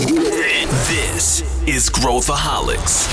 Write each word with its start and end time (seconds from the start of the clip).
This 0.00 1.44
is 1.66 1.90
Growthaholics. 1.90 3.06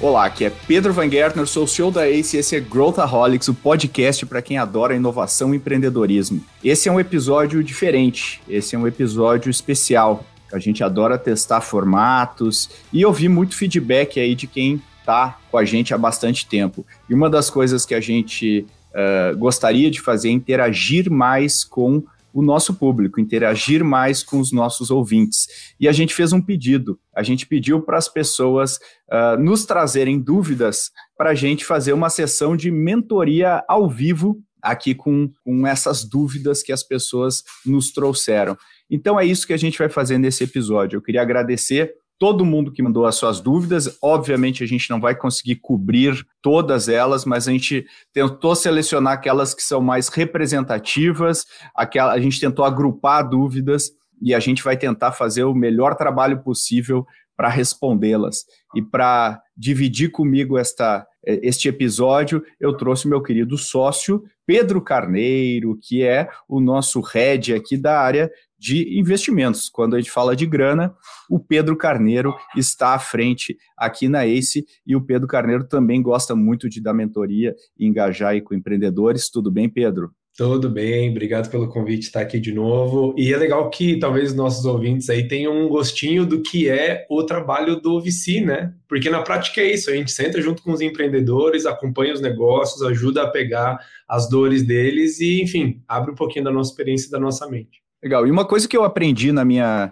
Olá, 0.00 0.24
aqui 0.24 0.46
é 0.46 0.50
Pedro 0.66 0.94
Van 0.94 1.10
Gertner, 1.10 1.46
sou 1.46 1.64
o 1.64 1.68
CEO 1.68 1.90
da 1.90 2.08
ACE 2.08 2.38
e 2.38 2.40
esse 2.40 2.56
é 2.56 2.60
Growthaholics, 2.60 3.48
o 3.48 3.54
podcast 3.54 4.24
para 4.24 4.40
quem 4.40 4.56
adora 4.56 4.96
inovação 4.96 5.52
e 5.52 5.58
empreendedorismo. 5.58 6.42
Esse 6.64 6.88
é 6.88 6.92
um 6.92 6.98
episódio 6.98 7.62
diferente, 7.62 8.40
esse 8.48 8.74
é 8.74 8.78
um 8.78 8.86
episódio 8.86 9.50
especial. 9.50 10.24
A 10.50 10.58
gente 10.58 10.82
adora 10.82 11.18
testar 11.18 11.60
formatos 11.60 12.70
e 12.90 13.04
ouvir 13.04 13.28
muito 13.28 13.54
feedback 13.54 14.18
aí 14.18 14.34
de 14.34 14.46
quem 14.46 14.82
está 15.00 15.38
com 15.50 15.58
a 15.58 15.64
gente 15.66 15.92
há 15.92 15.98
bastante 15.98 16.46
tempo. 16.46 16.86
E 17.06 17.12
uma 17.12 17.28
das 17.28 17.50
coisas 17.50 17.84
que 17.84 17.94
a 17.94 18.00
gente 18.00 18.66
uh, 18.94 19.36
gostaria 19.36 19.90
de 19.90 20.00
fazer 20.00 20.30
interagir 20.30 21.10
mais 21.10 21.64
com 21.64 22.02
o 22.32 22.42
nosso 22.42 22.74
público, 22.74 23.20
interagir 23.20 23.84
mais 23.84 24.22
com 24.22 24.40
os 24.40 24.50
nossos 24.50 24.90
ouvintes. 24.90 25.46
E 25.78 25.88
a 25.88 25.92
gente 25.92 26.12
fez 26.12 26.32
um 26.32 26.40
pedido. 26.40 26.98
A 27.14 27.22
gente 27.22 27.46
pediu 27.46 27.80
para 27.80 27.96
as 27.96 28.08
pessoas 28.08 28.76
uh, 29.08 29.40
nos 29.40 29.64
trazerem 29.64 30.18
dúvidas 30.18 30.90
para 31.16 31.30
a 31.30 31.34
gente 31.34 31.64
fazer 31.64 31.92
uma 31.92 32.10
sessão 32.10 32.56
de 32.56 32.72
mentoria 32.72 33.62
ao 33.68 33.88
vivo 33.88 34.42
aqui 34.60 34.94
com, 34.94 35.30
com 35.44 35.66
essas 35.66 36.04
dúvidas 36.04 36.62
que 36.62 36.72
as 36.72 36.82
pessoas 36.82 37.44
nos 37.64 37.92
trouxeram. 37.92 38.56
Então 38.90 39.20
é 39.20 39.24
isso 39.24 39.46
que 39.46 39.52
a 39.52 39.58
gente 39.58 39.78
vai 39.78 39.88
fazer 39.88 40.18
nesse 40.18 40.42
episódio. 40.42 40.96
Eu 40.96 41.02
queria 41.02 41.22
agradecer 41.22 41.94
todo 42.18 42.44
mundo 42.44 42.72
que 42.72 42.82
mandou 42.82 43.06
as 43.06 43.16
suas 43.16 43.40
dúvidas. 43.40 43.98
Obviamente, 44.02 44.62
a 44.62 44.66
gente 44.66 44.88
não 44.90 45.00
vai 45.00 45.14
conseguir 45.14 45.56
cobrir 45.56 46.26
todas 46.40 46.88
elas, 46.88 47.24
mas 47.24 47.48
a 47.48 47.52
gente 47.52 47.86
tentou 48.12 48.54
selecionar 48.54 49.14
aquelas 49.14 49.54
que 49.54 49.62
são 49.62 49.80
mais 49.80 50.08
representativas, 50.08 51.44
aquela, 51.74 52.12
a 52.12 52.20
gente 52.20 52.40
tentou 52.40 52.64
agrupar 52.64 53.28
dúvidas 53.28 53.90
e 54.22 54.34
a 54.34 54.40
gente 54.40 54.62
vai 54.62 54.76
tentar 54.76 55.12
fazer 55.12 55.44
o 55.44 55.54
melhor 55.54 55.96
trabalho 55.96 56.42
possível 56.42 57.06
para 57.36 57.48
respondê-las. 57.48 58.44
E 58.74 58.82
para 58.82 59.42
dividir 59.56 60.10
comigo 60.10 60.56
esta, 60.56 61.06
este 61.24 61.68
episódio, 61.68 62.44
eu 62.60 62.76
trouxe 62.76 63.08
meu 63.08 63.22
querido 63.22 63.58
sócio, 63.58 64.22
Pedro 64.46 64.80
Carneiro, 64.80 65.78
que 65.82 66.02
é 66.02 66.28
o 66.48 66.60
nosso 66.60 67.00
head 67.00 67.54
aqui 67.54 67.76
da 67.76 67.98
área 67.98 68.30
de 68.64 68.98
investimentos. 68.98 69.68
Quando 69.68 69.94
a 69.94 69.98
gente 69.98 70.10
fala 70.10 70.34
de 70.34 70.46
grana, 70.46 70.94
o 71.28 71.38
Pedro 71.38 71.76
Carneiro 71.76 72.34
está 72.56 72.94
à 72.94 72.98
frente 72.98 73.58
aqui 73.76 74.08
na 74.08 74.24
ACE 74.24 74.64
e 74.86 74.96
o 74.96 75.02
Pedro 75.02 75.28
Carneiro 75.28 75.64
também 75.64 76.00
gosta 76.00 76.34
muito 76.34 76.66
de 76.66 76.80
dar 76.80 76.94
mentoria 76.94 77.54
e 77.78 77.86
engajar 77.86 78.30
aí 78.30 78.40
com 78.40 78.54
empreendedores. 78.54 79.28
Tudo 79.28 79.50
bem, 79.50 79.68
Pedro? 79.68 80.12
Tudo 80.34 80.70
bem, 80.70 81.10
obrigado 81.10 81.48
pelo 81.50 81.68
convite 81.68 82.06
estar 82.06 82.22
aqui 82.22 82.40
de 82.40 82.52
novo. 82.52 83.14
E 83.18 83.34
é 83.34 83.36
legal 83.36 83.68
que 83.68 83.98
talvez 83.98 84.34
nossos 84.34 84.64
ouvintes 84.64 85.10
aí 85.10 85.28
tenham 85.28 85.54
um 85.54 85.68
gostinho 85.68 86.24
do 86.24 86.40
que 86.40 86.66
é 86.66 87.06
o 87.10 87.22
trabalho 87.22 87.78
do 87.78 88.00
VC, 88.00 88.40
né? 88.40 88.72
Porque 88.88 89.10
na 89.10 89.22
prática 89.22 89.60
é 89.60 89.74
isso, 89.74 89.90
a 89.90 89.94
gente 89.94 90.10
senta 90.10 90.40
junto 90.40 90.62
com 90.62 90.72
os 90.72 90.80
empreendedores, 90.80 91.66
acompanha 91.66 92.14
os 92.14 92.20
negócios, 92.22 92.82
ajuda 92.82 93.24
a 93.24 93.30
pegar 93.30 93.78
as 94.08 94.26
dores 94.28 94.62
deles 94.62 95.20
e, 95.20 95.42
enfim, 95.42 95.82
abre 95.86 96.10
um 96.10 96.16
pouquinho 96.16 96.46
da 96.46 96.50
nossa 96.50 96.70
experiência 96.70 97.08
e 97.08 97.10
da 97.10 97.20
nossa 97.20 97.46
mente. 97.46 97.83
Legal. 98.04 98.26
E 98.26 98.30
uma 98.30 98.44
coisa 98.44 98.68
que 98.68 98.76
eu 98.76 98.84
aprendi 98.84 99.32
na 99.32 99.46
minha 99.46 99.90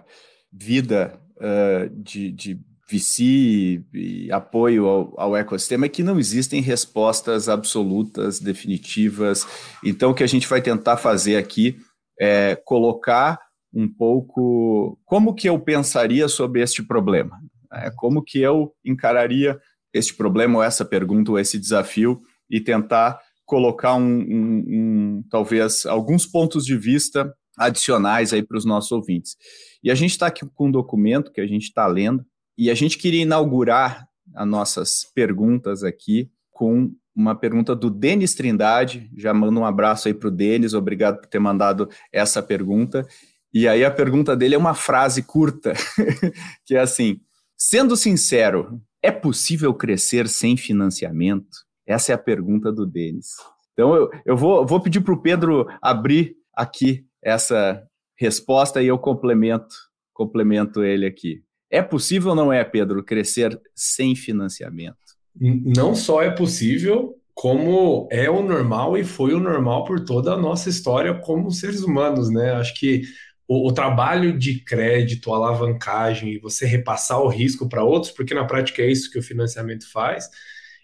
vida 0.51 1.19
uh, 1.37 1.89
de, 1.89 2.31
de 2.31 2.59
VC 2.87 3.83
e 3.91 4.31
apoio 4.31 4.85
ao, 4.85 5.19
ao, 5.19 5.35
ecossistema 5.35 5.87
é 5.87 5.89
que 5.89 6.03
não 6.03 6.19
existem 6.19 6.61
respostas 6.61 7.49
absolutas, 7.49 8.39
definitivas. 8.39 9.47
Então, 9.83 10.11
o 10.11 10.13
que 10.13 10.23
a 10.23 10.27
gente 10.27 10.47
vai 10.47 10.61
tentar 10.61 10.97
fazer 10.97 11.37
aqui 11.37 11.75
é 12.19 12.55
colocar 12.63 13.39
um 13.73 13.91
pouco 13.91 14.99
como 15.05 15.33
que 15.33 15.49
eu 15.49 15.59
pensaria 15.59 16.27
sobre 16.27 16.61
este 16.61 16.83
problema, 16.83 17.39
né? 17.71 17.91
como 17.95 18.23
que 18.23 18.39
eu 18.39 18.75
encararia 18.85 19.59
este 19.91 20.13
problema 20.13 20.57
ou 20.57 20.63
essa 20.63 20.85
pergunta 20.85 21.31
ou 21.31 21.39
esse 21.39 21.57
desafio 21.57 22.21
e 22.47 22.61
tentar 22.61 23.19
colocar 23.43 23.95
um, 23.95 24.19
um, 24.19 24.65
um 24.67 25.23
talvez 25.31 25.83
alguns 25.87 26.27
pontos 26.27 26.63
de 26.63 26.77
vista 26.77 27.33
adicionais 27.57 28.33
aí 28.33 28.43
para 28.43 28.57
os 28.57 28.65
nossos 28.65 28.91
ouvintes. 28.91 29.35
E 29.83 29.91
a 29.91 29.95
gente 29.95 30.11
está 30.11 30.27
aqui 30.27 30.45
com 30.55 30.67
um 30.67 30.71
documento 30.71 31.31
que 31.31 31.41
a 31.41 31.47
gente 31.47 31.63
está 31.63 31.85
lendo 31.87 32.25
e 32.57 32.69
a 32.69 32.73
gente 32.73 32.97
queria 32.97 33.21
inaugurar 33.21 34.07
as 34.35 34.47
nossas 34.47 35.05
perguntas 35.13 35.83
aqui 35.83 36.29
com 36.51 36.91
uma 37.15 37.35
pergunta 37.35 37.75
do 37.75 37.89
Denis 37.89 38.33
Trindade. 38.33 39.09
Já 39.17 39.33
mando 39.33 39.59
um 39.59 39.65
abraço 39.65 40.07
aí 40.07 40.13
para 40.13 40.27
o 40.27 40.31
Denis, 40.31 40.73
obrigado 40.73 41.19
por 41.19 41.27
ter 41.27 41.39
mandado 41.39 41.89
essa 42.11 42.41
pergunta. 42.41 43.05
E 43.53 43.67
aí 43.67 43.85
a 43.85 43.91
pergunta 43.91 44.35
dele 44.35 44.55
é 44.55 44.57
uma 44.57 44.73
frase 44.73 45.21
curta, 45.21 45.73
que 46.65 46.75
é 46.75 46.79
assim: 46.79 47.19
sendo 47.55 47.95
sincero, 47.95 48.81
é 49.01 49.11
possível 49.11 49.73
crescer 49.73 50.27
sem 50.27 50.57
financiamento? 50.57 51.57
Essa 51.85 52.13
é 52.13 52.15
a 52.15 52.17
pergunta 52.17 52.71
do 52.71 52.85
Denis. 52.85 53.35
Então 53.73 53.93
eu, 53.95 54.09
eu 54.25 54.37
vou, 54.37 54.65
vou 54.65 54.79
pedir 54.79 55.01
para 55.01 55.13
o 55.13 55.21
Pedro 55.21 55.67
abrir 55.81 56.35
aqui 56.53 57.05
essa 57.23 57.85
resposta 58.17 58.81
e 58.81 58.87
eu 58.87 58.97
complemento, 58.97 59.75
complemento 60.13 60.83
ele 60.83 61.05
aqui. 61.05 61.43
É 61.69 61.81
possível 61.81 62.31
ou 62.31 62.35
não 62.35 62.53
é, 62.53 62.63
Pedro, 62.63 63.03
crescer 63.03 63.59
sem 63.75 64.15
financiamento? 64.15 64.97
Não 65.39 65.95
só 65.95 66.21
é 66.21 66.29
possível, 66.29 67.15
como 67.33 68.07
é 68.11 68.29
o 68.29 68.43
normal 68.43 68.97
e 68.97 69.03
foi 69.03 69.33
o 69.33 69.39
normal 69.39 69.83
por 69.83 70.05
toda 70.05 70.33
a 70.33 70.37
nossa 70.37 70.69
história 70.69 71.13
como 71.15 71.49
seres 71.51 71.81
humanos, 71.81 72.29
né? 72.29 72.51
Acho 72.51 72.75
que 72.75 73.01
o, 73.47 73.67
o 73.67 73.71
trabalho 73.71 74.37
de 74.37 74.59
crédito, 74.59 75.33
alavancagem 75.33 76.33
e 76.33 76.39
você 76.39 76.65
repassar 76.65 77.19
o 77.19 77.27
risco 77.27 77.67
para 77.67 77.83
outros, 77.83 78.11
porque 78.11 78.33
na 78.33 78.45
prática 78.45 78.81
é 78.81 78.91
isso 78.91 79.09
que 79.09 79.17
o 79.17 79.23
financiamento 79.23 79.91
faz, 79.91 80.29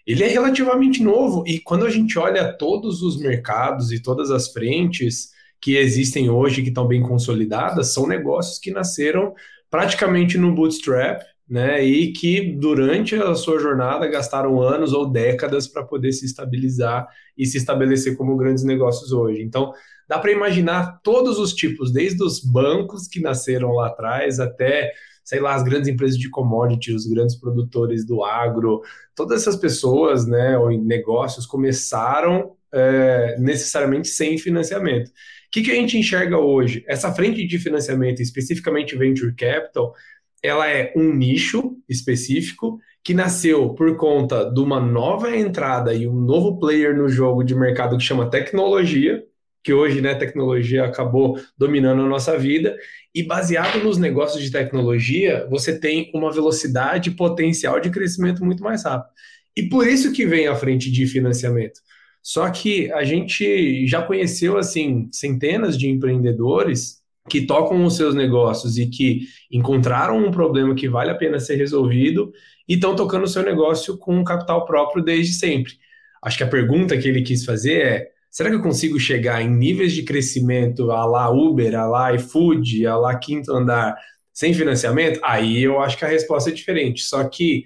ele 0.06 0.24
é 0.24 0.28
relativamente 0.28 1.02
novo. 1.02 1.44
E 1.46 1.60
quando 1.60 1.86
a 1.86 1.90
gente 1.90 2.18
olha 2.18 2.52
todos 2.52 3.00
os 3.02 3.16
mercados 3.16 3.92
e 3.92 4.02
todas 4.02 4.30
as 4.30 4.52
frentes, 4.52 5.30
que 5.60 5.76
existem 5.76 6.30
hoje, 6.30 6.62
que 6.62 6.68
estão 6.68 6.86
bem 6.86 7.02
consolidadas, 7.02 7.92
são 7.92 8.06
negócios 8.06 8.58
que 8.58 8.70
nasceram 8.70 9.34
praticamente 9.70 10.38
no 10.38 10.54
bootstrap, 10.54 11.22
né, 11.48 11.82
e 11.84 12.12
que 12.12 12.52
durante 12.52 13.16
a 13.16 13.34
sua 13.34 13.58
jornada 13.58 14.06
gastaram 14.06 14.62
anos 14.62 14.92
ou 14.92 15.10
décadas 15.10 15.66
para 15.66 15.82
poder 15.84 16.12
se 16.12 16.24
estabilizar 16.24 17.08
e 17.36 17.44
se 17.44 17.58
estabelecer 17.58 18.16
como 18.16 18.36
grandes 18.36 18.62
negócios 18.62 19.10
hoje. 19.10 19.42
Então, 19.42 19.72
dá 20.08 20.16
para 20.16 20.30
imaginar 20.30 21.00
todos 21.02 21.40
os 21.40 21.52
tipos, 21.52 21.92
desde 21.92 22.22
os 22.22 22.38
bancos 22.40 23.08
que 23.08 23.20
nasceram 23.20 23.72
lá 23.72 23.88
atrás 23.88 24.38
até, 24.38 24.92
sei 25.24 25.40
lá, 25.40 25.56
as 25.56 25.64
grandes 25.64 25.88
empresas 25.88 26.16
de 26.16 26.30
commodity, 26.30 26.92
os 26.94 27.04
grandes 27.06 27.34
produtores 27.34 28.06
do 28.06 28.22
agro, 28.22 28.80
todas 29.16 29.42
essas 29.42 29.56
pessoas, 29.56 30.28
né, 30.28 30.56
ou 30.56 30.70
negócios 30.70 31.46
começaram 31.46 32.52
é, 32.72 33.36
necessariamente 33.40 34.06
sem 34.06 34.38
financiamento 34.38 35.10
que, 35.50 35.62
que 35.62 35.70
a 35.70 35.74
gente 35.74 35.98
enxerga 35.98 36.38
hoje? 36.38 36.84
Essa 36.86 37.12
frente 37.12 37.46
de 37.46 37.58
financiamento, 37.58 38.22
especificamente 38.22 38.96
venture 38.96 39.34
capital, 39.34 39.94
ela 40.42 40.68
é 40.68 40.92
um 40.96 41.12
nicho 41.12 41.76
específico 41.88 42.78
que 43.02 43.14
nasceu 43.14 43.70
por 43.74 43.96
conta 43.96 44.50
de 44.50 44.60
uma 44.60 44.80
nova 44.80 45.34
entrada 45.36 45.94
e 45.94 46.06
um 46.06 46.20
novo 46.20 46.58
player 46.58 46.96
no 46.96 47.08
jogo 47.08 47.42
de 47.42 47.54
mercado 47.54 47.96
que 47.96 48.04
chama 48.04 48.30
tecnologia, 48.30 49.24
que 49.62 49.72
hoje, 49.72 50.00
né, 50.00 50.14
tecnologia 50.14 50.84
acabou 50.84 51.38
dominando 51.56 52.02
a 52.02 52.08
nossa 52.08 52.38
vida, 52.38 52.76
e 53.14 53.22
baseado 53.22 53.82
nos 53.82 53.98
negócios 53.98 54.42
de 54.42 54.50
tecnologia, 54.50 55.46
você 55.50 55.78
tem 55.78 56.10
uma 56.14 56.32
velocidade 56.32 57.10
potencial 57.10 57.80
de 57.80 57.90
crescimento 57.90 58.44
muito 58.44 58.62
mais 58.62 58.84
rápido. 58.84 59.12
E 59.56 59.68
por 59.68 59.86
isso 59.86 60.12
que 60.12 60.24
vem 60.24 60.46
a 60.46 60.54
frente 60.54 60.90
de 60.90 61.06
financiamento. 61.06 61.80
Só 62.22 62.48
que 62.50 62.92
a 62.92 63.02
gente 63.02 63.86
já 63.86 64.02
conheceu 64.02 64.58
assim 64.58 65.08
centenas 65.12 65.78
de 65.78 65.88
empreendedores 65.88 67.00
que 67.28 67.46
tocam 67.46 67.84
os 67.84 67.96
seus 67.96 68.14
negócios 68.14 68.76
e 68.76 68.86
que 68.86 69.26
encontraram 69.50 70.18
um 70.18 70.30
problema 70.30 70.74
que 70.74 70.88
vale 70.88 71.10
a 71.10 71.14
pena 71.14 71.38
ser 71.38 71.56
resolvido 71.56 72.32
e 72.68 72.74
estão 72.74 72.94
tocando 72.94 73.24
o 73.24 73.28
seu 73.28 73.42
negócio 73.42 73.96
com 73.96 74.22
capital 74.24 74.64
próprio 74.66 75.02
desde 75.02 75.34
sempre. 75.34 75.74
Acho 76.22 76.38
que 76.38 76.44
a 76.44 76.48
pergunta 76.48 76.96
que 76.98 77.08
ele 77.08 77.22
quis 77.22 77.44
fazer 77.44 77.82
é: 77.82 78.08
será 78.30 78.50
que 78.50 78.56
eu 78.56 78.62
consigo 78.62 78.98
chegar 78.98 79.40
em 79.40 79.48
níveis 79.48 79.92
de 79.92 80.02
crescimento 80.02 80.90
a 80.90 81.04
lá 81.06 81.30
Uber, 81.30 81.74
a 81.74 81.86
lá 81.86 82.14
iFood, 82.14 82.86
a 82.86 82.96
lá 82.96 83.16
Quinto 83.16 83.52
Andar 83.52 83.96
sem 84.32 84.52
financiamento? 84.52 85.20
Aí 85.22 85.62
eu 85.62 85.80
acho 85.80 85.96
que 85.96 86.04
a 86.04 86.08
resposta 86.08 86.50
é 86.50 86.52
diferente. 86.52 87.02
Só 87.02 87.24
que 87.24 87.64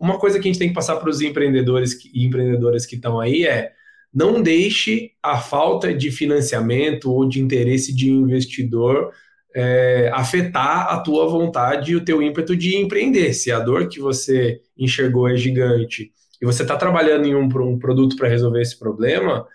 uma 0.00 0.18
coisa 0.18 0.40
que 0.40 0.48
a 0.48 0.50
gente 0.50 0.58
tem 0.58 0.68
que 0.68 0.74
passar 0.74 0.96
para 0.96 1.10
os 1.10 1.20
empreendedores 1.20 1.96
e 2.12 2.24
empreendedoras 2.24 2.86
que 2.86 2.96
estão 2.96 3.20
aí 3.20 3.46
é 3.46 3.72
não 4.16 4.40
deixe 4.40 5.10
a 5.22 5.36
falta 5.36 5.92
de 5.92 6.10
financiamento 6.10 7.12
ou 7.12 7.28
de 7.28 7.38
interesse 7.38 7.94
de 7.94 8.10
investidor 8.10 9.12
é, 9.54 10.10
afetar 10.14 10.88
a 10.88 10.98
tua 11.00 11.28
vontade 11.28 11.92
e 11.92 11.96
o 11.96 12.02
teu 12.02 12.22
ímpeto 12.22 12.56
de 12.56 12.76
empreender. 12.76 13.34
Se 13.34 13.52
a 13.52 13.58
dor 13.58 13.88
que 13.88 14.00
você 14.00 14.58
enxergou 14.74 15.28
é 15.28 15.36
gigante 15.36 16.12
e 16.40 16.46
você 16.46 16.62
está 16.62 16.78
trabalhando 16.78 17.26
em 17.26 17.34
um, 17.34 17.44
um 17.44 17.78
produto 17.78 18.16
para 18.16 18.26
resolver 18.26 18.62
esse 18.62 18.78
problema, 18.78 19.46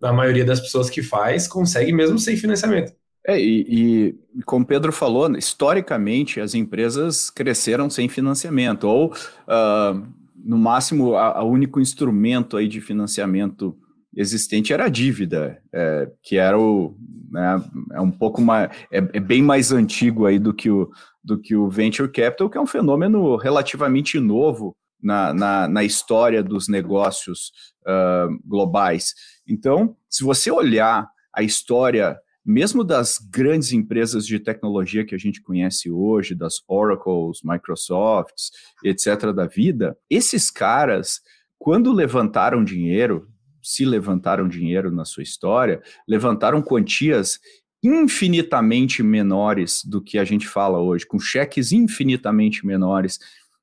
a 0.00 0.12
maioria 0.14 0.46
das 0.46 0.60
pessoas 0.60 0.88
que 0.88 1.02
faz 1.02 1.46
consegue 1.46 1.92
mesmo 1.92 2.18
sem 2.18 2.38
financiamento. 2.38 2.94
É, 3.28 3.38
e, 3.38 4.14
e, 4.34 4.42
como 4.46 4.64
o 4.64 4.66
Pedro 4.66 4.92
falou, 4.92 5.36
historicamente 5.36 6.40
as 6.40 6.54
empresas 6.54 7.28
cresceram 7.28 7.90
sem 7.90 8.08
financiamento, 8.08 8.84
ou 8.84 9.12
uh, 9.12 10.06
no 10.42 10.56
máximo 10.56 11.10
o 11.10 11.44
único 11.44 11.80
instrumento 11.80 12.56
aí 12.56 12.66
de 12.66 12.80
financiamento 12.80 13.76
existente 14.16 14.72
era 14.72 14.86
a 14.86 14.88
dívida, 14.88 15.62
é, 15.72 16.10
que 16.22 16.36
era 16.36 16.58
o 16.58 16.96
né, 17.30 17.62
é 17.92 18.00
um 18.00 18.10
pouco 18.10 18.40
mais 18.40 18.70
é, 18.90 18.98
é, 18.98 19.20
bem 19.20 19.42
mais 19.42 19.72
antigo 19.72 20.26
aí 20.26 20.38
do 20.38 20.54
que 20.54 20.70
o 20.70 20.90
do 21.22 21.38
que 21.38 21.56
o 21.56 21.68
venture 21.68 22.10
capital, 22.10 22.48
que 22.48 22.56
é 22.56 22.60
um 22.60 22.66
fenômeno 22.66 23.36
relativamente 23.36 24.20
novo 24.20 24.76
na, 25.02 25.34
na, 25.34 25.68
na 25.68 25.82
história 25.82 26.40
dos 26.40 26.68
negócios 26.68 27.50
uh, 27.82 28.32
globais. 28.44 29.12
Então, 29.46 29.96
se 30.08 30.22
você 30.22 30.52
olhar 30.52 31.08
a 31.34 31.42
história 31.42 32.16
mesmo 32.46 32.84
das 32.84 33.18
grandes 33.18 33.72
empresas 33.72 34.24
de 34.24 34.38
tecnologia 34.38 35.04
que 35.04 35.16
a 35.16 35.18
gente 35.18 35.42
conhece 35.42 35.90
hoje, 35.90 36.32
das 36.32 36.62
Oracles, 36.68 37.40
Microsofts, 37.42 38.52
etc. 38.84 39.32
da 39.34 39.46
vida, 39.46 39.98
esses 40.08 40.48
caras, 40.48 41.20
quando 41.58 41.92
levantaram 41.92 42.62
dinheiro, 42.62 43.28
se 43.66 43.84
levantaram 43.84 44.46
dinheiro 44.46 44.92
na 44.92 45.04
sua 45.04 45.24
história, 45.24 45.82
levantaram 46.06 46.62
quantias 46.62 47.40
infinitamente 47.82 49.02
menores 49.02 49.82
do 49.84 50.00
que 50.00 50.18
a 50.18 50.24
gente 50.24 50.46
fala 50.46 50.78
hoje, 50.78 51.04
com 51.04 51.18
cheques 51.18 51.72
infinitamente 51.72 52.64
menores. 52.64 53.18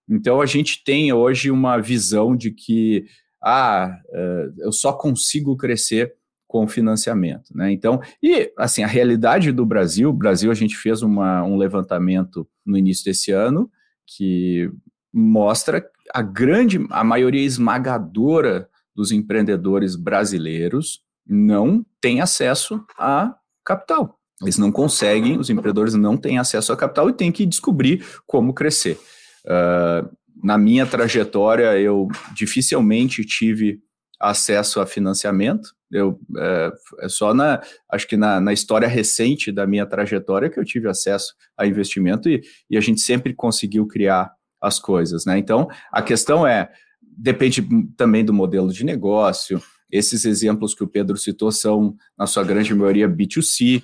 Então 0.09 0.41
a 0.41 0.45
gente 0.45 0.83
tem 0.83 1.13
hoje 1.13 1.49
uma 1.49 1.77
visão 1.77 2.35
de 2.35 2.51
que 2.51 3.05
ah, 3.41 3.97
eh, 4.13 4.49
eu 4.59 4.73
só 4.73 4.91
consigo 4.91 5.55
crescer 5.55 6.13
com 6.47 6.67
financiamento, 6.67 7.55
né? 7.55 7.71
Então, 7.71 8.01
e 8.21 8.51
assim, 8.57 8.83
a 8.83 8.87
realidade 8.87 9.53
do 9.53 9.65
Brasil, 9.65 10.09
o 10.09 10.13
Brasil 10.13 10.51
a 10.51 10.53
gente 10.53 10.75
fez 10.75 11.01
uma, 11.01 11.43
um 11.43 11.55
levantamento 11.55 12.45
no 12.65 12.77
início 12.77 13.05
desse 13.05 13.31
ano 13.31 13.71
que 14.05 14.69
mostra 15.13 15.83
a 16.13 16.21
grande, 16.21 16.85
a 16.89 17.03
maioria 17.03 17.41
esmagadora 17.41 18.69
dos 18.95 19.11
empreendedores 19.11 19.95
brasileiros 19.95 21.01
não 21.25 21.85
tem 22.01 22.21
acesso 22.21 22.83
a 22.97 23.33
capital. 23.65 24.19
Eles 24.41 24.57
não 24.57 24.71
conseguem, 24.71 25.37
os 25.37 25.49
empreendedores 25.49 25.93
não 25.93 26.17
têm 26.17 26.37
acesso 26.37 26.73
a 26.73 26.77
capital 26.77 27.09
e 27.09 27.13
têm 27.13 27.31
que 27.31 27.45
descobrir 27.45 28.05
como 28.27 28.53
crescer. 28.53 28.99
Uh, 29.45 30.09
na 30.43 30.57
minha 30.57 30.85
trajetória, 30.85 31.79
eu 31.79 32.09
dificilmente 32.35 33.23
tive 33.23 33.79
acesso 34.19 34.79
a 34.79 34.85
financiamento. 34.85 35.69
Eu 35.91 36.19
é, 36.37 36.71
é 37.01 37.09
só 37.09 37.33
na, 37.33 37.61
acho 37.91 38.07
que 38.07 38.17
na, 38.17 38.39
na, 38.39 38.51
história 38.51 38.87
recente 38.87 39.51
da 39.51 39.67
minha 39.67 39.85
trajetória 39.85 40.49
que 40.49 40.59
eu 40.59 40.65
tive 40.65 40.89
acesso 40.89 41.33
a 41.57 41.67
investimento 41.67 42.27
e, 42.27 42.41
e 42.69 42.77
a 42.77 42.81
gente 42.81 43.01
sempre 43.01 43.33
conseguiu 43.33 43.85
criar 43.85 44.31
as 44.61 44.79
coisas, 44.79 45.25
né? 45.25 45.37
Então 45.37 45.67
a 45.91 46.01
questão 46.01 46.47
é 46.47 46.71
depende 47.17 47.67
também 47.95 48.23
do 48.23 48.33
modelo 48.33 48.71
de 48.71 48.83
negócio. 48.83 49.61
Esses 49.91 50.25
exemplos 50.25 50.73
que 50.73 50.83
o 50.83 50.87
Pedro 50.87 51.17
citou 51.17 51.51
são, 51.51 51.95
na 52.17 52.25
sua 52.25 52.43
grande 52.43 52.73
maioria, 52.73 53.07
B2C, 53.07 53.83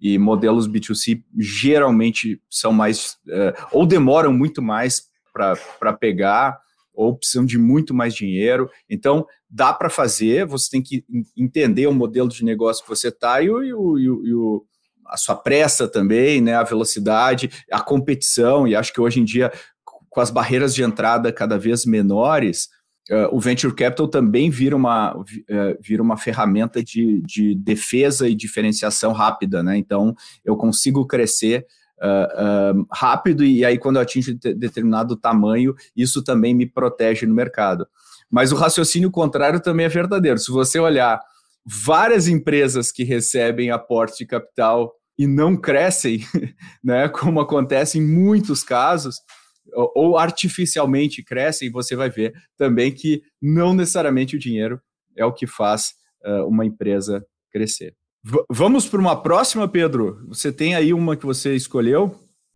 e 0.00 0.16
modelos 0.18 0.68
B2C 0.68 1.22
geralmente 1.36 2.40
são 2.48 2.72
mais, 2.72 3.18
uh, 3.26 3.66
ou 3.72 3.84
demoram 3.84 4.32
muito 4.32 4.62
mais 4.62 5.08
para 5.32 5.92
pegar, 5.92 6.58
ou 6.94 7.16
precisam 7.16 7.44
de 7.44 7.58
muito 7.58 7.94
mais 7.94 8.14
dinheiro. 8.14 8.68
Então, 8.90 9.24
dá 9.48 9.72
para 9.72 9.88
fazer, 9.88 10.44
você 10.46 10.68
tem 10.68 10.82
que 10.82 11.04
entender 11.36 11.86
o 11.86 11.94
modelo 11.94 12.28
de 12.28 12.44
negócio 12.44 12.82
que 12.82 12.88
você 12.88 13.08
está 13.08 13.40
e, 13.40 13.48
o, 13.48 13.62
e, 13.62 13.72
o, 13.72 13.98
e 14.26 14.34
o, 14.34 14.64
a 15.06 15.16
sua 15.16 15.36
pressa 15.36 15.86
também, 15.86 16.40
né, 16.40 16.54
a 16.54 16.64
velocidade, 16.64 17.50
a 17.70 17.80
competição, 17.80 18.66
e 18.66 18.74
acho 18.74 18.92
que 18.92 19.00
hoje 19.00 19.20
em 19.20 19.24
dia, 19.24 19.52
com 20.08 20.20
as 20.20 20.30
barreiras 20.30 20.74
de 20.74 20.82
entrada 20.82 21.32
cada 21.32 21.58
vez 21.58 21.84
menores, 21.84 22.68
uh, 23.10 23.34
o 23.34 23.40
Venture 23.40 23.74
Capital 23.74 24.08
também 24.08 24.50
vira 24.50 24.76
uma, 24.76 25.16
uh, 25.16 25.24
vira 25.80 26.02
uma 26.02 26.16
ferramenta 26.16 26.82
de, 26.82 27.20
de 27.22 27.54
defesa 27.54 28.28
e 28.28 28.34
diferenciação 28.34 29.12
rápida, 29.12 29.62
né? 29.62 29.76
Então, 29.76 30.14
eu 30.44 30.56
consigo 30.56 31.06
crescer 31.06 31.66
uh, 32.00 32.80
uh, 32.80 32.86
rápido 32.92 33.44
e 33.44 33.64
aí 33.64 33.78
quando 33.78 33.96
eu 33.96 34.02
atingo 34.02 34.26
de 34.26 34.54
determinado 34.54 35.16
tamanho, 35.16 35.74
isso 35.96 36.22
também 36.22 36.54
me 36.54 36.66
protege 36.66 37.26
no 37.26 37.34
mercado. 37.34 37.86
Mas 38.30 38.52
o 38.52 38.56
raciocínio 38.56 39.10
contrário 39.10 39.60
também 39.60 39.86
é 39.86 39.88
verdadeiro. 39.88 40.38
Se 40.38 40.50
você 40.50 40.78
olhar 40.78 41.20
várias 41.64 42.28
empresas 42.28 42.92
que 42.92 43.04
recebem 43.04 43.70
aporte 43.70 44.18
de 44.18 44.26
capital 44.26 44.92
e 45.18 45.26
não 45.26 45.56
crescem, 45.56 46.20
né, 46.82 47.08
como 47.08 47.40
acontece 47.40 47.98
em 47.98 48.06
muitos 48.06 48.62
casos, 48.62 49.16
ou, 49.74 50.18
artificialmente 50.18 51.22
crescem, 51.22 51.70
você 51.70 51.94
vai 51.94 52.10
ver 52.10 52.32
também 52.56 52.92
que 52.92 53.22
não 53.40 53.74
necessariamente 53.74 54.36
o 54.36 54.38
dinheiro 54.38 54.80
é 55.16 55.24
o 55.24 55.32
que 55.32 55.46
faz 55.46 55.94
uh, 56.24 56.46
uma 56.46 56.64
empresa 56.64 57.24
crescer. 57.50 57.94
V 58.24 58.44
vamos 58.50 58.86
para 58.86 59.00
uma 59.00 59.20
próxima, 59.20 59.68
Pedro? 59.68 60.24
Você 60.28 60.52
tem 60.52 60.74
aí 60.74 60.92
uma 60.92 61.16
que 61.16 61.26
você 61.26 61.54
escolheu? 61.54 62.14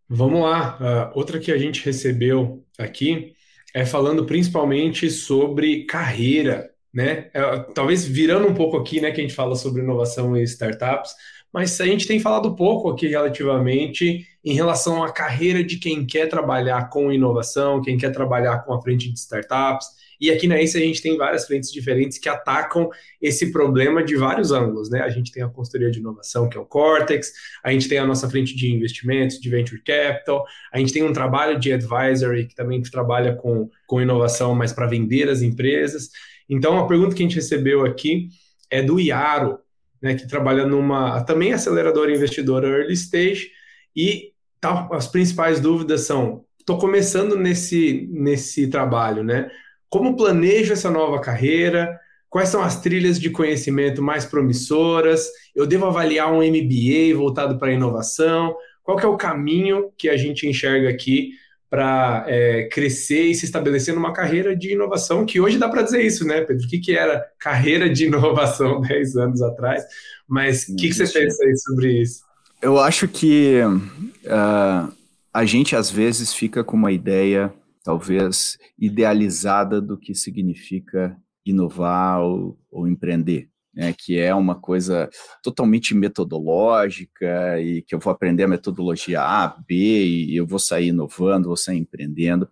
Vamos 0.09 0.43
lá. 0.43 0.79
Uh, 0.79 1.19
outra 1.19 1.39
que 1.39 1.51
a 1.51 1.59
gente 1.59 1.85
recebeu 1.85 2.65
aqui 2.79 3.33
é 3.75 3.85
falando 3.85 4.27
principalmente 4.27 5.11
sobre 5.11 5.85
carreira, 5.85 6.71
né? 6.93 7.31
É, 7.33 7.59
talvez 7.75 8.05
virando 8.05 8.47
um 8.47 8.55
pouco 8.55 8.77
aqui, 8.77 9.01
né, 9.01 9.11
que 9.11 9.21
a 9.21 9.25
gente 9.25 9.35
fala 9.35 9.57
sobre 9.57 9.83
inovação 9.83 10.37
e 10.37 10.43
startups, 10.43 11.13
mas 11.53 11.81
a 11.81 11.87
gente 11.87 12.07
tem 12.07 12.19
falado 12.19 12.55
pouco 12.57 12.89
aqui 12.89 13.07
relativamente 13.07 14.27
em 14.45 14.55
relação 14.55 15.05
à 15.05 15.13
carreira 15.13 15.63
de 15.63 15.79
quem 15.79 16.05
quer 16.07 16.29
trabalhar 16.29 16.89
com 16.89 17.13
inovação, 17.13 17.83
quem 17.83 17.97
quer 17.99 18.11
trabalhar 18.11 18.61
com 18.61 18.73
a 18.73 18.81
frente 18.81 19.11
de 19.13 19.19
startups, 19.19 19.87
e 20.23 20.31
aqui 20.31 20.47
na 20.47 20.55
ACE 20.61 20.79
a 20.79 20.81
gente 20.81 21.03
tem 21.03 21.17
várias 21.17 21.47
frentes 21.47 21.73
diferentes 21.73 22.17
que 22.17 22.29
atacam 22.29 22.89
esse 23.21 23.51
problema 23.51 24.05
de 24.05 24.15
vários 24.15 24.53
ângulos, 24.53 24.89
né? 24.89 25.01
A 25.01 25.09
gente 25.09 25.33
tem 25.33 25.43
a 25.43 25.49
consultoria 25.49 25.91
de 25.91 25.99
inovação, 25.99 26.49
que 26.49 26.57
é 26.57 26.61
o 26.61 26.65
Cortex, 26.65 27.33
a 27.65 27.73
gente 27.73 27.89
tem 27.89 27.99
a 27.99 28.07
nossa 28.07 28.31
frente 28.31 28.55
de 28.55 28.73
investimentos, 28.73 29.41
de 29.41 29.51
venture 29.51 29.83
capital, 29.83 30.45
a 30.73 30.79
gente 30.79 30.93
tem 30.93 31.03
um 31.03 31.13
trabalho 31.13 31.59
de 31.59 31.73
advisory 31.73 32.47
que 32.47 32.55
também 32.55 32.81
trabalha 32.83 33.35
com, 33.35 33.69
com 33.85 34.01
inovação, 34.01 34.55
mas 34.55 34.73
para 34.73 34.87
vender 34.87 35.29
as 35.29 35.43
empresas. 35.43 36.11
Então, 36.49 36.79
a 36.79 36.87
pergunta 36.87 37.17
que 37.17 37.23
a 37.25 37.27
gente 37.27 37.35
recebeu 37.35 37.85
aqui 37.85 38.29
é 38.71 38.81
do 38.81 39.01
Iaro, 39.01 39.59
né, 40.03 40.15
que 40.15 40.27
trabalha 40.27 40.67
numa 40.67 41.23
também 41.23 41.53
aceleradora 41.53 42.13
investidora 42.13 42.69
early 42.69 42.95
stage 42.95 43.51
e 43.95 44.33
tá, 44.61 44.89
as 44.93 45.07
principais 45.07 45.61
dúvidas 45.61 46.03
são: 46.03 46.45
estou 46.59 46.79
começando 46.79 47.37
nesse 47.37 48.09
nesse 48.11 48.67
trabalho, 48.69 49.23
né? 49.23 49.49
Como 49.89 50.17
planejo 50.17 50.73
essa 50.73 50.91
nova 50.91 51.21
carreira? 51.21 51.99
Quais 52.29 52.49
são 52.49 52.63
as 52.63 52.81
trilhas 52.81 53.21
de 53.21 53.29
conhecimento 53.29 54.03
mais 54.03 54.25
promissoras? 54.25 55.29
Eu 55.55 55.67
devo 55.67 55.85
avaliar 55.85 56.33
um 56.33 56.39
MBA 56.39 57.15
voltado 57.15 57.59
para 57.59 57.69
a 57.69 57.75
inovação? 57.75 58.57
Qual 58.83 58.97
que 58.97 59.05
é 59.05 59.09
o 59.09 59.19
caminho 59.19 59.93
que 59.99 60.09
a 60.09 60.17
gente 60.17 60.49
enxerga 60.49 60.89
aqui 60.89 61.33
para 61.73 62.27
é, 62.29 62.65
crescer 62.65 63.29
e 63.29 63.35
se 63.35 63.47
estabelecer 63.47 63.95
numa 63.95 64.13
carreira 64.13 64.55
de 64.55 64.75
inovação, 64.75 65.25
que 65.25 65.41
hoje 65.41 65.57
dá 65.57 65.71
para 65.71 65.81
dizer 65.81 66.05
isso, 66.05 66.23
né, 66.23 66.43
Pedro? 66.43 66.67
O 66.67 66.69
que, 66.69 66.79
que 66.79 66.95
era 66.95 67.25
carreira 67.39 67.89
de 67.89 68.05
inovação 68.05 68.79
10 68.87 69.17
anos 69.17 69.41
atrás? 69.41 69.83
Mas 70.29 70.69
o 70.69 70.77
que, 70.77 70.89
que, 70.89 70.93
você 70.93 71.05
pensa 71.05 71.43
aí 71.43 71.57
sobre 71.57 72.03
isso? 72.03 72.25
Eu 72.61 72.79
acho 72.79 73.09
que 73.09 73.61
uh, 73.65 74.93
a 75.33 75.45
gente 75.47 75.75
às 75.75 75.91
vezes 75.91 76.35
fica 76.35 76.63
com 76.63 76.77
uma 76.77 76.93
ideia 76.93 77.51
talvez 77.83 78.59
idealizada 78.79 79.81
do 79.81 79.97
que 79.97 80.15
significa 80.15 81.17
inovar 81.43 82.21
ou, 82.21 82.59
ou 82.71 82.87
empreender. 82.87 83.49
Né, 83.75 83.95
que 83.97 84.19
é 84.19 84.35
uma 84.35 84.55
coisa 84.55 85.09
totalmente 85.43 85.95
metodológica 85.95 87.59
e 87.59 87.81
que 87.81 87.95
eu 87.95 87.99
vou 87.99 88.13
aprender 88.13 88.43
a 88.43 88.49
metodologia 88.49 89.23
A, 89.23 89.49
B 89.49 89.75
e 90.05 90.37
eu 90.37 90.47
vou 90.47 90.59
sair 90.59 90.89
inovando, 90.89 91.49
vou 91.49 91.57
sair 91.57 91.79
empreendendo. 91.79 92.47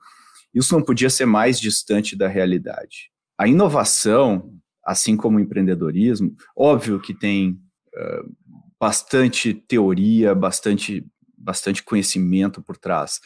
Isso 0.55 0.75
não 0.75 0.83
podia 0.83 1.11
ser 1.11 1.27
mais 1.27 1.61
distante 1.61 2.17
da 2.17 2.27
realidade. 2.27 3.11
A 3.39 3.47
inovação, 3.47 4.51
assim 4.85 5.17
como 5.17 5.37
o 5.37 5.41
empreendedorismo, 5.41 6.35
óbvio 6.57 6.99
que 6.99 7.13
tem 7.13 7.61
uh, 7.95 8.57
bastante 8.81 9.53
teoria, 9.53 10.35
bastante, 10.35 11.07
bastante 11.37 11.83
conhecimento 11.83 12.63
por 12.63 12.77
trás, 12.77 13.21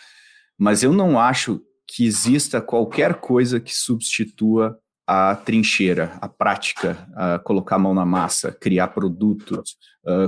mas 0.58 0.82
eu 0.82 0.92
não 0.92 1.18
acho 1.18 1.62
que 1.86 2.06
exista 2.06 2.60
qualquer 2.60 3.14
coisa 3.14 3.60
que 3.60 3.74
substitua 3.74 4.78
a 5.06 5.34
trincheira, 5.36 6.16
a 6.20 6.28
prática, 6.28 7.06
a 7.14 7.38
colocar 7.38 7.76
a 7.76 7.78
mão 7.78 7.94
na 7.94 8.06
massa, 8.06 8.50
criar 8.52 8.88
produtos, 8.88 9.76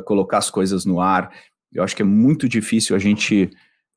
colocar 0.05 0.39
as 0.39 0.51
coisas 0.51 0.85
no 0.85 1.01
ar. 1.01 1.31
Eu 1.73 1.83
acho 1.83 1.97
que 1.97 2.03
é 2.03 2.05
muito 2.05 2.49
difícil 2.49 2.95
a 2.95 2.99
gente 2.99 3.51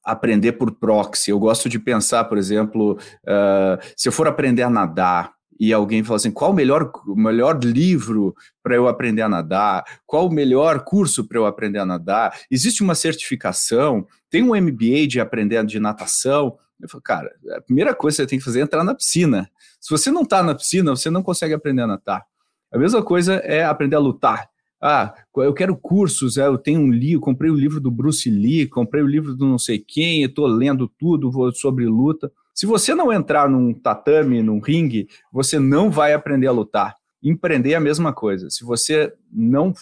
aprender 0.03 0.53
por 0.53 0.71
proxy. 0.71 1.31
Eu 1.31 1.39
gosto 1.39 1.69
de 1.69 1.79
pensar, 1.79 2.25
por 2.25 2.38
exemplo, 2.38 2.93
uh, 2.93 3.81
se 3.95 4.07
eu 4.07 4.12
for 4.12 4.27
aprender 4.27 4.63
a 4.63 4.69
nadar 4.69 5.33
e 5.59 5.74
alguém 5.74 6.03
fala 6.03 6.17
assim: 6.17 6.31
qual 6.31 6.51
o 6.51 6.53
melhor, 6.53 6.91
melhor 7.07 7.59
livro 7.63 8.33
para 8.63 8.75
eu 8.75 8.88
aprender 8.88 9.21
a 9.21 9.29
nadar? 9.29 9.83
Qual 10.05 10.27
o 10.27 10.33
melhor 10.33 10.83
curso 10.83 11.27
para 11.27 11.38
eu 11.38 11.45
aprender 11.45 11.79
a 11.79 11.86
nadar? 11.86 12.33
Existe 12.50 12.81
uma 12.81 12.95
certificação? 12.95 14.07
Tem 14.29 14.41
um 14.41 14.55
MBA 14.55 15.07
de 15.07 15.19
aprender 15.19 15.63
de 15.65 15.79
natação? 15.79 16.57
Eu 16.81 16.88
falo, 16.88 17.03
cara, 17.03 17.29
a 17.57 17.62
primeira 17.62 17.93
coisa 17.93 18.15
que 18.15 18.21
você 18.21 18.27
tem 18.27 18.39
que 18.39 18.45
fazer 18.45 18.62
é 18.62 18.63
entrar 18.63 18.86
na 18.86 18.95
piscina. 18.95 19.50
Se 19.79 19.89
você 19.89 20.12
não 20.12 20.24
está 20.24 20.43
na 20.43 20.55
piscina, 20.55 20.95
você 20.95 21.09
não 21.09 21.24
consegue 21.24 21.53
aprender 21.53 21.83
a 21.83 21.88
nadar. 21.88 22.25
A 22.71 22.77
mesma 22.77 23.03
coisa 23.03 23.36
é 23.36 23.63
aprender 23.63 23.95
a 23.95 24.00
lutar. 24.00 24.50
Ah, 24.81 25.13
eu 25.38 25.53
quero 25.53 25.75
cursos, 25.75 26.38
é, 26.38 26.48
eu 26.48 26.57
tenho 26.57 26.79
um 26.79 26.91
livro, 26.91 27.19
comprei 27.19 27.51
o 27.51 27.55
livro 27.55 27.81
do 27.81 27.91
Bruce 27.91 28.29
Lee, 28.29 28.65
comprei 28.65 29.03
o 29.03 29.07
livro 29.07 29.36
do 29.36 29.45
não 29.45 29.59
sei 29.59 29.77
quem, 29.77 30.24
estou 30.24 30.48
lendo 30.48 30.88
tudo 30.88 31.29
sobre 31.53 31.86
luta. 31.86 32.31
Se 32.55 32.65
você 32.65 32.95
não 32.95 33.12
entrar 33.12 33.50
num 33.50 33.74
tatame, 33.74 34.41
num 34.41 34.59
ringue, 34.59 35.07
você 35.31 35.59
não 35.59 35.91
vai 35.91 36.13
aprender 36.13 36.48
a 36.48 36.51
lutar. 36.51 36.95
Empreender 37.21 37.71
é 37.71 37.75
a 37.75 37.81
mesma 37.81 38.13
coisa. 38.13 38.50
Se 38.50 38.63
você 38.63 39.13
não 39.31 39.74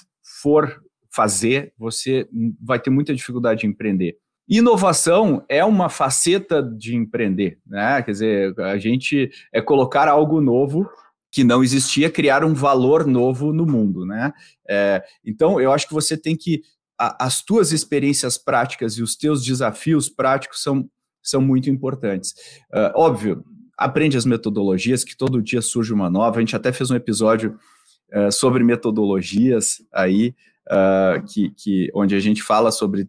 for 0.42 0.82
fazer, 1.12 1.74
você 1.77 2.27
vai 2.62 2.80
ter 2.80 2.89
muita 2.89 3.13
dificuldade 3.13 3.62
de 3.62 3.68
empreender. 3.68 4.18
Inovação 4.48 5.44
é 5.50 5.63
uma 5.63 5.89
faceta 5.89 6.63
de 6.63 6.96
empreender, 6.96 7.60
né? 7.66 8.01
Quer 8.01 8.12
dizer, 8.12 8.60
a 8.62 8.77
gente 8.77 9.30
é 9.51 9.62
colocar 9.62 10.08
algo 10.08 10.39
novo 10.39 10.89
que 11.30 11.44
não 11.44 11.63
existia, 11.63 12.10
criar 12.10 12.44
um 12.46 12.54
valor 12.54 13.06
novo 13.06 13.51
no 13.51 13.66
mundo, 13.66 14.06
né? 14.06 14.32
É, 14.68 15.04
então, 15.24 15.60
eu 15.60 15.72
acho 15.72 15.88
que 15.88 15.94
você 15.94 16.16
tem 16.16 16.36
que 16.36 16.62
a, 16.98 17.25
as 17.25 17.44
tuas 17.44 17.72
experiências 17.72 18.38
práticas 18.38 18.94
e 18.94 19.04
os 19.04 19.16
teus 19.16 19.44
desafios 19.44 20.10
práticos 20.10 20.63
são, 20.63 20.89
são 21.22 21.42
muito 21.42 21.70
importantes. 21.70 22.34
Uh, 22.74 22.92
óbvio, 22.96 23.44
aprende 23.77 24.18
as 24.18 24.25
metodologias, 24.25 25.04
que 25.04 25.16
todo 25.16 25.42
dia 25.42 25.62
surge 25.62 25.94
uma 25.94 26.10
nova. 26.10 26.38
A 26.38 26.39
gente 26.39 26.56
até 26.56 26.72
fez 26.72 26.89
um 26.89 26.96
episódio 26.96 27.58
uh, 28.13 28.32
sobre 28.32 28.63
metodologias 28.63 29.82
aí, 29.94 30.34
uh, 30.72 31.24
que, 31.27 31.51
que, 31.51 31.92
onde 31.94 32.16
a 32.16 32.20
gente 32.20 32.42
fala 32.42 32.72
sobre 32.72 33.08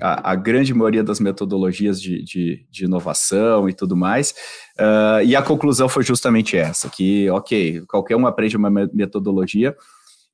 a, 0.00 0.32
a, 0.32 0.34
grande 0.34 0.72
maioria 0.74 1.02
das 1.02 1.20
metodologias 1.20 2.00
de, 2.00 2.22
de, 2.22 2.66
de 2.70 2.84
inovação 2.84 3.68
e 3.68 3.72
tudo 3.72 3.96
mais. 3.96 4.32
Uh, 4.78 5.24
e 5.24 5.34
a 5.34 5.42
conclusão 5.42 5.88
foi 5.88 6.02
justamente 6.02 6.56
essa: 6.56 6.88
que, 6.88 7.28
ok, 7.30 7.82
qualquer 7.86 8.16
um 8.16 8.26
aprende 8.26 8.56
uma 8.56 8.70
metodologia. 8.70 9.76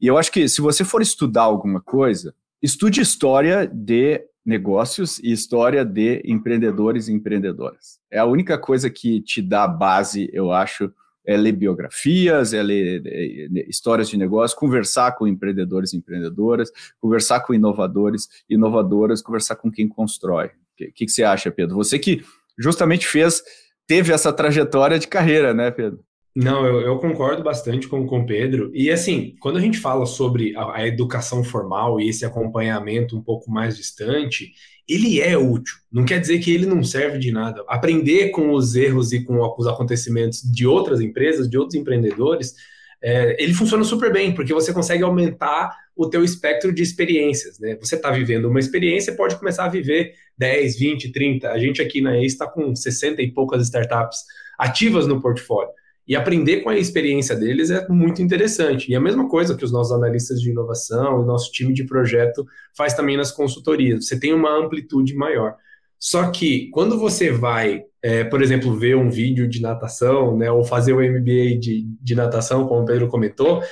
E 0.01 0.07
eu 0.07 0.19
acho 0.19 0.31
que 0.31 0.49
se 0.49 0.61
você 0.61 0.85
for 0.85 1.01
estudar 1.01 1.43
alguma 1.43 1.81
coisa, 1.81 2.35
estude 2.63 3.01
história 3.01 3.67
de 3.67 4.23
negócios 4.45 5.19
e 5.19 5.33
história 5.33 5.85
de 5.85 6.23
empreendedores 6.25 7.09
e 7.09 7.13
empreendedoras. 7.13 7.99
É 8.11 8.19
a 8.19 8.25
única 8.25 8.57
coisa 8.57 8.89
que 8.89 9.21
te 9.21 9.43
dá 9.43 9.67
base, 9.67 10.31
eu 10.33 10.53
acho, 10.53 10.93
é 11.27 11.37
ler 11.37 11.53
biografias, 11.53 12.55
é 12.55 12.63
ler 12.63 13.03
é, 13.05 13.69
histórias 13.69 14.09
de 14.09 14.17
negócio, 14.17 14.57
conversar 14.57 15.17
com 15.17 15.27
empreendedores 15.27 15.93
e 15.93 15.97
empreendedoras, 15.97 16.71
conversar 17.01 17.41
com 17.41 17.53
inovadores 17.53 18.29
e 18.49 18.55
inovadoras, 18.55 19.21
conversar 19.21 19.57
com 19.57 19.71
quem 19.71 19.89
constrói. 19.89 20.47
O 20.47 20.51
que, 20.77 20.87
que, 20.93 21.07
que, 21.07 21.13
você 21.13 21.25
acha, 21.25 21.51
Pedro? 21.51 21.77
Você 21.77 21.99
que 21.99 22.23
justamente 22.59 23.07
fez, 23.07 23.43
teve 23.87 24.13
essa 24.13 24.33
trajetória 24.33 24.99
de 24.99 25.09
carreira, 25.09 25.53
né, 25.53 25.71
Pedro? 25.71 26.01
Não, 26.37 26.67
eu, 26.67 26.83
eu 26.83 26.99
concordo 26.99 27.43
bastante 27.43 27.89
com, 27.89 28.07
com 28.07 28.21
o 28.21 28.27
Pedro. 28.27 28.71
E 28.75 28.91
assim, 28.91 29.35
quando 29.41 29.57
a 29.57 29.61
gente 29.61 29.79
fala 29.79 30.05
sobre 30.05 30.55
a, 30.55 30.77
a 30.77 30.87
educação 30.87 31.43
formal 31.43 31.99
e 31.99 32.11
esse 32.11 32.27
acompanhamento 32.27 33.17
um 33.17 33.23
pouco 33.23 33.51
mais 33.51 33.75
distante, 33.75 34.53
ele 34.89 35.21
é 35.21 35.37
útil. 35.37 35.75
Não 35.93 36.05
quer 36.05 36.21
dizer 36.21 36.39
que 36.39 36.53
ele 36.53 36.67
não 36.67 36.83
serve 36.85 37.19
de 37.19 37.33
nada. 37.33 37.65
Aprender 37.69 38.31
com 38.31 38.53
os 38.53 38.75
erros 38.75 39.13
e 39.13 39.25
com 39.25 39.41
os 39.59 39.67
acontecimentos 39.67 40.43
de 40.43 40.67
outras 40.67 41.01
empresas, 41.01 41.49
de 41.49 41.59
outros 41.59 41.75
empreendedores, 41.75 42.55
é, 43.03 43.37
ele 43.43 43.53
funciona 43.53 43.85
super 43.85 44.13
bem, 44.13 44.35
porque 44.35 44.55
você 44.55 44.73
consegue 44.73 45.03
aumentar 45.03 45.77
o 45.95 46.09
teu 46.09 46.23
espectro 46.23 46.73
de 46.73 46.83
experiências. 46.83 47.59
Né? 47.59 47.77
Você 47.81 47.97
está 47.97 48.11
vivendo 48.11 48.47
uma 48.47 48.61
experiência, 48.61 49.15
pode 49.15 49.37
começar 49.37 49.65
a 49.65 49.69
viver 49.69 50.15
10, 50.39 50.79
20, 50.79 51.13
30. 51.13 51.51
A 51.51 51.59
gente 51.59 51.83
aqui 51.83 52.01
na 52.01 52.17
EIS 52.17 52.33
está 52.33 52.47
com 52.47 52.75
60 52.75 53.23
e 53.23 53.31
poucas 53.31 53.63
startups 53.63 54.19
ativas 54.59 55.07
no 55.07 55.21
portfólio. 55.21 55.71
E 56.07 56.15
aprender 56.15 56.61
com 56.61 56.71
a 56.71 56.79
experiência 56.79 57.35
deles 57.35 57.71
é 57.71 57.87
muito 57.89 58.23
interessante. 58.23 58.91
E 58.91 58.95
a 58.95 59.01
mesma 59.01 59.29
coisa 59.29 59.57
que 59.57 59.65
os 59.65 59.73
nossos 59.73 59.93
analistas 59.93 60.41
de 60.41 60.51
inovação, 60.51 61.21
o 61.21 61.25
nosso 61.25 61.51
time 61.51 61.75
de 61.75 61.85
projeto 61.85 62.47
faz 62.77 62.95
também 62.95 63.17
nas 63.17 63.33
consultorias. 63.33 64.07
Você 64.07 64.19
tem 64.19 64.33
uma 64.33 64.57
amplitude 64.57 65.15
maior. 65.15 65.57
Só 65.99 66.31
que 66.31 66.69
quando 66.71 66.99
você 66.99 67.33
vai, 67.33 67.83
é, 68.03 68.23
por 68.23 68.41
exemplo, 68.41 68.77
ver 68.77 68.97
um 68.97 69.11
vídeo 69.11 69.49
de 69.49 69.61
natação, 69.61 70.37
né, 70.37 70.51
ou 70.51 70.63
fazer 70.63 70.93
o 70.93 71.01
MBA 71.01 71.59
de, 71.59 71.87
de 72.01 72.15
natação, 72.15 72.69
como 72.69 72.83
o 72.83 72.85
Pedro 72.85 73.09
comentou, 73.09 73.63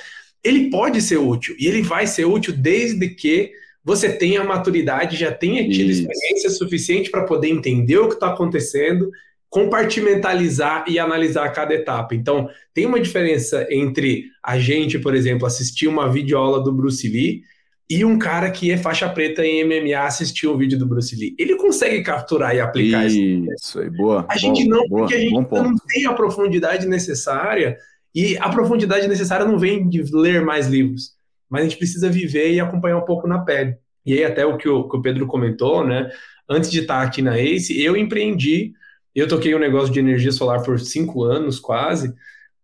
ele 0.43 0.69
pode 0.69 1.01
ser 1.01 1.17
útil. 1.17 1.55
E 1.57 1.67
ele 1.67 1.81
vai 1.81 2.05
ser 2.05 2.25
útil 2.25 2.53
desde 2.55 3.09
que 3.09 3.51
você 3.83 4.11
tenha 4.11 4.43
maturidade, 4.43 5.15
já 5.15 5.31
tenha 5.31 5.63
tido 5.69 5.91
Isso. 5.91 6.01
experiência 6.01 6.49
suficiente 6.49 7.09
para 7.09 7.23
poder 7.23 7.49
entender 7.49 7.97
o 7.97 8.07
que 8.07 8.15
está 8.15 8.31
acontecendo 8.31 9.09
compartimentalizar 9.49 10.85
e 10.87 10.99
analisar 10.99 11.49
cada 11.49 11.73
etapa. 11.73 12.13
Então, 12.13 12.49
tem 12.73 12.85
uma 12.85 12.99
diferença 12.99 13.65
entre 13.69 14.25
a 14.43 14.59
gente, 14.59 14.99
por 14.99 15.15
exemplo, 15.15 15.45
assistir 15.45 15.87
uma 15.87 16.11
videoaula 16.11 16.63
do 16.63 16.73
Bruce 16.73 17.07
Lee 17.07 17.41
e 17.89 18.03
um 18.03 18.17
cara 18.17 18.49
que 18.49 18.71
é 18.71 18.77
faixa 18.77 19.07
preta 19.07 19.45
em 19.45 19.63
MMA 19.63 19.99
assistir 19.99 20.47
um 20.47 20.57
vídeo 20.57 20.77
do 20.77 20.87
Bruce 20.87 21.15
Lee. 21.15 21.35
Ele 21.37 21.55
consegue 21.55 22.01
capturar 22.01 22.55
e 22.55 22.59
aplicar 22.59 23.05
isso. 23.05 23.19
Isso 23.59 23.79
aí, 23.79 23.89
boa. 23.89 24.21
A 24.21 24.33
bom, 24.33 24.39
gente 24.39 24.67
não, 24.67 24.87
boa, 24.87 25.01
porque 25.01 25.15
a 25.15 25.19
gente 25.19 25.31
não 25.31 25.75
tem 25.87 26.05
a 26.05 26.13
profundidade 26.13 26.87
necessária 26.87 27.77
e 28.13 28.37
a 28.37 28.49
profundidade 28.49 29.07
necessária 29.07 29.45
não 29.45 29.59
vem 29.59 29.87
de 29.87 30.03
ler 30.11 30.43
mais 30.43 30.67
livros, 30.67 31.11
mas 31.49 31.61
a 31.61 31.63
gente 31.65 31.77
precisa 31.77 32.09
viver 32.09 32.53
e 32.53 32.59
acompanhar 32.59 32.97
um 32.97 33.05
pouco 33.05 33.27
na 33.27 33.39
pele. 33.39 33.75
E 34.05 34.13
aí 34.13 34.23
até 34.23 34.45
o 34.45 34.57
que 34.57 34.67
o, 34.67 34.87
que 34.87 34.97
o 34.97 35.01
Pedro 35.01 35.27
comentou, 35.27 35.85
né? 35.85 36.09
Antes 36.49 36.71
de 36.71 36.81
estar 36.81 37.01
aqui 37.01 37.21
na 37.21 37.37
ACE, 37.37 37.81
eu 37.81 37.97
empreendi 37.97 38.73
eu 39.15 39.27
toquei 39.27 39.55
um 39.55 39.59
negócio 39.59 39.93
de 39.93 39.99
energia 39.99 40.31
solar 40.31 40.61
por 40.61 40.79
cinco 40.79 41.23
anos 41.23 41.59
quase. 41.59 42.13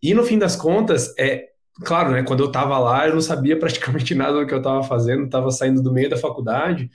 E 0.01 0.13
no 0.13 0.24
fim 0.24 0.38
das 0.38 0.55
contas, 0.55 1.13
é 1.17 1.50
claro, 1.84 2.12
né? 2.12 2.24
Quando 2.24 2.41
eu 2.41 2.48
estava 2.48 2.77
lá, 2.77 3.08
eu 3.08 3.13
não 3.13 3.22
sabia 3.22 3.58
praticamente 3.60 4.13
nada 4.13 4.39
do 4.39 4.48
que 4.48 4.53
eu 4.53 4.60
estava 4.60 4.84
fazendo, 4.84 5.25
estava 5.25 5.51
saindo 5.51 5.81
do 5.81 5.93
meio 5.93 6.10
da 6.10 6.17
faculdade. 6.17 6.89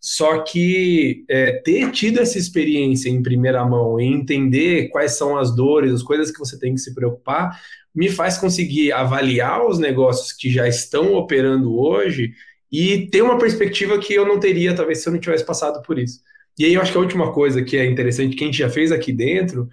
Só 0.00 0.42
que 0.42 1.24
é, 1.30 1.62
ter 1.62 1.90
tido 1.90 2.20
essa 2.20 2.38
experiência 2.38 3.08
em 3.08 3.22
primeira 3.22 3.64
mão 3.64 3.98
e 3.98 4.04
entender 4.04 4.88
quais 4.88 5.12
são 5.12 5.38
as 5.38 5.54
dores, 5.54 5.92
as 5.92 6.02
coisas 6.02 6.30
que 6.30 6.38
você 6.38 6.58
tem 6.58 6.74
que 6.74 6.80
se 6.80 6.94
preocupar, 6.94 7.58
me 7.94 8.10
faz 8.10 8.36
conseguir 8.36 8.92
avaliar 8.92 9.64
os 9.66 9.78
negócios 9.78 10.32
que 10.32 10.50
já 10.50 10.68
estão 10.68 11.14
operando 11.14 11.74
hoje 11.78 12.34
e 12.70 13.06
ter 13.06 13.22
uma 13.22 13.38
perspectiva 13.38 13.98
que 13.98 14.12
eu 14.12 14.26
não 14.26 14.38
teria, 14.38 14.74
talvez, 14.74 14.98
se 14.98 15.08
eu 15.08 15.12
não 15.12 15.20
tivesse 15.20 15.44
passado 15.44 15.80
por 15.80 15.98
isso. 15.98 16.20
E 16.58 16.64
aí 16.64 16.74
eu 16.74 16.80
acho 16.80 16.92
que 16.92 16.98
a 16.98 17.00
última 17.00 17.32
coisa 17.32 17.62
que 17.62 17.76
é 17.76 17.84
interessante, 17.84 18.36
que 18.36 18.44
a 18.44 18.46
gente 18.46 18.58
já 18.58 18.70
fez 18.70 18.92
aqui 18.92 19.12
dentro, 19.12 19.68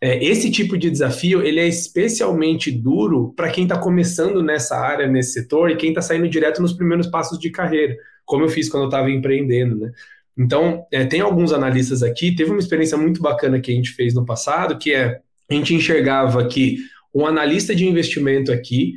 é, 0.00 0.22
esse 0.24 0.50
tipo 0.50 0.76
de 0.76 0.90
desafio 0.90 1.42
ele 1.42 1.60
é 1.60 1.66
especialmente 1.66 2.70
duro 2.70 3.32
para 3.34 3.50
quem 3.50 3.64
está 3.64 3.78
começando 3.78 4.42
nessa 4.42 4.76
área, 4.76 5.06
nesse 5.06 5.32
setor, 5.32 5.70
e 5.70 5.76
quem 5.76 5.90
está 5.90 6.02
saindo 6.02 6.28
direto 6.28 6.60
nos 6.60 6.72
primeiros 6.72 7.06
passos 7.06 7.38
de 7.38 7.50
carreira, 7.50 7.96
como 8.24 8.44
eu 8.44 8.48
fiz 8.48 8.68
quando 8.68 8.84
eu 8.84 8.88
estava 8.88 9.10
empreendendo, 9.10 9.76
né? 9.76 9.92
Então, 10.38 10.86
é, 10.92 11.04
tem 11.06 11.20
alguns 11.20 11.50
analistas 11.50 12.02
aqui, 12.02 12.34
teve 12.34 12.50
uma 12.50 12.58
experiência 12.58 12.98
muito 12.98 13.22
bacana 13.22 13.58
que 13.58 13.72
a 13.72 13.74
gente 13.74 13.90
fez 13.92 14.12
no 14.12 14.26
passado, 14.26 14.76
que 14.76 14.92
é, 14.92 15.20
a 15.50 15.54
gente 15.54 15.74
enxergava 15.74 16.46
que 16.46 16.78
um 17.14 17.26
analista 17.26 17.74
de 17.74 17.86
investimento 17.86 18.52
aqui, 18.52 18.94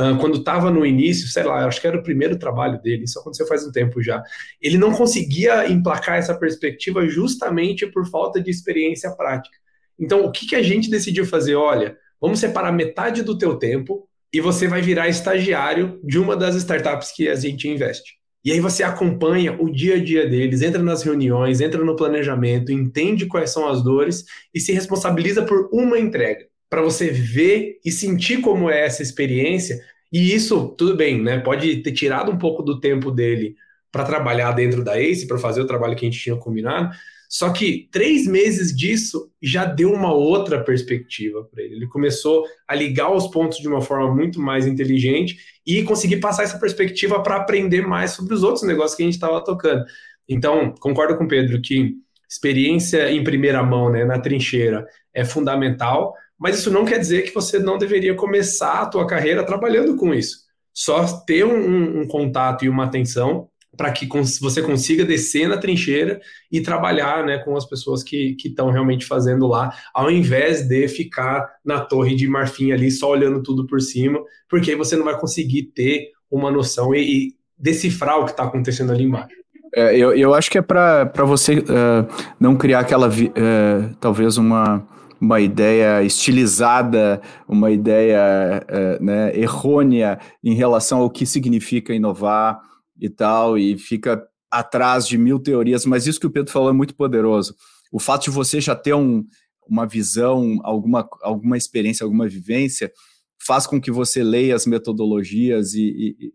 Uh, 0.00 0.16
quando 0.18 0.38
estava 0.38 0.70
no 0.70 0.86
início, 0.86 1.28
sei 1.28 1.42
lá, 1.42 1.66
acho 1.66 1.78
que 1.78 1.86
era 1.86 1.98
o 1.98 2.02
primeiro 2.02 2.38
trabalho 2.38 2.80
dele, 2.80 3.04
isso 3.04 3.18
aconteceu 3.18 3.46
faz 3.46 3.66
um 3.66 3.70
tempo 3.70 4.00
já. 4.00 4.22
Ele 4.58 4.78
não 4.78 4.92
conseguia 4.92 5.70
emplacar 5.70 6.16
essa 6.16 6.34
perspectiva 6.34 7.06
justamente 7.06 7.86
por 7.86 8.08
falta 8.08 8.40
de 8.40 8.50
experiência 8.50 9.10
prática. 9.10 9.54
Então, 9.98 10.24
o 10.24 10.32
que, 10.32 10.46
que 10.46 10.56
a 10.56 10.62
gente 10.62 10.88
decidiu 10.88 11.26
fazer? 11.26 11.54
Olha, 11.54 11.98
vamos 12.18 12.38
separar 12.38 12.72
metade 12.72 13.22
do 13.22 13.36
teu 13.36 13.56
tempo 13.56 14.08
e 14.32 14.40
você 14.40 14.66
vai 14.66 14.80
virar 14.80 15.08
estagiário 15.08 16.00
de 16.02 16.18
uma 16.18 16.34
das 16.34 16.54
startups 16.54 17.12
que 17.12 17.28
a 17.28 17.34
gente 17.34 17.68
investe. 17.68 18.14
E 18.42 18.52
aí 18.52 18.60
você 18.60 18.82
acompanha 18.82 19.52
o 19.60 19.70
dia 19.70 19.96
a 19.96 20.02
dia 20.02 20.26
deles, 20.26 20.62
entra 20.62 20.82
nas 20.82 21.02
reuniões, 21.02 21.60
entra 21.60 21.84
no 21.84 21.94
planejamento, 21.94 22.72
entende 22.72 23.26
quais 23.26 23.50
são 23.50 23.68
as 23.68 23.82
dores 23.82 24.24
e 24.54 24.60
se 24.60 24.72
responsabiliza 24.72 25.42
por 25.42 25.68
uma 25.70 25.98
entrega 25.98 26.48
para 26.70 26.80
você 26.80 27.10
ver 27.10 27.80
e 27.84 27.90
sentir 27.90 28.40
como 28.40 28.70
é 28.70 28.86
essa 28.86 29.02
experiência. 29.02 29.84
E 30.12 30.34
isso, 30.34 30.68
tudo 30.76 30.96
bem, 30.96 31.20
né? 31.22 31.38
Pode 31.38 31.82
ter 31.82 31.92
tirado 31.92 32.32
um 32.32 32.38
pouco 32.38 32.62
do 32.62 32.80
tempo 32.80 33.10
dele 33.10 33.54
para 33.92 34.04
trabalhar 34.04 34.52
dentro 34.52 34.84
da 34.84 34.98
ACE, 34.98 35.26
para 35.26 35.38
fazer 35.38 35.60
o 35.60 35.66
trabalho 35.66 35.96
que 35.96 36.04
a 36.06 36.10
gente 36.10 36.20
tinha 36.20 36.36
combinado. 36.36 36.94
Só 37.28 37.52
que 37.52 37.88
três 37.92 38.26
meses 38.26 38.76
disso 38.76 39.30
já 39.40 39.64
deu 39.64 39.92
uma 39.92 40.12
outra 40.12 40.64
perspectiva 40.64 41.44
para 41.44 41.62
ele. 41.62 41.76
Ele 41.76 41.86
começou 41.86 42.44
a 42.66 42.74
ligar 42.74 43.14
os 43.14 43.28
pontos 43.28 43.58
de 43.58 43.68
uma 43.68 43.80
forma 43.80 44.12
muito 44.12 44.40
mais 44.40 44.66
inteligente 44.66 45.38
e 45.64 45.84
conseguir 45.84 46.16
passar 46.16 46.42
essa 46.42 46.58
perspectiva 46.58 47.22
para 47.22 47.36
aprender 47.36 47.86
mais 47.86 48.10
sobre 48.10 48.34
os 48.34 48.42
outros 48.42 48.64
negócios 48.64 48.96
que 48.96 49.04
a 49.04 49.06
gente 49.06 49.14
estava 49.14 49.44
tocando. 49.44 49.84
Então, 50.28 50.74
concordo 50.80 51.16
com 51.16 51.24
o 51.24 51.28
Pedro 51.28 51.60
que 51.60 51.94
experiência 52.28 53.10
em 53.12 53.22
primeira 53.22 53.62
mão, 53.62 53.90
né, 53.90 54.04
na 54.04 54.18
trincheira, 54.18 54.84
é 55.14 55.24
fundamental, 55.24 56.14
mas 56.40 56.58
isso 56.58 56.70
não 56.70 56.86
quer 56.86 56.98
dizer 56.98 57.22
que 57.22 57.34
você 57.34 57.58
não 57.58 57.76
deveria 57.76 58.14
começar 58.14 58.80
a 58.80 58.86
tua 58.86 59.06
carreira 59.06 59.44
trabalhando 59.44 59.94
com 59.94 60.14
isso. 60.14 60.38
Só 60.72 61.04
ter 61.26 61.44
um, 61.44 62.00
um 62.00 62.06
contato 62.06 62.64
e 62.64 62.68
uma 62.68 62.84
atenção 62.84 63.48
para 63.76 63.92
que 63.92 64.08
você 64.40 64.62
consiga 64.62 65.04
descer 65.04 65.48
na 65.48 65.56
trincheira 65.56 66.20
e 66.50 66.60
trabalhar 66.60 67.24
né, 67.24 67.38
com 67.38 67.56
as 67.56 67.64
pessoas 67.64 68.02
que 68.02 68.36
estão 68.44 68.70
realmente 68.70 69.06
fazendo 69.06 69.46
lá, 69.46 69.72
ao 69.94 70.10
invés 70.10 70.66
de 70.66 70.88
ficar 70.88 71.48
na 71.64 71.80
torre 71.80 72.16
de 72.16 72.26
marfim 72.26 72.72
ali 72.72 72.90
só 72.90 73.10
olhando 73.10 73.42
tudo 73.42 73.66
por 73.66 73.80
cima, 73.80 74.20
porque 74.48 74.70
aí 74.70 74.76
você 74.76 74.96
não 74.96 75.04
vai 75.04 75.18
conseguir 75.18 75.64
ter 75.74 76.08
uma 76.30 76.50
noção 76.50 76.94
e, 76.94 77.00
e 77.00 77.34
decifrar 77.58 78.18
o 78.18 78.24
que 78.24 78.32
está 78.32 78.44
acontecendo 78.44 78.92
ali 78.92 79.04
embaixo. 79.04 79.36
É, 79.74 79.96
eu, 79.96 80.12
eu 80.14 80.34
acho 80.34 80.50
que 80.50 80.58
é 80.58 80.62
para 80.62 81.24
você 81.24 81.58
uh, 81.58 82.06
não 82.40 82.56
criar 82.56 82.80
aquela, 82.80 83.08
uh, 83.08 83.94
talvez 84.00 84.36
uma, 84.36 84.84
uma 85.20 85.40
ideia 85.40 86.02
estilizada, 86.02 87.20
uma 87.46 87.70
ideia 87.70 88.64
uh, 88.64 89.04
né, 89.04 89.36
errônea 89.38 90.18
em 90.42 90.54
relação 90.54 91.00
ao 91.00 91.10
que 91.10 91.26
significa 91.26 91.92
inovar 91.92 92.60
e 92.98 93.08
tal, 93.08 93.58
e 93.58 93.76
fica 93.76 94.22
atrás 94.50 95.06
de 95.06 95.16
mil 95.16 95.38
teorias, 95.38 95.84
mas 95.84 96.06
isso 96.06 96.18
que 96.18 96.26
o 96.26 96.30
Pedro 96.30 96.50
falou 96.50 96.70
é 96.70 96.72
muito 96.72 96.94
poderoso. 96.94 97.54
O 97.92 98.00
fato 98.00 98.24
de 98.24 98.30
você 98.30 98.60
já 98.60 98.74
ter 98.74 98.94
um, 98.94 99.24
uma 99.68 99.86
visão, 99.86 100.58
alguma, 100.62 101.08
alguma 101.22 101.56
experiência, 101.56 102.04
alguma 102.04 102.28
vivência, 102.28 102.90
faz 103.38 103.66
com 103.66 103.80
que 103.80 103.90
você 103.90 104.22
leia 104.22 104.54
as 104.54 104.66
metodologias 104.66 105.74
e, 105.74 106.16
e, 106.18 106.32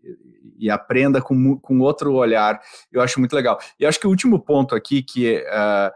e 0.58 0.70
aprenda 0.70 1.20
com, 1.20 1.56
com 1.58 1.78
outro 1.80 2.14
olhar. 2.14 2.60
Eu 2.90 3.00
acho 3.00 3.20
muito 3.20 3.34
legal. 3.34 3.58
E 3.78 3.86
acho 3.86 4.00
que 4.00 4.06
o 4.06 4.10
último 4.10 4.40
ponto 4.40 4.74
aqui, 4.74 5.02
que 5.02 5.36
uh, 5.36 5.92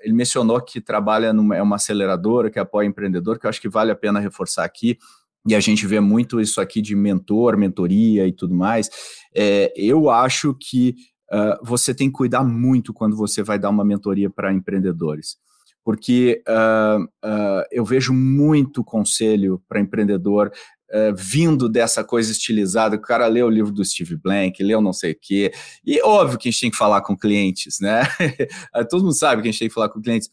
ele 0.00 0.14
mencionou 0.14 0.60
que 0.60 0.80
trabalha 0.80 1.32
numa 1.32 1.56
é 1.56 1.62
uma 1.62 1.76
aceleradora 1.76 2.50
que 2.50 2.58
apoia 2.58 2.86
empreendedor, 2.86 3.38
que 3.38 3.46
eu 3.46 3.50
acho 3.50 3.60
que 3.60 3.68
vale 3.68 3.90
a 3.90 3.96
pena 3.96 4.20
reforçar 4.20 4.64
aqui, 4.64 4.98
e 5.46 5.54
a 5.54 5.60
gente 5.60 5.86
vê 5.86 6.00
muito 6.00 6.40
isso 6.40 6.60
aqui 6.60 6.80
de 6.80 6.94
mentor, 6.94 7.56
mentoria 7.56 8.26
e 8.26 8.32
tudo 8.32 8.54
mais. 8.54 8.88
É, 9.34 9.72
eu 9.76 10.08
acho 10.08 10.54
que 10.54 10.94
uh, 11.32 11.64
você 11.64 11.92
tem 11.92 12.08
que 12.08 12.16
cuidar 12.16 12.44
muito 12.44 12.92
quando 12.92 13.16
você 13.16 13.42
vai 13.42 13.58
dar 13.58 13.70
uma 13.70 13.84
mentoria 13.84 14.30
para 14.30 14.52
empreendedores 14.52 15.36
porque 15.84 16.42
uh, 16.48 17.02
uh, 17.02 17.64
eu 17.70 17.84
vejo 17.84 18.12
muito 18.12 18.84
conselho 18.84 19.60
para 19.68 19.80
empreendedor 19.80 20.52
uh, 20.92 21.14
vindo 21.16 21.68
dessa 21.68 22.04
coisa 22.04 22.30
estilizada, 22.30 22.96
o 22.96 23.00
cara 23.00 23.26
lê 23.26 23.42
o 23.42 23.50
livro 23.50 23.72
do 23.72 23.84
Steve 23.84 24.16
Blank, 24.16 24.62
leu 24.62 24.80
não 24.80 24.92
sei 24.92 25.12
o 25.12 25.18
quê, 25.20 25.52
e 25.84 26.00
óbvio 26.02 26.38
que 26.38 26.48
a 26.48 26.52
gente 26.52 26.60
tem 26.60 26.70
que 26.70 26.76
falar 26.76 27.00
com 27.00 27.16
clientes, 27.16 27.80
né? 27.80 28.02
Todo 28.90 29.02
mundo 29.02 29.16
sabe 29.16 29.42
que 29.42 29.48
a 29.48 29.50
gente 29.50 29.58
tem 29.58 29.68
que 29.68 29.74
falar 29.74 29.88
com 29.88 30.00
clientes, 30.00 30.28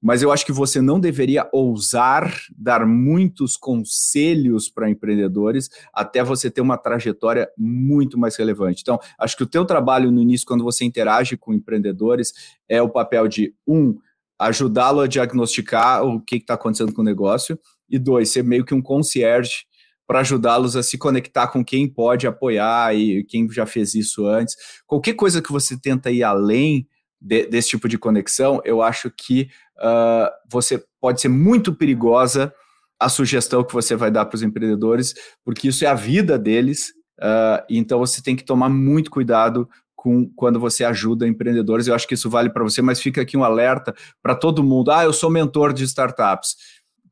mas 0.00 0.22
eu 0.22 0.30
acho 0.30 0.46
que 0.46 0.52
você 0.52 0.80
não 0.80 1.00
deveria 1.00 1.48
ousar 1.52 2.32
dar 2.56 2.86
muitos 2.86 3.56
conselhos 3.56 4.68
para 4.68 4.88
empreendedores 4.88 5.68
até 5.92 6.22
você 6.22 6.48
ter 6.50 6.60
uma 6.60 6.78
trajetória 6.78 7.50
muito 7.58 8.16
mais 8.16 8.36
relevante. 8.36 8.80
Então, 8.82 8.98
acho 9.18 9.36
que 9.36 9.42
o 9.42 9.46
teu 9.46 9.64
trabalho 9.64 10.12
no 10.12 10.22
início, 10.22 10.46
quando 10.46 10.62
você 10.62 10.84
interage 10.84 11.36
com 11.36 11.52
empreendedores, 11.52 12.32
é 12.68 12.80
o 12.80 12.88
papel 12.88 13.26
de, 13.26 13.52
um, 13.66 13.98
ajudá-lo 14.38 15.00
a 15.00 15.08
diagnosticar 15.08 16.04
o 16.04 16.20
que 16.20 16.36
está 16.36 16.54
acontecendo 16.54 16.92
com 16.92 17.02
o 17.02 17.04
negócio, 17.04 17.58
e 17.90 17.98
dois, 17.98 18.30
ser 18.30 18.44
meio 18.44 18.64
que 18.64 18.74
um 18.74 18.82
concierge 18.82 19.64
para 20.08 20.20
ajudá-los 20.20 20.74
a 20.74 20.82
se 20.82 20.96
conectar 20.96 21.48
com 21.48 21.62
quem 21.62 21.86
pode 21.86 22.26
apoiar 22.26 22.96
e 22.96 23.22
quem 23.24 23.46
já 23.50 23.66
fez 23.66 23.94
isso 23.94 24.26
antes. 24.26 24.56
Qualquer 24.86 25.12
coisa 25.12 25.42
que 25.42 25.52
você 25.52 25.78
tenta 25.78 26.10
ir 26.10 26.22
além 26.22 26.88
de, 27.20 27.46
desse 27.46 27.68
tipo 27.68 27.86
de 27.86 27.98
conexão, 27.98 28.62
eu 28.64 28.80
acho 28.80 29.10
que 29.10 29.50
uh, 29.76 30.30
você 30.50 30.82
pode 30.98 31.20
ser 31.20 31.28
muito 31.28 31.74
perigosa 31.74 32.52
a 32.98 33.10
sugestão 33.10 33.62
que 33.62 33.74
você 33.74 33.94
vai 33.94 34.10
dar 34.10 34.24
para 34.24 34.36
os 34.36 34.42
empreendedores, 34.42 35.14
porque 35.44 35.68
isso 35.68 35.84
é 35.84 35.88
a 35.88 35.94
vida 35.94 36.38
deles. 36.38 36.88
Uh, 37.18 37.60
então 37.68 37.98
você 37.98 38.22
tem 38.22 38.34
que 38.34 38.44
tomar 38.44 38.70
muito 38.70 39.10
cuidado 39.10 39.68
com 39.94 40.26
quando 40.34 40.58
você 40.58 40.84
ajuda 40.84 41.28
empreendedores. 41.28 41.86
Eu 41.86 41.94
acho 41.94 42.08
que 42.08 42.14
isso 42.14 42.30
vale 42.30 42.48
para 42.48 42.64
você, 42.64 42.80
mas 42.80 42.98
fica 42.98 43.20
aqui 43.20 43.36
um 43.36 43.44
alerta 43.44 43.94
para 44.22 44.34
todo 44.34 44.64
mundo. 44.64 44.90
Ah, 44.90 45.04
eu 45.04 45.12
sou 45.12 45.28
mentor 45.28 45.74
de 45.74 45.84
startups. 45.84 46.56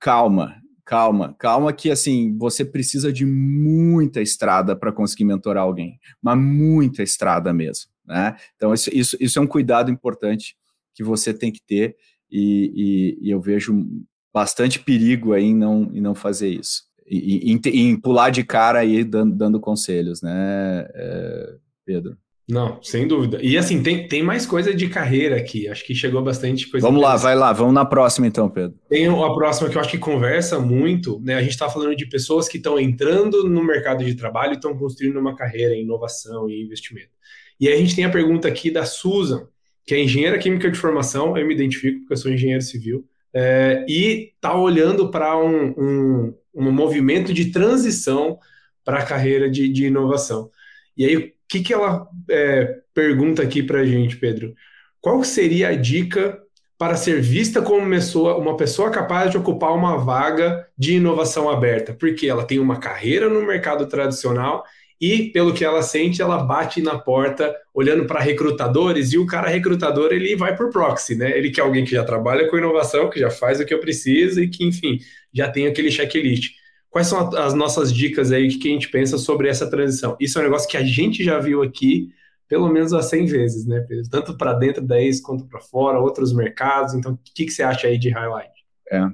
Calma, 0.00 0.56
calma, 0.86 1.34
calma 1.36 1.72
que 1.72 1.90
assim, 1.90 2.38
você 2.38 2.64
precisa 2.64 3.12
de 3.12 3.26
muita 3.26 4.22
estrada 4.22 4.76
para 4.76 4.92
conseguir 4.92 5.24
mentorar 5.24 5.64
alguém, 5.64 5.98
mas 6.22 6.38
muita 6.38 7.02
estrada 7.02 7.52
mesmo, 7.52 7.90
né? 8.06 8.36
Então 8.54 8.72
isso, 8.72 8.88
isso, 8.94 9.16
isso 9.20 9.38
é 9.38 9.42
um 9.42 9.46
cuidado 9.48 9.90
importante 9.90 10.56
que 10.94 11.02
você 11.02 11.34
tem 11.34 11.50
que 11.52 11.60
ter 11.60 11.96
e, 12.30 13.18
e, 13.20 13.28
e 13.28 13.30
eu 13.30 13.40
vejo 13.40 13.84
bastante 14.32 14.78
perigo 14.78 15.32
aí 15.32 15.46
em 15.46 15.56
não, 15.56 15.90
em 15.92 16.00
não 16.00 16.14
fazer 16.14 16.48
isso. 16.48 16.84
E, 17.04 17.52
em, 17.52 17.60
em 17.64 18.00
pular 18.00 18.30
de 18.30 18.44
cara 18.44 18.78
aí 18.78 19.02
dando, 19.02 19.34
dando 19.34 19.60
conselhos, 19.60 20.22
né, 20.22 20.86
é, 20.94 21.56
Pedro? 21.84 22.16
Não, 22.48 22.80
sem 22.80 23.08
dúvida. 23.08 23.40
E 23.42 23.58
assim, 23.58 23.82
tem, 23.82 24.06
tem 24.06 24.22
mais 24.22 24.46
coisa 24.46 24.72
de 24.72 24.88
carreira 24.88 25.36
aqui. 25.36 25.68
Acho 25.68 25.84
que 25.84 25.94
chegou 25.96 26.22
bastante 26.22 26.70
coisa. 26.70 26.86
Vamos 26.86 27.02
lá, 27.02 27.16
vai 27.16 27.34
lá. 27.34 27.52
Vamos 27.52 27.74
na 27.74 27.84
próxima 27.84 28.26
então, 28.26 28.48
Pedro. 28.48 28.78
Tem 28.88 29.06
a 29.08 29.34
próxima 29.34 29.68
que 29.68 29.76
eu 29.76 29.80
acho 29.80 29.90
que 29.90 29.98
conversa 29.98 30.60
muito, 30.60 31.20
né? 31.20 31.34
A 31.34 31.42
gente 31.42 31.50
está 31.50 31.68
falando 31.68 31.96
de 31.96 32.06
pessoas 32.06 32.48
que 32.48 32.56
estão 32.56 32.78
entrando 32.78 33.48
no 33.48 33.64
mercado 33.64 34.04
de 34.04 34.14
trabalho 34.14 34.52
e 34.52 34.56
estão 34.56 34.76
construindo 34.78 35.18
uma 35.18 35.34
carreira 35.34 35.74
em 35.74 35.82
inovação 35.82 36.48
e 36.48 36.62
investimento. 36.62 37.10
E 37.58 37.68
a 37.68 37.76
gente 37.76 37.96
tem 37.96 38.04
a 38.04 38.10
pergunta 38.10 38.46
aqui 38.46 38.70
da 38.70 38.84
Susan, 38.84 39.48
que 39.84 39.94
é 39.94 40.02
engenheira 40.02 40.38
química 40.38 40.70
de 40.70 40.78
formação, 40.78 41.36
eu 41.36 41.46
me 41.46 41.54
identifico 41.54 42.00
porque 42.00 42.12
eu 42.12 42.18
sou 42.18 42.30
engenheiro 42.30 42.62
civil, 42.62 43.04
é, 43.34 43.84
e 43.88 44.32
está 44.34 44.56
olhando 44.56 45.10
para 45.10 45.36
um, 45.36 45.74
um, 45.76 46.34
um 46.54 46.70
movimento 46.70 47.32
de 47.32 47.46
transição 47.50 48.38
para 48.84 49.00
a 49.00 49.04
carreira 49.04 49.50
de, 49.50 49.68
de 49.68 49.86
inovação. 49.86 50.50
E 50.96 51.04
aí, 51.04 51.35
que, 51.48 51.60
que 51.60 51.72
ela 51.72 52.08
é, 52.30 52.80
pergunta 52.94 53.42
aqui 53.42 53.62
para 53.62 53.80
a 53.80 53.84
gente, 53.84 54.16
Pedro? 54.16 54.54
Qual 55.00 55.22
seria 55.22 55.68
a 55.68 55.74
dica 55.76 56.40
para 56.78 56.96
ser 56.96 57.20
vista 57.20 57.62
como 57.62 57.78
uma 57.78 57.90
pessoa, 57.90 58.36
uma 58.36 58.56
pessoa 58.56 58.90
capaz 58.90 59.30
de 59.30 59.38
ocupar 59.38 59.72
uma 59.72 59.96
vaga 59.96 60.66
de 60.76 60.94
inovação 60.94 61.48
aberta? 61.48 61.94
Porque 61.94 62.26
ela 62.26 62.44
tem 62.44 62.58
uma 62.58 62.78
carreira 62.78 63.28
no 63.28 63.46
mercado 63.46 63.86
tradicional 63.86 64.64
e, 65.00 65.30
pelo 65.30 65.52
que 65.52 65.64
ela 65.64 65.82
sente, 65.82 66.22
ela 66.22 66.42
bate 66.42 66.80
na 66.80 66.98
porta 66.98 67.54
olhando 67.74 68.06
para 68.06 68.20
recrutadores 68.20 69.12
e 69.12 69.18
o 69.18 69.26
cara 69.26 69.48
recrutador 69.48 70.12
ele 70.12 70.34
vai 70.34 70.56
por 70.56 70.70
proxy, 70.70 71.14
né? 71.14 71.36
Ele 71.36 71.50
quer 71.50 71.60
alguém 71.60 71.84
que 71.84 71.90
já 71.90 72.02
trabalha 72.02 72.48
com 72.48 72.56
inovação, 72.56 73.10
que 73.10 73.20
já 73.20 73.30
faz 73.30 73.60
o 73.60 73.66
que 73.66 73.74
eu 73.74 73.80
preciso 73.80 74.42
e 74.42 74.48
que, 74.48 74.64
enfim, 74.64 74.98
já 75.32 75.50
tem 75.50 75.66
aquele 75.66 75.90
checklist. 75.90 76.54
Quais 76.90 77.08
são 77.08 77.34
as 77.36 77.54
nossas 77.54 77.92
dicas 77.92 78.32
aí 78.32 78.48
que 78.48 78.68
a 78.68 78.72
gente 78.72 78.88
pensa 78.88 79.18
sobre 79.18 79.48
essa 79.48 79.68
transição? 79.68 80.16
Isso 80.18 80.38
é 80.38 80.42
um 80.42 80.44
negócio 80.44 80.68
que 80.68 80.76
a 80.76 80.84
gente 80.84 81.22
já 81.22 81.38
viu 81.38 81.62
aqui 81.62 82.08
pelo 82.48 82.68
menos 82.68 82.92
há 82.92 83.02
100 83.02 83.26
vezes, 83.26 83.66
né, 83.66 83.80
Pedro? 83.80 84.08
Tanto 84.08 84.36
para 84.36 84.52
dentro 84.52 84.82
da 84.82 85.00
ex 85.00 85.20
quanto 85.20 85.44
para 85.46 85.60
fora, 85.60 85.98
outros 85.98 86.32
mercados. 86.32 86.94
Então, 86.94 87.12
o 87.12 87.18
que, 87.34 87.44
que 87.44 87.50
você 87.50 87.62
acha 87.62 87.88
aí 87.88 87.98
de 87.98 88.08
highlight? 88.08 88.52
É. 88.90 89.10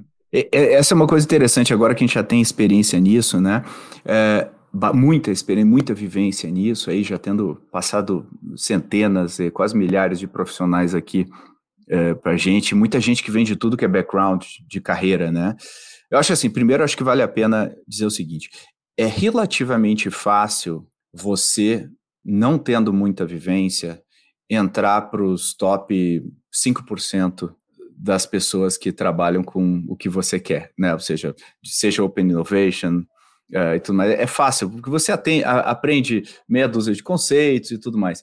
Essa 0.51 0.93
é 0.93 0.95
uma 0.95 1.07
coisa 1.07 1.25
interessante 1.25 1.73
agora 1.73 1.93
que 1.93 2.03
a 2.03 2.07
gente 2.07 2.15
já 2.15 2.23
tem 2.23 2.41
experiência 2.41 2.99
nisso, 2.99 3.39
né? 3.39 3.63
É, 4.03 4.49
muita 4.93 5.29
experiência, 5.29 5.69
muita 5.69 5.93
vivência 5.93 6.49
nisso, 6.49 6.89
aí 6.89 7.03
já 7.03 7.19
tendo 7.19 7.61
passado 7.71 8.25
centenas, 8.55 9.37
quase 9.53 9.77
milhares 9.77 10.19
de 10.19 10.27
profissionais 10.27 10.95
aqui 10.95 11.27
é, 11.87 12.15
para 12.15 12.35
gente, 12.35 12.73
muita 12.73 12.99
gente 12.99 13.23
que 13.23 13.29
vem 13.29 13.45
de 13.45 13.55
tudo 13.55 13.77
que 13.77 13.85
é 13.85 13.87
background 13.87 14.43
de 14.67 14.81
carreira, 14.81 15.31
né? 15.31 15.55
Eu 16.13 16.19
acho 16.19 16.31
assim, 16.31 16.47
primeiro 16.47 16.83
acho 16.83 16.95
que 16.95 17.03
vale 17.03 17.23
a 17.23 17.27
pena 17.27 17.75
dizer 17.87 18.05
o 18.05 18.11
seguinte: 18.11 18.47
é 18.95 19.07
relativamente 19.07 20.11
fácil 20.11 20.87
você, 21.11 21.89
não 22.23 22.59
tendo 22.59 22.93
muita 22.93 23.25
vivência, 23.25 23.99
entrar 24.47 25.09
para 25.09 25.23
os 25.23 25.55
top 25.55 26.23
5% 26.53 27.55
das 27.97 28.27
pessoas 28.27 28.77
que 28.77 28.91
trabalham 28.91 29.43
com 29.43 29.83
o 29.87 29.95
que 29.95 30.07
você 30.07 30.39
quer, 30.39 30.71
né? 30.77 30.93
Ou 30.93 30.99
seja, 30.99 31.33
seja 31.63 32.03
Open 32.03 32.25
Innovation 32.25 32.99
uh, 33.51 33.73
e 33.75 33.79
tudo 33.79 33.95
mais. 33.95 34.11
É 34.11 34.27
fácil, 34.27 34.69
porque 34.69 34.91
você 34.91 35.11
atende, 35.11 35.43
a, 35.43 35.61
aprende 35.61 36.21
meia 36.47 36.67
dúzia 36.67 36.93
de 36.93 37.01
conceitos 37.01 37.71
e 37.71 37.79
tudo 37.79 37.97
mais. 37.97 38.21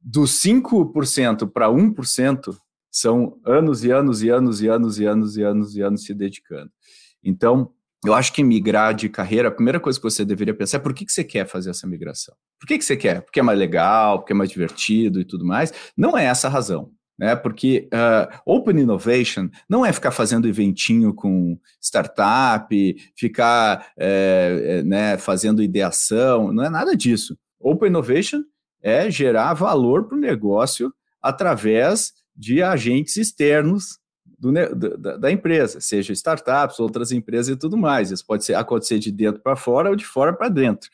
Dos 0.00 0.42
5% 0.42 1.48
para 1.52 1.68
1%, 1.68 2.56
são 2.90 3.38
anos 3.46 3.84
e 3.84 3.92
anos 3.92 4.20
e 4.20 4.30
anos 4.30 4.60
e 4.60 4.66
anos 4.68 4.98
e 4.98 5.06
anos 5.06 5.36
e 5.36 5.42
anos 5.44 5.76
e 5.76 5.82
anos 5.82 6.04
se 6.04 6.12
dedicando. 6.12 6.72
Então, 7.22 7.72
eu 8.04 8.14
acho 8.14 8.32
que 8.32 8.42
migrar 8.42 8.94
de 8.94 9.08
carreira, 9.08 9.48
a 9.48 9.52
primeira 9.52 9.78
coisa 9.78 9.98
que 9.98 10.02
você 10.02 10.24
deveria 10.24 10.54
pensar 10.54 10.78
é 10.78 10.80
por 10.80 10.94
que, 10.94 11.04
que 11.04 11.12
você 11.12 11.22
quer 11.22 11.46
fazer 11.46 11.70
essa 11.70 11.86
migração? 11.86 12.34
Por 12.58 12.66
que, 12.66 12.78
que 12.78 12.84
você 12.84 12.96
quer? 12.96 13.20
Porque 13.20 13.40
é 13.40 13.42
mais 13.42 13.58
legal, 13.58 14.18
porque 14.18 14.32
é 14.32 14.36
mais 14.36 14.48
divertido 14.50 15.20
e 15.20 15.24
tudo 15.24 15.44
mais? 15.44 15.72
Não 15.96 16.16
é 16.16 16.24
essa 16.24 16.48
a 16.48 16.50
razão. 16.50 16.90
Né, 17.18 17.36
porque 17.36 17.86
uh, 17.92 18.40
Open 18.46 18.80
Innovation 18.80 19.50
não 19.68 19.84
é 19.84 19.92
ficar 19.92 20.10
fazendo 20.10 20.48
eventinho 20.48 21.12
com 21.12 21.60
startup, 21.78 22.96
ficar 23.14 23.92
é, 23.98 24.82
né, 24.86 25.18
fazendo 25.18 25.62
ideação, 25.62 26.50
não 26.50 26.64
é 26.64 26.70
nada 26.70 26.96
disso. 26.96 27.36
Open 27.60 27.90
Innovation 27.90 28.40
é 28.82 29.10
gerar 29.10 29.52
valor 29.52 30.08
para 30.08 30.16
o 30.16 30.20
negócio 30.20 30.90
através 31.20 32.14
de 32.34 32.62
agentes 32.62 33.18
externos 33.18 33.98
do, 34.40 34.52
da, 34.96 35.16
da, 35.18 35.30
empresa, 35.30 35.80
seja 35.80 36.14
startups, 36.14 36.80
outras 36.80 37.12
empresas 37.12 37.54
e 37.54 37.56
tudo 37.56 37.76
mais. 37.76 38.10
Isso 38.10 38.24
pode 38.24 38.44
ser, 38.44 38.54
acontecer 38.54 38.98
de 38.98 39.12
dentro 39.12 39.42
para 39.42 39.54
fora 39.54 39.90
ou 39.90 39.96
de 39.96 40.06
fora 40.06 40.32
para 40.32 40.48
dentro. 40.48 40.88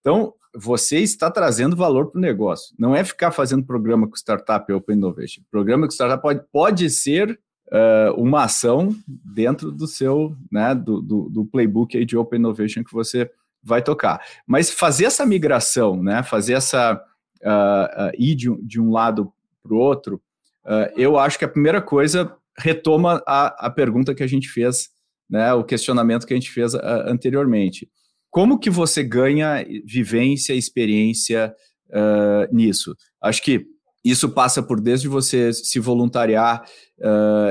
Então, 0.00 0.34
você 0.54 0.98
está 0.98 1.30
trazendo 1.30 1.76
valor 1.76 2.10
para 2.10 2.18
o 2.18 2.20
negócio. 2.20 2.74
Não 2.76 2.96
é 2.96 3.04
ficar 3.04 3.30
fazendo 3.30 3.64
programa 3.64 4.08
com 4.08 4.16
startup 4.16 4.70
Open 4.72 4.96
Innovation. 4.96 5.42
Programa 5.48 5.86
com 5.86 5.92
startup 5.92 6.20
pode, 6.20 6.42
pode 6.50 6.90
ser 6.90 7.38
uh, 7.68 8.20
uma 8.20 8.44
ação 8.44 8.94
dentro 9.06 9.70
do 9.70 9.86
seu, 9.86 10.34
né, 10.50 10.74
do, 10.74 11.00
do, 11.00 11.28
do 11.30 11.44
playbook 11.44 12.04
de 12.04 12.16
Open 12.16 12.40
Innovation 12.40 12.82
que 12.82 12.92
você 12.92 13.30
vai 13.62 13.80
tocar. 13.80 14.20
Mas 14.44 14.70
fazer 14.70 15.04
essa 15.04 15.24
migração, 15.24 16.02
né, 16.02 16.24
fazer 16.24 16.54
essa 16.54 16.94
uh, 17.42 18.06
uh, 18.06 18.10
ir 18.18 18.34
de, 18.34 18.52
de 18.62 18.80
um 18.80 18.90
lado 18.90 19.32
para 19.62 19.74
o 19.74 19.78
outro, 19.78 20.20
eu 20.96 21.18
acho 21.18 21.38
que 21.38 21.46
a 21.46 21.48
primeira 21.48 21.80
coisa 21.80 22.30
retoma 22.58 23.22
a, 23.26 23.66
a 23.66 23.70
pergunta 23.70 24.14
que 24.14 24.22
a 24.22 24.26
gente 24.26 24.48
fez, 24.48 24.88
né, 25.28 25.52
o 25.52 25.64
questionamento 25.64 26.26
que 26.26 26.34
a 26.34 26.36
gente 26.36 26.50
fez 26.50 26.74
anteriormente. 26.74 27.88
Como 28.30 28.58
que 28.58 28.68
você 28.68 29.02
ganha 29.02 29.64
vivência, 29.84 30.52
experiência 30.52 31.54
nisso? 32.52 32.94
Acho 33.22 33.42
que 33.42 33.66
isso 34.04 34.28
passa 34.28 34.62
por 34.62 34.80
desde 34.80 35.08
você 35.08 35.52
se 35.52 35.80
voluntariar 35.80 36.62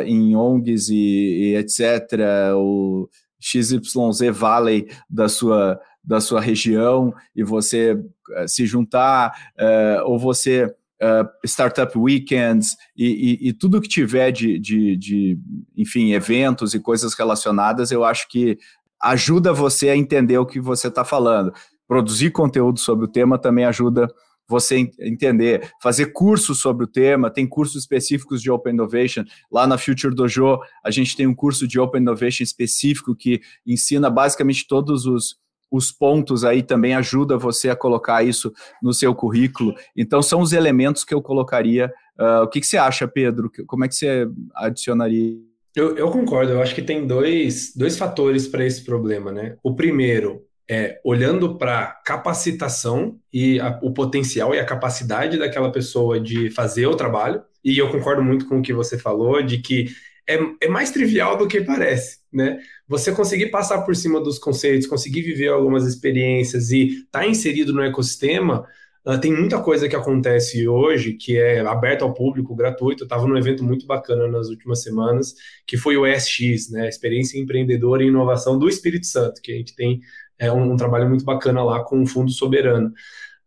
em 0.06 0.36
ONGs 0.36 0.90
e, 0.90 0.96
e 0.96 1.56
etc., 1.56 2.20
o 2.56 3.10
XYZ 3.40 4.32
Valley 4.34 4.88
da 5.10 5.28
sua 5.30 5.80
da 6.08 6.22
sua 6.22 6.40
região 6.40 7.14
e 7.36 7.44
você 7.44 7.92
uh, 7.92 8.48
se 8.48 8.66
juntar, 8.66 9.52
uh, 9.60 10.06
ou 10.06 10.18
você 10.18 10.74
uh, 11.02 11.28
Startup 11.46 11.98
Weekends 11.98 12.76
e, 12.96 13.06
e, 13.42 13.50
e, 13.50 13.54
tudo 13.54 13.82
que 13.82 13.88
tiver 13.88 14.32
de, 14.32 14.60
de, 14.60 14.98
de, 14.98 15.40
enfim, 15.76 16.12
eventos 16.12 16.74
e 16.74 16.80
coisas 16.80 17.14
relacionadas, 17.14 17.92
eu 17.92 18.04
acho 18.04 18.28
que 18.30 18.58
ajuda 19.02 19.54
você 19.54 19.90
a 19.90 19.96
entender 19.96 20.38
o 20.38 20.46
que 20.46 20.60
você 20.60 20.88
está 20.88 21.04
falando. 21.04 21.54
Produzir 21.88 22.32
conteúdo 22.32 22.80
sobre 22.80 23.06
o 23.06 23.10
tema 23.10 23.38
também 23.38 23.66
ajuda 23.66 24.08
você 24.50 24.90
entender, 25.00 25.70
fazer 25.82 26.14
cursos 26.14 26.60
sobre 26.60 26.86
o 26.86 26.88
tema, 26.88 27.30
tem 27.30 27.46
cursos 27.46 27.82
específicos 27.82 28.42
de 28.42 28.50
Open 28.50 28.74
Innovation. 28.74 29.26
Lá 29.52 29.68
na 29.68 29.78
Future 29.78 30.16
Dojo, 30.16 30.60
a 30.84 30.90
gente 30.90 31.18
tem 31.18 31.28
um 31.28 31.36
curso 31.36 31.68
de 31.68 31.78
Open 31.80 32.02
Innovation 32.02 32.44
específico 32.44 33.14
que 33.14 33.42
ensina 33.66 34.10
basicamente 34.10 34.66
todos 34.66 35.06
os, 35.06 35.36
os 35.72 35.92
pontos 35.92 36.44
aí 36.44 36.64
também 36.64 36.96
ajuda 36.96 37.38
você 37.38 37.70
a 37.70 37.76
colocar 37.76 38.24
isso 38.24 38.54
no 38.82 38.94
seu 38.94 39.14
currículo. 39.14 39.76
Então, 39.96 40.22
são 40.22 40.42
os 40.42 40.54
elementos 40.54 41.04
que 41.04 41.14
eu 41.14 41.22
colocaria. 41.22 41.94
Uh, 42.20 42.44
o 42.44 42.48
que, 42.48 42.60
que, 42.60 42.68
você 42.68 42.78
acha, 42.78 43.08
Pedro? 43.08 43.52
Como 43.66 43.86
é 43.86 43.88
que 43.88 43.96
você 43.96 44.28
adicionaria? 44.56 45.36
Eu, 45.76 45.96
eu 45.96 46.10
concordo, 46.10 46.54
eu 46.54 46.62
acho 46.62 46.74
que 46.74 46.82
tem 46.82 47.06
dois, 47.06 47.74
dois 47.76 47.98
fatores 47.98 48.48
para 48.48 48.66
esse 48.66 48.84
problema, 48.84 49.32
né? 49.32 49.58
O 49.62 49.76
primeiro 49.76 50.44
é 50.70 51.00
olhando 51.04 51.56
para 51.56 52.02
capacitação 52.04 53.18
e 53.32 53.60
a, 53.60 53.80
o 53.82 53.94
potencial 53.94 54.54
e 54.54 54.60
a 54.60 54.66
capacidade 54.66 55.38
daquela 55.38 55.72
pessoa 55.72 56.20
de 56.20 56.50
fazer 56.50 56.88
o 56.88 56.96
trabalho. 56.96 57.42
E 57.64 57.78
eu 57.78 57.90
concordo 57.90 58.24
muito 58.24 58.48
com 58.48 58.60
o 58.60 58.62
que 58.62 58.74
você 58.74 58.98
falou, 58.98 59.42
de 59.42 59.60
que 59.60 59.88
é, 60.28 60.38
é 60.62 60.68
mais 60.68 60.92
trivial 60.92 61.38
do 61.38 61.48
que 61.48 61.62
parece, 61.62 62.20
né? 62.32 62.60
Você 62.88 63.12
conseguir 63.12 63.48
passar 63.48 63.82
por 63.84 63.96
cima 63.96 64.20
dos 64.20 64.38
conceitos, 64.38 64.88
conseguir 64.88 65.22
viver 65.22 65.48
algumas 65.48 65.86
experiências 65.86 66.72
e 66.72 66.88
estar 66.88 67.22
tá 67.22 67.28
inserido 67.28 67.74
no 67.74 67.82
ecossistema, 67.82 68.68
uh, 69.06 69.20
tem 69.20 69.32
muita 69.32 69.62
coisa 69.62 69.88
que 69.88 69.96
acontece 69.96 70.68
hoje 70.68 71.14
que 71.14 71.38
é 71.38 71.62
aberto 71.62 72.04
ao 72.04 72.14
público, 72.14 72.56
gratuito. 72.56 73.04
Eu 73.04 73.06
estava 73.06 73.26
num 73.26 73.38
evento 73.38 73.64
muito 73.64 73.86
bacana 73.86 74.28
nas 74.28 74.50
últimas 74.50 74.84
semanas, 74.84 75.34
que 75.66 75.78
foi 75.78 75.96
o 75.96 76.06
ESX, 76.06 76.70
né? 76.72 76.90
Experiência 76.90 77.40
Empreendedora 77.40 78.04
e 78.04 78.08
Inovação 78.08 78.60
do 78.60 78.68
Espírito 78.68 79.08
Santo, 79.08 79.42
que 79.42 79.54
a 79.54 79.56
gente 79.56 79.76
tem 79.76 80.02
é, 80.38 80.52
um, 80.52 80.74
um 80.74 80.76
trabalho 80.76 81.08
muito 81.08 81.24
bacana 81.24 81.64
lá 81.64 81.84
com 81.84 82.02
o 82.02 82.06
Fundo 82.06 82.32
Soberano. 82.32 82.92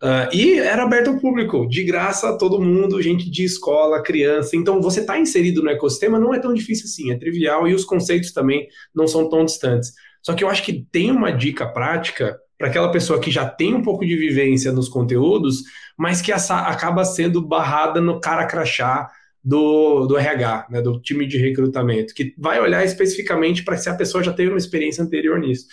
Uh, 0.03 0.35
e 0.35 0.59
era 0.59 0.83
aberto 0.83 1.09
ao 1.09 1.19
público, 1.19 1.69
de 1.69 1.85
graça 1.85 2.31
a 2.31 2.37
todo 2.37 2.61
mundo, 2.61 3.03
gente 3.03 3.31
de 3.31 3.45
escola, 3.45 4.03
criança. 4.03 4.57
Então, 4.57 4.81
você 4.81 5.01
está 5.01 5.19
inserido 5.19 5.63
no 5.63 5.69
ecossistema 5.69 6.19
não 6.19 6.33
é 6.33 6.39
tão 6.39 6.55
difícil 6.55 6.87
assim, 6.87 7.13
é 7.13 7.19
trivial 7.19 7.69
e 7.69 7.75
os 7.75 7.85
conceitos 7.85 8.33
também 8.33 8.67
não 8.95 9.07
são 9.07 9.29
tão 9.29 9.45
distantes. 9.45 9.93
Só 10.23 10.33
que 10.33 10.43
eu 10.43 10.49
acho 10.49 10.63
que 10.63 10.87
tem 10.91 11.11
uma 11.11 11.31
dica 11.31 11.67
prática 11.67 12.39
para 12.59 12.69
aquela 12.69 12.91
pessoa 12.91 13.21
que 13.21 13.31
já 13.31 13.47
tem 13.47 13.75
um 13.75 13.83
pouco 13.83 14.05
de 14.05 14.17
vivência 14.17 14.73
nos 14.73 14.89
conteúdos, 14.89 15.63
mas 15.99 16.23
que 16.23 16.33
acaba 16.33 17.05
sendo 17.05 17.41
barrada 17.41 18.01
no 18.01 18.21
cara 18.21 18.47
crachá 18.47 19.11
do, 19.43 20.07
do 20.07 20.19
RH, 20.19 20.67
né, 20.71 20.83
do 20.83 21.01
time 21.01 21.27
de 21.27 21.39
recrutamento, 21.39 22.15
que 22.15 22.35
vai 22.39 22.61
olhar 22.61 22.85
especificamente 22.85 23.65
para 23.65 23.77
se 23.77 23.89
a 23.89 23.95
pessoa 23.95 24.23
já 24.23 24.33
teve 24.33 24.51
uma 24.51 24.59
experiência 24.59 25.03
anterior 25.03 25.39
nisso. 25.39 25.67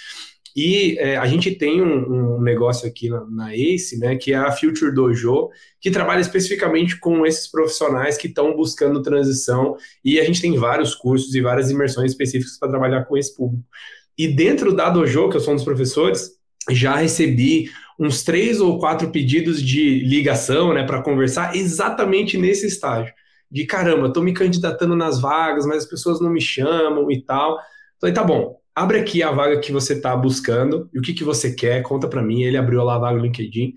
E 0.55 0.97
é, 0.99 1.17
a 1.17 1.25
gente 1.25 1.51
tem 1.55 1.81
um, 1.81 2.37
um 2.37 2.41
negócio 2.41 2.87
aqui 2.87 3.09
na, 3.09 3.25
na, 3.29 3.53
ACE, 3.53 3.97
né, 3.99 4.15
que 4.15 4.33
é 4.33 4.37
a 4.37 4.51
Future 4.51 4.93
Dojo, 4.93 5.49
que 5.79 5.91
trabalha 5.91 6.21
especificamente 6.21 6.99
com 6.99 7.25
esses 7.25 7.47
profissionais 7.47 8.17
que 8.17 8.27
estão 8.27 8.55
buscando 8.55 9.01
transição, 9.01 9.75
e 10.03 10.19
a 10.19 10.23
gente 10.23 10.41
tem 10.41 10.57
vários 10.57 10.95
cursos 10.95 11.33
e 11.35 11.41
várias 11.41 11.69
imersões 11.69 12.11
específicas 12.11 12.57
para 12.57 12.69
trabalhar 12.69 13.05
com 13.05 13.17
esse 13.17 13.35
público. 13.35 13.63
E 14.17 14.27
dentro 14.27 14.75
da 14.75 14.89
Dojo, 14.89 15.29
que 15.29 15.37
eu 15.37 15.41
sou 15.41 15.53
um 15.53 15.57
dos 15.57 15.65
professores, 15.65 16.31
já 16.69 16.95
recebi 16.95 17.69
uns 17.99 18.23
três 18.23 18.59
ou 18.59 18.79
quatro 18.79 19.09
pedidos 19.09 19.61
de 19.61 19.99
ligação, 19.99 20.73
né, 20.73 20.83
para 20.83 21.01
conversar 21.01 21.55
exatamente 21.55 22.37
nesse 22.37 22.67
estágio. 22.67 23.13
De 23.49 23.65
caramba, 23.65 24.07
estou 24.07 24.21
me 24.21 24.33
candidatando 24.33 24.95
nas 24.95 25.19
vagas, 25.19 25.65
mas 25.65 25.83
as 25.83 25.89
pessoas 25.89 26.19
não 26.19 26.29
me 26.29 26.41
chamam 26.41 27.09
e 27.09 27.21
tal. 27.21 27.57
Falei, 27.99 28.13
tá 28.13 28.23
bom, 28.23 28.59
abre 28.77 28.99
aqui 28.99 29.23
a 29.23 29.31
vaga 29.31 29.59
que 29.59 29.71
você 29.71 29.93
está 29.93 30.15
buscando 30.15 30.87
e 30.93 30.99
o 30.99 31.01
que, 31.01 31.11
que 31.11 31.23
você 31.23 31.51
quer, 31.51 31.81
conta 31.81 32.07
para 32.07 32.21
mim. 32.21 32.43
Ele 32.43 32.57
abriu 32.57 32.83
lá 32.83 32.93
a 32.93 32.99
vaga 32.99 33.17
no 33.17 33.23
LinkedIn. 33.23 33.73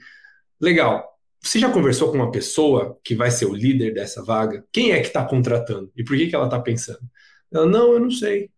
Legal. 0.60 1.08
Você 1.40 1.58
já 1.58 1.70
conversou 1.72 2.10
com 2.10 2.18
uma 2.18 2.30
pessoa 2.30 2.98
que 3.02 3.14
vai 3.14 3.30
ser 3.30 3.46
o 3.46 3.54
líder 3.54 3.94
dessa 3.94 4.22
vaga? 4.22 4.62
Quem 4.70 4.92
é 4.92 5.00
que 5.00 5.06
está 5.06 5.24
contratando? 5.24 5.90
E 5.96 6.04
por 6.04 6.18
que, 6.18 6.26
que 6.26 6.34
ela 6.34 6.44
está 6.44 6.60
pensando? 6.60 7.00
Ela, 7.50 7.64
não, 7.64 7.94
eu 7.94 7.98
não 7.98 8.10
sei. 8.10 8.50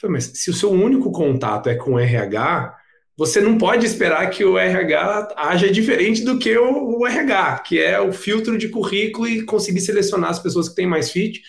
Falei, 0.00 0.14
mas 0.14 0.32
se 0.34 0.50
o 0.50 0.52
seu 0.52 0.72
único 0.72 1.12
contato 1.12 1.68
é 1.68 1.76
com 1.76 1.92
o 1.92 1.98
RH, 2.00 2.76
você 3.16 3.40
não 3.40 3.56
pode 3.56 3.86
esperar 3.86 4.28
que 4.30 4.44
o 4.44 4.58
RH 4.58 5.32
haja 5.36 5.70
diferente 5.70 6.24
do 6.24 6.40
que 6.40 6.58
o, 6.58 7.06
RH, 7.06 7.60
que 7.60 7.78
é 7.78 8.00
o 8.00 8.12
filtro 8.12 8.58
de 8.58 8.68
currículo 8.68 9.28
e 9.28 9.44
conseguir 9.44 9.80
selecionar 9.80 10.30
as 10.30 10.40
pessoas 10.40 10.68
que 10.68 10.74
têm 10.74 10.88
mais 10.88 11.12
fit. 11.12 11.40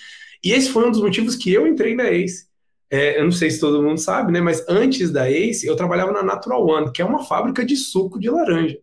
E 0.43 0.51
esse 0.51 0.69
foi 0.69 0.87
um 0.87 0.91
dos 0.91 1.01
motivos 1.01 1.35
que 1.35 1.51
eu 1.51 1.65
entrei 1.65 1.95
na 1.95 2.11
ACE 2.11 2.45
é, 2.89 3.19
eu 3.19 3.23
não 3.23 3.31
sei 3.31 3.49
se 3.49 3.59
todo 3.59 3.81
mundo 3.81 3.99
sabe, 3.99 4.31
né? 4.31 4.41
Mas 4.41 4.63
antes 4.69 5.11
da 5.11 5.29
Ace, 5.29 5.65
eu 5.65 5.75
trabalhava 5.75 6.11
na 6.11 6.23
Natural 6.23 6.65
One, 6.65 6.91
que 6.91 7.01
é 7.01 7.05
uma 7.05 7.23
fábrica 7.23 7.65
de 7.65 7.75
suco 7.75 8.19
de 8.19 8.29
laranja. 8.29 8.77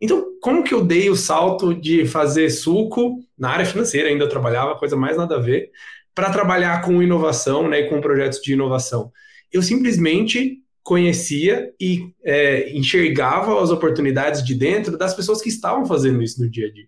Então, 0.00 0.24
como 0.40 0.64
que 0.64 0.72
eu 0.72 0.84
dei 0.84 1.10
o 1.10 1.16
salto 1.16 1.74
de 1.74 2.06
fazer 2.06 2.48
suco 2.48 3.18
na 3.36 3.50
área 3.50 3.66
financeira? 3.66 4.08
Ainda 4.08 4.28
trabalhava, 4.28 4.78
coisa 4.78 4.96
mais 4.96 5.16
nada 5.16 5.36
a 5.36 5.40
ver, 5.40 5.70
para 6.14 6.30
trabalhar 6.30 6.82
com 6.82 7.02
inovação, 7.02 7.68
né? 7.68 7.80
E 7.80 7.88
com 7.88 8.00
projetos 8.00 8.40
de 8.40 8.52
inovação. 8.52 9.12
Eu 9.52 9.62
simplesmente 9.62 10.58
conhecia 10.82 11.70
e 11.78 12.12
é, 12.24 12.72
enxergava 12.72 13.62
as 13.62 13.70
oportunidades 13.70 14.44
de 14.44 14.54
dentro 14.54 14.96
das 14.96 15.12
pessoas 15.12 15.42
que 15.42 15.48
estavam 15.48 15.84
fazendo 15.84 16.22
isso 16.22 16.42
no 16.42 16.48
dia 16.48 16.68
a 16.68 16.72
dia. 16.72 16.86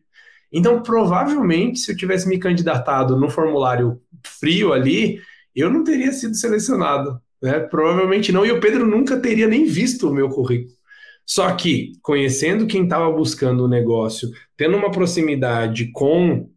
Então, 0.51 0.83
provavelmente, 0.83 1.81
se 1.81 1.93
eu 1.93 1.97
tivesse 1.97 2.29
me 2.29 2.39
candidatado 2.39 3.17
no 3.17 3.31
formulário 3.31 4.01
frio 4.25 4.73
ali, 4.73 5.21
eu 5.55 5.71
não 5.71 5.85
teria 5.85 6.13
sido 6.13 6.35
selecionado, 6.35 7.21
né? 7.43 7.61
Provavelmente 7.61 8.33
não, 8.33 8.47
e 8.47 8.53
o 8.53 8.61
Pedro 8.61 8.87
nunca 8.87 9.19
teria 9.19 9.47
nem 9.47 9.65
visto 9.65 10.09
o 10.09 10.15
meu 10.15 10.29
currículo. 10.29 10.75
Só 11.27 11.51
que, 11.55 11.93
conhecendo 12.03 12.67
quem 12.67 12.85
estava 12.85 13.11
buscando 13.11 13.65
o 13.65 13.69
negócio, 13.69 14.31
tendo 14.57 14.77
uma 14.77 14.91
proximidade 14.91 15.91
com 15.93 16.49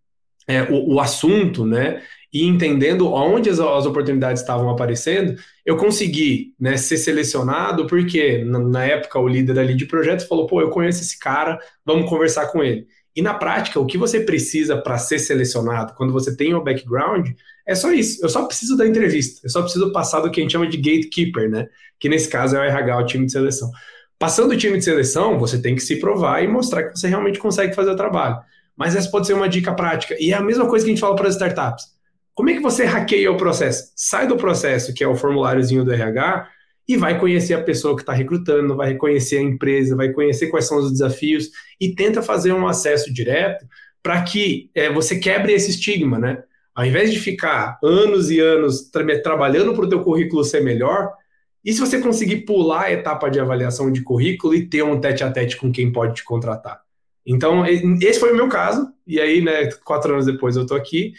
é, 0.47 0.63
o, 0.63 0.95
o, 0.95 0.99
assunto, 0.99 1.65
né? 1.65 2.01
E 2.34 2.43
entendendo 2.45 3.08
onde 3.12 3.49
as, 3.49 3.60
as 3.60 3.86
oportunidades 3.86 4.41
estavam 4.41 4.69
aparecendo, 4.69 5.39
eu 5.65 5.77
consegui 5.77 6.53
né, 6.60 6.77
ser 6.77 6.97
selecionado, 6.97 7.88
porque 7.88 8.43
na, 8.43 8.60
na 8.60 8.86
época 8.86 9.19
o 9.19 9.27
líder 9.27 9.60
ali 9.60 9.75
de 9.75 9.86
projeto 9.86 10.27
falou: 10.27 10.47
pô, 10.47 10.62
eu 10.62 10.69
conheço 10.69 11.01
esse 11.01 11.17
cara, 11.19 11.60
vamos 11.86 12.10
conversar 12.10 12.47
com 12.47 12.63
ele. 12.63 12.88
E 13.15 13.21
na 13.21 13.34
prática, 13.34 13.79
o 13.79 13.86
que 13.86 13.97
você 13.97 14.19
precisa 14.19 14.75
para 14.77 14.97
ser 14.97 15.19
selecionado, 15.19 15.93
quando 15.95 16.12
você 16.12 16.36
tem 16.36 16.53
o 16.53 16.63
background, 16.63 17.29
é 17.65 17.75
só 17.75 17.91
isso. 17.91 18.23
Eu 18.23 18.30
só 18.30 18.45
preciso 18.45 18.78
da 18.78 18.86
entrevista. 18.86 19.41
Eu 19.43 19.49
só 19.49 19.62
preciso 19.62 19.91
passar 19.91 20.21
do 20.21 20.30
que 20.30 20.39
a 20.39 20.43
gente 20.43 20.51
chama 20.51 20.67
de 20.67 20.78
gatekeeper, 20.78 21.49
né? 21.49 21.67
Que 21.99 22.08
nesse 22.08 22.30
caso 22.30 22.56
é 22.56 22.60
o 22.60 22.63
RH, 22.63 22.97
o 22.97 23.06
time 23.06 23.25
de 23.25 23.32
seleção. 23.32 23.71
Passando 24.19 24.51
o 24.51 24.58
time 24.58 24.78
de 24.78 24.84
seleção, 24.84 25.39
você 25.39 25.62
tem 25.62 25.75
que 25.75 25.82
se 25.82 25.97
provar 25.97 26.43
e 26.43 26.47
mostrar 26.47 26.84
que 26.84 26.97
você 26.97 27.08
realmente 27.08 27.39
consegue 27.39 27.75
fazer 27.75 27.91
o 27.91 27.95
trabalho. 27.95 28.38
Mas 28.78 28.95
essa 28.95 29.10
pode 29.10 29.28
ser 29.28 29.34
uma 29.34 29.49
dica 29.49 29.73
prática. 29.73 30.15
E 30.19 30.32
é 30.32 30.36
a 30.36 30.41
mesma 30.41 30.67
coisa 30.67 30.86
que 30.86 30.91
a 30.91 30.93
gente 30.93 31.01
fala 31.01 31.15
para 31.15 31.28
as 31.28 31.36
startups. 31.36 31.86
Como 32.34 32.49
é 32.49 32.54
que 32.54 32.62
você 32.62 32.86
hackeia 32.86 33.32
o 33.32 33.38
processo? 33.38 33.91
Sai 33.95 34.28
do 34.28 34.36
processo, 34.36 34.93
que 34.93 35.04
é 35.04 35.08
o 35.08 35.15
formuláriozinho 35.15 35.86
do 35.86 35.93
RH, 35.93 36.49
e 36.88 36.97
vai 36.97 37.17
conhecer 37.19 37.54
a 37.54 37.63
pessoa 37.63 37.95
que 37.95 38.01
está 38.01 38.13
recrutando, 38.13 38.75
vai 38.75 38.95
conhecer 38.95 39.38
a 39.38 39.41
empresa, 39.41 39.95
vai 39.95 40.12
conhecer 40.12 40.47
quais 40.47 40.65
são 40.65 40.78
os 40.78 40.91
desafios 40.91 41.49
e 41.80 41.95
tenta 41.95 42.21
fazer 42.21 42.54
um 42.54 42.67
acesso 42.67 43.12
direto 43.12 43.65
para 44.04 44.21
que 44.21 44.69
é, 44.75 44.91
você 44.91 45.17
quebre 45.17 45.54
esse 45.54 45.71
estigma, 45.71 46.19
né? 46.19 46.43
Ao 46.75 46.85
invés 46.85 47.11
de 47.11 47.19
ficar 47.19 47.79
anos 47.81 48.29
e 48.29 48.39
anos 48.39 48.89
tra 48.89 49.21
trabalhando 49.21 49.73
para 49.73 49.85
o 49.85 49.89
teu 49.89 50.01
currículo 50.03 50.43
ser 50.43 50.61
melhor, 50.61 51.13
e 51.63 51.73
se 51.73 51.79
você 51.79 51.99
conseguir 51.99 52.41
pular 52.41 52.83
a 52.83 52.91
etapa 52.91 53.29
de 53.29 53.39
avaliação 53.39 53.91
de 53.91 54.03
currículo 54.03 54.53
e 54.53 54.67
ter 54.67 54.83
um 54.83 54.99
tete 54.99 55.23
a 55.23 55.31
tete 55.31 55.57
com 55.57 55.71
quem 55.71 55.91
pode 55.91 56.15
te 56.15 56.23
contratar? 56.23 56.81
Então, 57.25 57.65
esse 57.65 58.19
foi 58.19 58.33
o 58.33 58.35
meu 58.35 58.47
caso, 58.47 58.88
e 59.07 59.19
aí, 59.19 59.41
né, 59.41 59.69
quatro 59.83 60.13
anos 60.13 60.27
depois 60.27 60.55
eu 60.55 60.61
estou 60.61 60.77
aqui. 60.77 61.13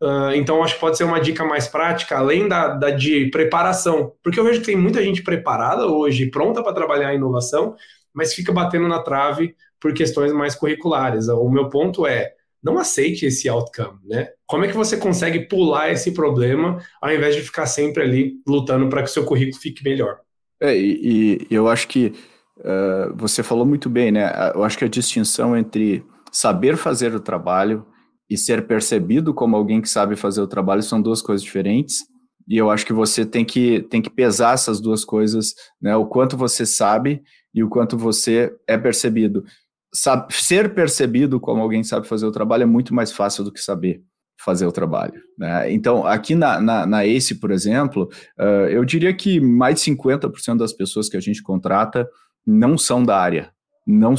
Uh, 0.00 0.32
então, 0.34 0.64
acho 0.64 0.74
que 0.74 0.80
pode 0.80 0.96
ser 0.96 1.04
uma 1.04 1.20
dica 1.20 1.44
mais 1.44 1.68
prática, 1.68 2.16
além 2.16 2.48
da, 2.48 2.68
da, 2.68 2.90
de 2.90 3.26
preparação, 3.26 4.14
porque 4.22 4.40
eu 4.40 4.44
vejo 4.44 4.60
que 4.60 4.66
tem 4.66 4.76
muita 4.76 5.02
gente 5.02 5.22
preparada 5.22 5.86
hoje, 5.86 6.30
pronta 6.30 6.62
para 6.62 6.72
trabalhar 6.72 7.08
a 7.08 7.14
inovação, 7.14 7.74
mas 8.14 8.32
fica 8.32 8.50
batendo 8.50 8.88
na 8.88 9.02
trave 9.02 9.54
por 9.78 9.92
questões 9.92 10.32
mais 10.32 10.54
curriculares. 10.54 11.28
O 11.28 11.50
meu 11.50 11.68
ponto 11.68 12.06
é, 12.06 12.32
não 12.62 12.78
aceite 12.78 13.26
esse 13.26 13.48
outcome, 13.48 13.98
né? 14.04 14.28
Como 14.46 14.64
é 14.64 14.68
que 14.68 14.76
você 14.76 14.96
consegue 14.96 15.40
pular 15.48 15.90
esse 15.90 16.12
problema 16.12 16.78
ao 17.00 17.12
invés 17.12 17.34
de 17.34 17.42
ficar 17.42 17.66
sempre 17.66 18.02
ali 18.02 18.34
lutando 18.46 18.88
para 18.88 19.02
que 19.02 19.08
o 19.08 19.12
seu 19.12 19.24
currículo 19.24 19.60
fique 19.60 19.82
melhor? 19.82 20.18
É, 20.60 20.76
e, 20.76 21.46
e 21.50 21.54
eu 21.54 21.68
acho 21.68 21.88
que 21.88 22.12
uh, 22.58 23.14
você 23.16 23.42
falou 23.42 23.64
muito 23.64 23.88
bem, 23.88 24.12
né? 24.12 24.30
Eu 24.54 24.62
acho 24.62 24.76
que 24.76 24.84
a 24.84 24.88
distinção 24.88 25.56
entre 25.56 26.04
saber 26.30 26.76
fazer 26.76 27.14
o 27.14 27.20
trabalho 27.20 27.86
e 28.28 28.36
ser 28.36 28.66
percebido 28.66 29.34
como 29.34 29.56
alguém 29.56 29.80
que 29.80 29.88
sabe 29.88 30.14
fazer 30.14 30.40
o 30.40 30.46
trabalho 30.46 30.82
são 30.82 31.00
duas 31.00 31.22
coisas 31.22 31.42
diferentes. 31.42 32.04
E 32.46 32.56
eu 32.56 32.70
acho 32.70 32.84
que 32.84 32.92
você 32.92 33.24
tem 33.24 33.44
que, 33.44 33.82
tem 33.90 34.02
que 34.02 34.10
pesar 34.10 34.54
essas 34.54 34.80
duas 34.80 35.04
coisas, 35.04 35.54
né? 35.80 35.96
O 35.96 36.06
quanto 36.06 36.36
você 36.36 36.66
sabe 36.66 37.22
e 37.54 37.62
o 37.62 37.68
quanto 37.68 37.96
você 37.96 38.54
é 38.66 38.76
percebido 38.76 39.44
sabe, 39.92 40.32
ser 40.34 40.74
percebido 40.74 41.40
como 41.40 41.62
alguém 41.62 41.82
sabe 41.82 42.06
fazer 42.06 42.26
o 42.26 42.32
trabalho 42.32 42.62
é 42.62 42.66
muito 42.66 42.94
mais 42.94 43.12
fácil 43.12 43.44
do 43.44 43.52
que 43.52 43.60
saber 43.60 44.02
fazer 44.42 44.66
o 44.66 44.72
trabalho. 44.72 45.20
Né? 45.38 45.70
Então, 45.72 46.06
aqui 46.06 46.34
na, 46.34 46.60
na, 46.60 46.86
na 46.86 47.04
ACE, 47.04 47.34
por 47.34 47.50
exemplo, 47.50 48.08
uh, 48.38 48.68
eu 48.70 48.84
diria 48.84 49.12
que 49.12 49.38
mais 49.38 49.74
de 49.76 49.92
50% 49.92 50.56
das 50.56 50.72
pessoas 50.72 51.08
que 51.08 51.16
a 51.16 51.20
gente 51.20 51.42
contrata 51.42 52.08
não 52.46 52.78
são 52.78 53.04
da 53.04 53.18
área. 53.18 53.50
Não, 53.86 54.14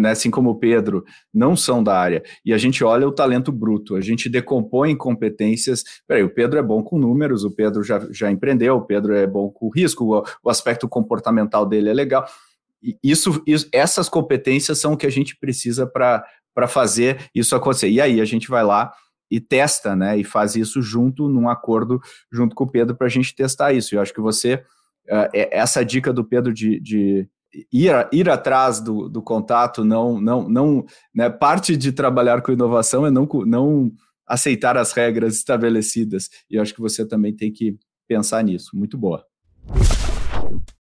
né, 0.00 0.10
assim 0.10 0.30
como 0.30 0.50
o 0.50 0.58
Pedro, 0.58 1.04
não 1.32 1.54
são 1.54 1.82
da 1.82 1.96
área. 1.96 2.22
E 2.44 2.52
a 2.52 2.58
gente 2.58 2.82
olha 2.82 3.06
o 3.06 3.12
talento 3.12 3.52
bruto, 3.52 3.94
a 3.94 4.00
gente 4.00 4.28
decompõe 4.28 4.96
competências. 4.96 5.84
Peraí, 6.08 6.24
o 6.24 6.34
Pedro 6.34 6.58
é 6.58 6.62
bom 6.62 6.82
com 6.82 6.98
números, 6.98 7.44
o 7.44 7.50
Pedro 7.50 7.84
já, 7.84 8.04
já 8.10 8.30
empreendeu, 8.30 8.76
o 8.76 8.84
Pedro 8.84 9.14
é 9.14 9.26
bom 9.26 9.48
com 9.48 9.68
risco, 9.68 10.04
o, 10.04 10.24
o 10.42 10.50
aspecto 10.50 10.88
comportamental 10.88 11.64
dele 11.64 11.88
é 11.88 11.94
legal 11.94 12.26
isso, 13.02 13.42
isso, 13.46 13.68
essas 13.72 14.08
competências 14.08 14.78
são 14.78 14.94
o 14.94 14.96
que 14.96 15.06
a 15.06 15.10
gente 15.10 15.36
precisa 15.36 15.86
para 15.86 16.68
fazer 16.68 17.30
isso 17.34 17.54
acontecer. 17.54 17.88
E 17.90 18.00
aí 18.00 18.20
a 18.20 18.24
gente 18.24 18.48
vai 18.48 18.64
lá 18.64 18.92
e 19.30 19.40
testa, 19.40 19.96
né? 19.96 20.18
E 20.18 20.24
faz 20.24 20.56
isso 20.56 20.82
junto, 20.82 21.28
num 21.28 21.48
acordo 21.48 22.00
junto 22.30 22.54
com 22.54 22.64
o 22.64 22.70
Pedro 22.70 22.94
para 22.96 23.06
a 23.06 23.10
gente 23.10 23.34
testar 23.34 23.72
isso. 23.72 23.94
Eu 23.94 24.00
acho 24.00 24.12
que 24.12 24.20
você, 24.20 24.54
uh, 25.08 25.28
essa 25.32 25.84
dica 25.84 26.12
do 26.12 26.24
Pedro 26.24 26.52
de, 26.52 26.78
de 26.80 27.28
ir, 27.72 28.08
ir 28.12 28.28
atrás 28.28 28.80
do, 28.80 29.08
do 29.08 29.22
contato, 29.22 29.84
não, 29.84 30.20
não, 30.20 30.48
não, 30.48 30.84
né? 31.14 31.30
Parte 31.30 31.76
de 31.76 31.92
trabalhar 31.92 32.42
com 32.42 32.52
inovação 32.52 33.06
é 33.06 33.10
não, 33.10 33.26
não 33.46 33.92
aceitar 34.26 34.76
as 34.76 34.92
regras 34.92 35.36
estabelecidas. 35.36 36.28
E 36.50 36.56
eu 36.56 36.62
acho 36.62 36.74
que 36.74 36.80
você 36.80 37.06
também 37.06 37.34
tem 37.34 37.52
que 37.52 37.76
pensar 38.06 38.42
nisso. 38.42 38.70
Muito 38.74 38.98
boa. 38.98 39.24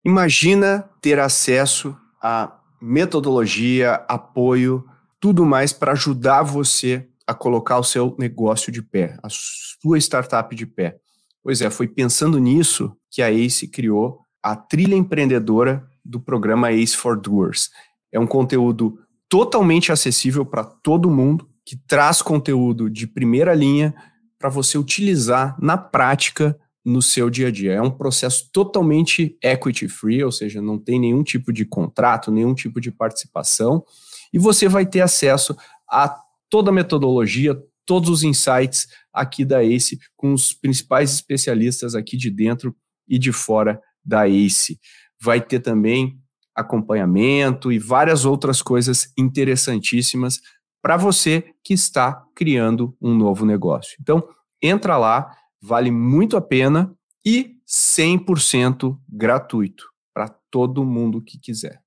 Imagina 0.06 0.88
ter 1.02 1.18
acesso 1.18 1.96
a 2.22 2.60
metodologia, 2.80 4.04
apoio, 4.06 4.84
tudo 5.18 5.44
mais 5.44 5.72
para 5.72 5.90
ajudar 5.90 6.44
você 6.44 7.08
a 7.26 7.34
colocar 7.34 7.76
o 7.76 7.82
seu 7.82 8.14
negócio 8.16 8.70
de 8.70 8.80
pé, 8.80 9.18
a 9.20 9.26
sua 9.28 9.98
startup 9.98 10.54
de 10.54 10.64
pé. 10.64 10.96
Pois 11.42 11.60
é, 11.60 11.70
foi 11.70 11.88
pensando 11.88 12.38
nisso 12.38 12.96
que 13.10 13.20
a 13.20 13.32
ACE 13.32 13.66
criou 13.66 14.20
a 14.40 14.54
trilha 14.54 14.94
empreendedora 14.94 15.84
do 16.04 16.20
programa 16.20 16.70
ACE 16.70 16.94
for 16.94 17.20
Doers. 17.20 17.70
É 18.12 18.20
um 18.20 18.28
conteúdo 18.28 19.00
totalmente 19.28 19.90
acessível 19.90 20.46
para 20.46 20.62
todo 20.62 21.10
mundo, 21.10 21.48
que 21.64 21.76
traz 21.76 22.22
conteúdo 22.22 22.88
de 22.88 23.08
primeira 23.08 23.52
linha 23.52 23.92
para 24.38 24.48
você 24.50 24.78
utilizar 24.78 25.56
na 25.60 25.76
prática 25.76 26.56
no 26.86 27.02
seu 27.02 27.28
dia 27.28 27.48
a 27.48 27.50
dia. 27.50 27.72
É 27.72 27.82
um 27.82 27.90
processo 27.90 28.48
totalmente 28.52 29.36
equity 29.42 29.88
free, 29.88 30.22
ou 30.22 30.30
seja, 30.30 30.62
não 30.62 30.78
tem 30.78 31.00
nenhum 31.00 31.24
tipo 31.24 31.52
de 31.52 31.64
contrato, 31.64 32.30
nenhum 32.30 32.54
tipo 32.54 32.80
de 32.80 32.92
participação, 32.92 33.84
e 34.32 34.38
você 34.38 34.68
vai 34.68 34.86
ter 34.86 35.00
acesso 35.00 35.56
a 35.90 36.16
toda 36.48 36.70
a 36.70 36.72
metodologia, 36.72 37.60
todos 37.84 38.08
os 38.08 38.22
insights 38.22 38.86
aqui 39.12 39.44
da 39.44 39.64
ACE, 39.64 39.98
com 40.16 40.32
os 40.32 40.52
principais 40.52 41.12
especialistas 41.12 41.96
aqui 41.96 42.16
de 42.16 42.30
dentro 42.30 42.74
e 43.08 43.18
de 43.18 43.32
fora 43.32 43.80
da 44.04 44.28
ACE. 44.28 44.78
Vai 45.20 45.40
ter 45.40 45.58
também 45.58 46.16
acompanhamento 46.54 47.72
e 47.72 47.80
várias 47.80 48.24
outras 48.24 48.62
coisas 48.62 49.12
interessantíssimas 49.18 50.40
para 50.80 50.96
você 50.96 51.52
que 51.64 51.74
está 51.74 52.24
criando 52.34 52.96
um 53.02 53.12
novo 53.12 53.44
negócio. 53.44 53.96
Então, 54.00 54.22
entra 54.62 54.96
lá, 54.96 55.36
vale 55.60 55.90
muito 55.90 56.36
a 56.36 56.40
pena 56.40 56.94
e 57.24 57.56
100% 57.66 58.96
gratuito 59.08 59.88
para 60.14 60.28
todo 60.50 60.84
mundo 60.84 61.20
que 61.20 61.38
quiser. 61.38 61.80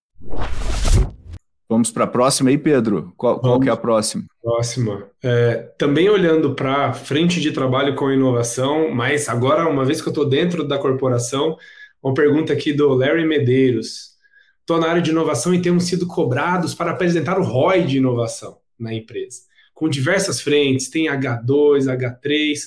Vamos 1.70 1.92
para 1.92 2.06
a 2.06 2.08
próxima 2.08 2.50
aí, 2.50 2.58
Pedro. 2.58 3.14
Qual, 3.16 3.40
qual 3.40 3.60
que 3.60 3.70
é 3.70 3.72
a 3.72 3.78
próxima? 3.78 4.26
Próxima. 4.42 5.08
É, 5.24 5.72
também 5.78 6.10
olhando 6.10 6.56
para 6.56 6.94
frente 6.94 7.40
de 7.40 7.52
trabalho 7.52 7.96
com 7.96 8.12
inovação, 8.12 8.90
mas 8.90 9.30
agora, 9.30 9.70
uma 9.70 9.86
vez 9.86 10.02
que 10.02 10.08
eu 10.08 10.12
estou 10.12 10.28
dentro 10.28 10.68
da 10.68 10.80
corporação, 10.80 11.56
uma 12.02 12.14
pergunta 12.14 12.52
aqui 12.52 12.74
do 12.74 12.90
Larry 12.96 13.24
Medeiros. 13.24 14.16
Estou 14.62 14.80
na 14.80 14.88
área 14.88 15.02
de 15.02 15.12
inovação 15.12 15.54
e 15.54 15.62
temos 15.62 15.84
sido 15.84 16.08
cobrados 16.08 16.74
para 16.74 16.92
apresentar 16.92 17.40
o 17.40 17.44
ROI 17.44 17.84
de 17.84 17.98
inovação 17.98 18.58
na 18.78 18.92
empresa. 18.92 19.42
Com 19.74 19.88
diversas 19.88 20.42
frentes, 20.42 20.90
tem 20.90 21.06
H2, 21.06 21.86
H3, 21.86 22.60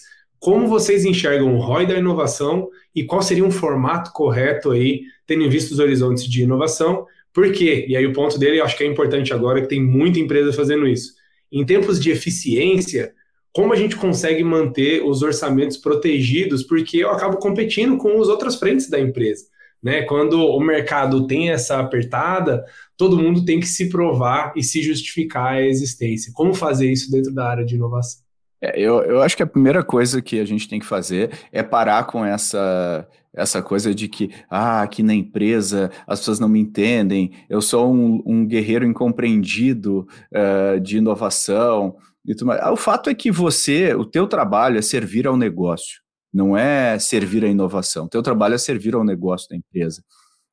como 0.42 0.66
vocês 0.66 1.04
enxergam 1.04 1.54
o 1.54 1.60
ROI 1.60 1.86
da 1.86 1.96
inovação 1.96 2.68
e 2.92 3.04
qual 3.04 3.22
seria 3.22 3.44
um 3.44 3.50
formato 3.52 4.10
correto 4.12 4.72
aí, 4.72 5.02
tendo 5.24 5.44
em 5.44 5.48
vista 5.48 5.72
os 5.72 5.78
horizontes 5.78 6.24
de 6.24 6.42
inovação? 6.42 7.06
Por 7.32 7.52
quê? 7.52 7.86
E 7.88 7.96
aí 7.96 8.04
o 8.04 8.12
ponto 8.12 8.36
dele, 8.36 8.58
eu 8.58 8.64
acho 8.64 8.76
que 8.76 8.82
é 8.82 8.86
importante 8.88 9.32
agora, 9.32 9.62
que 9.62 9.68
tem 9.68 9.80
muita 9.80 10.18
empresa 10.18 10.52
fazendo 10.52 10.84
isso. 10.84 11.12
Em 11.50 11.64
tempos 11.64 12.00
de 12.00 12.10
eficiência, 12.10 13.14
como 13.52 13.72
a 13.72 13.76
gente 13.76 13.94
consegue 13.94 14.42
manter 14.42 15.04
os 15.04 15.22
orçamentos 15.22 15.76
protegidos, 15.76 16.64
porque 16.64 16.96
eu 16.96 17.10
acabo 17.10 17.36
competindo 17.36 17.96
com 17.96 18.20
as 18.20 18.26
outras 18.26 18.56
frentes 18.56 18.90
da 18.90 18.98
empresa. 18.98 19.44
Né? 19.80 20.02
Quando 20.02 20.44
o 20.44 20.58
mercado 20.58 21.24
tem 21.24 21.50
essa 21.50 21.78
apertada, 21.78 22.64
todo 22.96 23.16
mundo 23.16 23.44
tem 23.44 23.60
que 23.60 23.66
se 23.66 23.88
provar 23.88 24.52
e 24.56 24.62
se 24.64 24.82
justificar 24.82 25.52
a 25.52 25.62
existência. 25.62 26.32
Como 26.34 26.52
fazer 26.52 26.90
isso 26.90 27.12
dentro 27.12 27.32
da 27.32 27.48
área 27.48 27.64
de 27.64 27.76
inovação? 27.76 28.21
É, 28.62 28.78
eu, 28.80 29.02
eu 29.02 29.20
acho 29.20 29.36
que 29.36 29.42
a 29.42 29.46
primeira 29.46 29.82
coisa 29.82 30.22
que 30.22 30.38
a 30.38 30.44
gente 30.44 30.68
tem 30.68 30.78
que 30.78 30.86
fazer 30.86 31.32
é 31.50 31.64
parar 31.64 32.06
com 32.06 32.24
essa, 32.24 33.08
essa 33.34 33.60
coisa 33.60 33.92
de 33.92 34.08
que, 34.08 34.30
ah, 34.48 34.82
aqui 34.82 35.02
na 35.02 35.12
empresa 35.12 35.90
as 36.06 36.20
pessoas 36.20 36.38
não 36.38 36.48
me 36.48 36.60
entendem, 36.60 37.32
eu 37.50 37.60
sou 37.60 37.92
um, 37.92 38.22
um 38.24 38.46
guerreiro 38.46 38.86
incompreendido 38.86 40.06
uh, 40.32 40.78
de 40.80 40.98
inovação. 40.98 41.96
E 42.24 42.36
tudo 42.36 42.46
mais. 42.46 42.64
O 42.70 42.76
fato 42.76 43.10
é 43.10 43.14
que 43.14 43.32
você, 43.32 43.94
o 43.94 44.04
teu 44.04 44.28
trabalho 44.28 44.78
é 44.78 44.82
servir 44.82 45.26
ao 45.26 45.36
negócio, 45.36 46.00
não 46.32 46.56
é 46.56 46.96
servir 47.00 47.44
à 47.44 47.48
inovação. 47.48 48.04
O 48.04 48.08
teu 48.08 48.22
trabalho 48.22 48.54
é 48.54 48.58
servir 48.58 48.94
ao 48.94 49.02
negócio 49.02 49.48
da 49.48 49.56
empresa. 49.56 50.04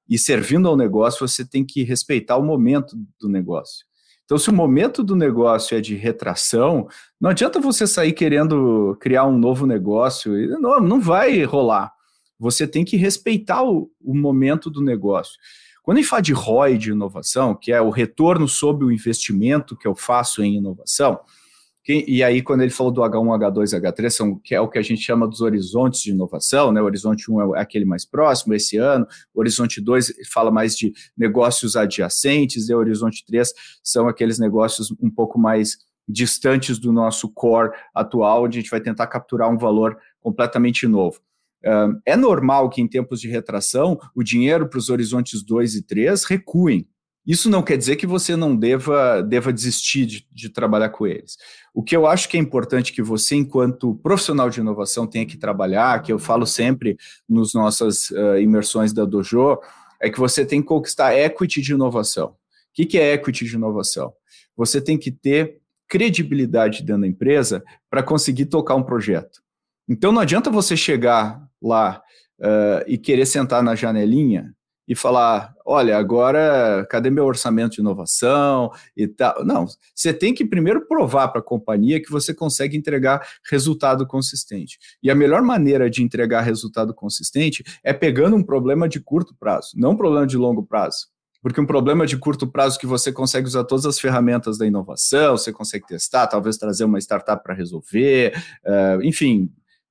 E 0.10 0.18
servindo 0.18 0.68
ao 0.68 0.76
negócio, 0.76 1.28
você 1.28 1.48
tem 1.48 1.64
que 1.64 1.84
respeitar 1.84 2.38
o 2.38 2.44
momento 2.44 2.98
do 3.22 3.30
negócio. 3.30 3.86
Então, 4.30 4.38
se 4.38 4.52
o 4.52 4.54
momento 4.54 5.04
do 5.04 5.16
negócio 5.16 5.76
é 5.76 5.82
de 5.82 5.96
retração, 5.96 6.88
não 7.20 7.32
adianta 7.32 7.60
você 7.60 7.88
sair 7.88 8.14
querendo 8.14 8.96
criar 9.02 9.26
um 9.26 9.36
novo 9.36 9.66
negócio, 9.66 10.32
não, 10.60 10.80
não 10.80 11.02
vai 11.02 11.44
rolar. 11.46 11.92
Você 12.38 12.68
tem 12.68 12.86
que 12.86 12.96
respeitar 12.96 13.64
o, 13.64 13.90
o 14.00 14.16
momento 14.16 14.70
do 14.70 14.84
negócio. 14.84 15.34
Quando 15.82 15.98
a 15.98 16.02
gente 16.02 16.10
fala 16.12 16.22
de 16.22 16.32
ROI 16.32 16.78
de 16.78 16.92
inovação, 16.92 17.56
que 17.56 17.72
é 17.72 17.82
o 17.82 17.90
retorno 17.90 18.48
sobre 18.48 18.86
o 18.86 18.92
investimento 18.92 19.76
que 19.76 19.88
eu 19.88 19.96
faço 19.96 20.44
em 20.44 20.58
inovação, 20.58 21.20
e 21.88 22.24
aí, 22.24 22.42
quando 22.42 22.62
ele 22.62 22.70
falou 22.70 22.92
do 22.92 23.02
H1, 23.02 23.40
H2, 23.40 23.82
H3, 23.82 24.10
são, 24.10 24.36
que 24.38 24.54
é 24.54 24.62
o 24.62 24.68
que 24.68 24.78
a 24.78 24.82
gente 24.82 25.02
chama 25.02 25.28
dos 25.28 25.42
horizontes 25.42 26.02
de 26.02 26.12
inovação, 26.12 26.72
né? 26.72 26.82
O 26.82 26.86
horizonte 26.86 27.32
1 27.32 27.56
é 27.56 27.62
aquele 27.62 27.86
mais 27.86 28.06
próximo, 28.06 28.54
esse 28.54 28.78
ano, 28.78 29.08
o 29.34 29.40
horizonte 29.40 29.82
2 29.82 30.14
fala 30.32 30.52
mais 30.52 30.76
de 30.76 30.94
negócios 31.18 31.76
adjacentes, 31.76 32.70
e 32.70 32.74
o 32.74 32.78
horizonte 32.78 33.26
3 33.26 33.52
são 33.84 34.08
aqueles 34.08 34.38
negócios 34.38 34.94
um 35.02 35.10
pouco 35.10 35.40
mais 35.40 35.78
distantes 36.08 36.78
do 36.78 36.92
nosso 36.92 37.32
core 37.32 37.72
atual, 37.94 38.44
onde 38.44 38.58
a 38.58 38.62
gente 38.62 38.72
vai 38.72 38.82
tentar 38.82 39.08
capturar 39.08 39.50
um 39.50 39.58
valor 39.58 39.98
completamente 40.20 40.88
novo. 40.88 41.20
É 42.06 42.16
normal 42.16 42.70
que 42.70 42.82
em 42.82 42.88
tempos 42.88 43.20
de 43.20 43.28
retração 43.28 44.00
o 44.16 44.24
dinheiro 44.24 44.68
para 44.68 44.80
os 44.80 44.90
horizontes 44.90 45.44
2 45.44 45.76
e 45.76 45.82
3 45.82 46.24
recuem, 46.24 46.88
Isso 47.30 47.48
não 47.48 47.62
quer 47.62 47.78
dizer 47.78 47.96
que 47.96 48.08
você 48.08 48.36
não 48.36 48.56
deva, 48.56 49.22
deva 49.22 49.54
desistir 49.54 50.08
de, 50.08 50.28
de, 50.32 50.50
trabalhar 50.50 50.90
com 50.90 51.06
eles. 51.06 51.38
O 51.72 51.84
que 51.84 51.96
eu 51.96 52.08
acho 52.08 52.28
que 52.28 52.36
é 52.36 52.40
importante 52.40 52.92
que 52.92 53.04
você, 53.04 53.36
enquanto 53.36 53.94
profissional 54.02 54.50
de 54.50 54.60
inovação, 54.60 55.06
tenha 55.06 55.28
que 55.28 55.38
trabalhar, 55.38 56.02
que 56.02 56.12
eu 56.12 56.18
falo 56.18 56.48
sempre 56.48 56.98
nas 57.30 57.54
nossas 57.54 58.10
uh, 58.10 58.40
imersões 58.40 58.94
da 58.94 59.06
Dojo, 59.06 59.60
é 60.02 60.10
que 60.10 60.20
você 60.20 60.44
tem 60.44 60.60
que 60.60 60.70
conquistar 60.70 61.16
equity 61.16 61.62
de 61.62 61.74
inovação. 61.74 62.30
O 62.30 62.36
que, 62.74 62.84
que 62.84 62.98
é 62.98 63.14
equity 63.14 63.46
de 63.46 63.54
inovação? 63.54 64.12
Você 64.58 64.82
tem 64.82 64.98
que 64.98 65.12
ter 65.12 65.60
credibilidade 65.88 66.82
dentro 66.82 67.02
da 67.04 67.08
empresa 67.08 67.64
para 67.92 68.02
conseguir 68.02 68.48
tocar 68.48 68.74
um 68.74 68.82
projeto. 68.82 69.40
Então 69.88 70.12
não 70.12 70.22
adianta 70.22 70.50
você 70.50 70.76
chegar 70.76 71.48
lá 71.62 72.02
uh, 72.40 72.84
e 72.88 72.98
querer 72.98 73.28
sentar 73.28 73.62
na 73.62 73.76
janelinha 73.76 74.52
e 74.88 74.96
falar: 74.96 75.54
olha, 75.70 75.98
agora 75.98 76.84
cadê 76.90 77.12
meu 77.12 77.26
orçamento 77.26 77.76
de 77.76 77.82
inovação 77.82 78.72
e 78.98 79.08
tal? 79.08 79.46
Não, 79.46 79.68
você 79.94 80.12
tem 80.12 80.34
que 80.34 80.44
primeiro 80.44 80.88
provar 80.88 81.28
para 81.28 81.42
a 81.42 81.44
companhia 81.44 82.02
que 82.02 82.12
você 82.12 82.34
consegue 82.34 82.76
entregar 82.76 83.22
resultado 83.50 84.08
consistente. 84.08 84.80
E 85.04 85.12
a 85.12 85.16
melhor 85.16 85.44
maneira 85.44 85.88
de 85.88 86.02
entregar 86.02 86.42
resultado 86.42 86.92
consistente 86.92 87.64
é 87.84 87.94
pegando 87.94 88.36
um 88.36 88.44
problema 88.44 88.90
de 88.90 89.00
curto 89.00 89.36
prazo, 89.40 89.74
não 89.76 89.92
um 89.92 89.98
problema 89.98 90.26
de 90.26 90.38
longo 90.38 90.66
prazo. 90.66 91.08
Porque 91.42 91.62
um 91.62 91.66
problema 91.66 92.06
de 92.06 92.18
curto 92.18 92.48
prazo 92.48 92.78
que 92.78 92.86
você 92.86 93.14
consegue 93.14 93.48
usar 93.48 93.64
todas 93.64 93.86
as 93.86 93.98
ferramentas 93.98 94.58
da 94.58 94.66
inovação, 94.66 95.38
você 95.38 95.54
consegue 95.54 95.86
testar, 95.88 96.28
talvez 96.28 96.58
trazer 96.58 96.84
uma 96.84 97.00
startup 97.00 97.42
para 97.42 97.54
resolver, 97.54 98.34
uh, 98.66 99.02
enfim, 99.04 99.50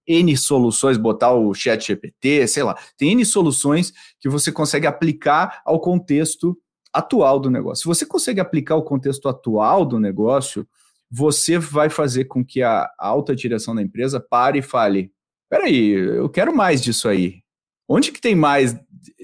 N 0.09 0.37
soluções, 0.37 0.97
botar 0.97 1.33
o 1.33 1.53
chat 1.53 1.87
GPT, 1.87 2.47
sei 2.49 2.63
lá, 2.63 2.77
tem 2.97 3.13
N 3.13 3.25
soluções 3.25 3.93
que 4.19 4.29
você 4.29 4.51
consegue 4.51 4.87
aplicar 4.87 5.61
ao 5.65 5.79
contexto 5.79 6.59
atual 6.93 7.39
do 7.39 7.51
negócio. 7.51 7.83
Se 7.83 7.89
você 7.89 8.07
consegue 8.07 8.41
aplicar 8.41 8.77
o 8.77 8.83
contexto 8.83 9.29
atual 9.29 9.85
do 9.85 10.01
negócio, 10.01 10.67
você 11.11 11.59
vai 11.59 11.91
fazer 11.91 12.25
com 12.25 12.45
que 12.45 12.63
a 12.63 12.91
alta 12.99 13.37
direção 13.37 13.75
da 13.75 13.83
empresa 13.83 14.19
pare 14.19 14.61
e 14.61 14.63
fale: 14.63 15.13
peraí, 15.49 15.91
eu 15.91 16.29
quero 16.29 16.55
mais 16.55 16.83
disso 16.83 17.09
aí. 17.09 17.43
Onde 17.87 18.11
que 18.13 18.21
tem 18.21 18.35
mais 18.35 18.75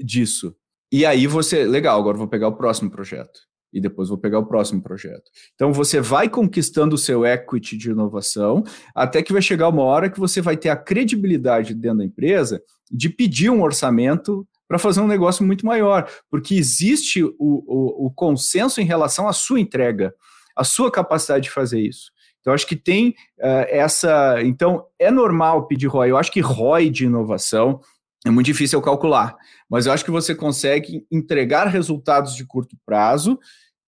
disso? 0.03 0.55
E 0.93 1.05
aí 1.05 1.27
você, 1.27 1.65
legal, 1.65 1.99
agora 1.99 2.17
vou 2.17 2.29
pegar 2.29 2.49
o 2.49 2.57
próximo 2.57 2.91
projeto 2.91 3.41
e 3.75 3.81
depois 3.81 4.09
vou 4.09 4.17
pegar 4.17 4.39
o 4.39 4.47
próximo 4.47 4.81
projeto. 4.81 5.31
Então 5.55 5.73
você 5.73 6.01
vai 6.01 6.29
conquistando 6.29 6.95
o 6.95 6.99
seu 6.99 7.27
equity 7.27 7.77
de 7.77 7.91
inovação, 7.91 8.63
até 8.95 9.23
que 9.23 9.33
vai 9.33 9.43
chegar 9.43 9.69
uma 9.69 9.83
hora 9.83 10.09
que 10.09 10.21
você 10.21 10.41
vai 10.41 10.57
ter 10.57 10.69
a 10.69 10.77
credibilidade 10.77 11.75
dentro 11.75 11.99
da 11.99 12.05
empresa 12.05 12.63
de 12.91 13.11
pedir 13.11 13.51
um 13.51 13.63
orçamento 13.63 14.47
para 14.69 14.79
fazer 14.79 15.01
um 15.01 15.07
negócio 15.07 15.45
muito 15.45 15.67
maior, 15.67 16.09
porque 16.31 16.55
existe 16.55 17.23
o, 17.23 17.35
o, 17.39 18.07
o, 18.07 18.11
consenso 18.11 18.81
em 18.81 18.85
relação 18.85 19.29
à 19.29 19.33
sua 19.33 19.61
entrega, 19.61 20.15
à 20.57 20.65
sua 20.65 20.91
capacidade 20.91 21.45
de 21.45 21.51
fazer 21.51 21.81
isso. 21.81 22.11
Então, 22.41 22.53
acho 22.53 22.67
que 22.67 22.77
tem 22.77 23.11
uh, 23.41 23.67
essa. 23.69 24.37
Então, 24.43 24.85
é 24.99 25.11
normal 25.11 25.67
pedir 25.67 25.87
ROI. 25.87 26.11
Eu 26.11 26.19
acho 26.19 26.31
que 26.31 26.41
ROI 26.41 26.91
de 26.91 27.05
inovação 27.05 27.81
é 28.27 28.31
muito 28.31 28.47
difícil 28.47 28.81
calcular, 28.81 29.37
mas 29.69 29.87
eu 29.87 29.93
acho 29.93 30.05
que 30.05 30.11
você 30.11 30.35
consegue 30.35 31.07
entregar 31.11 31.67
resultados 31.67 32.35
de 32.35 32.45
curto 32.47 32.77
prazo 32.85 33.39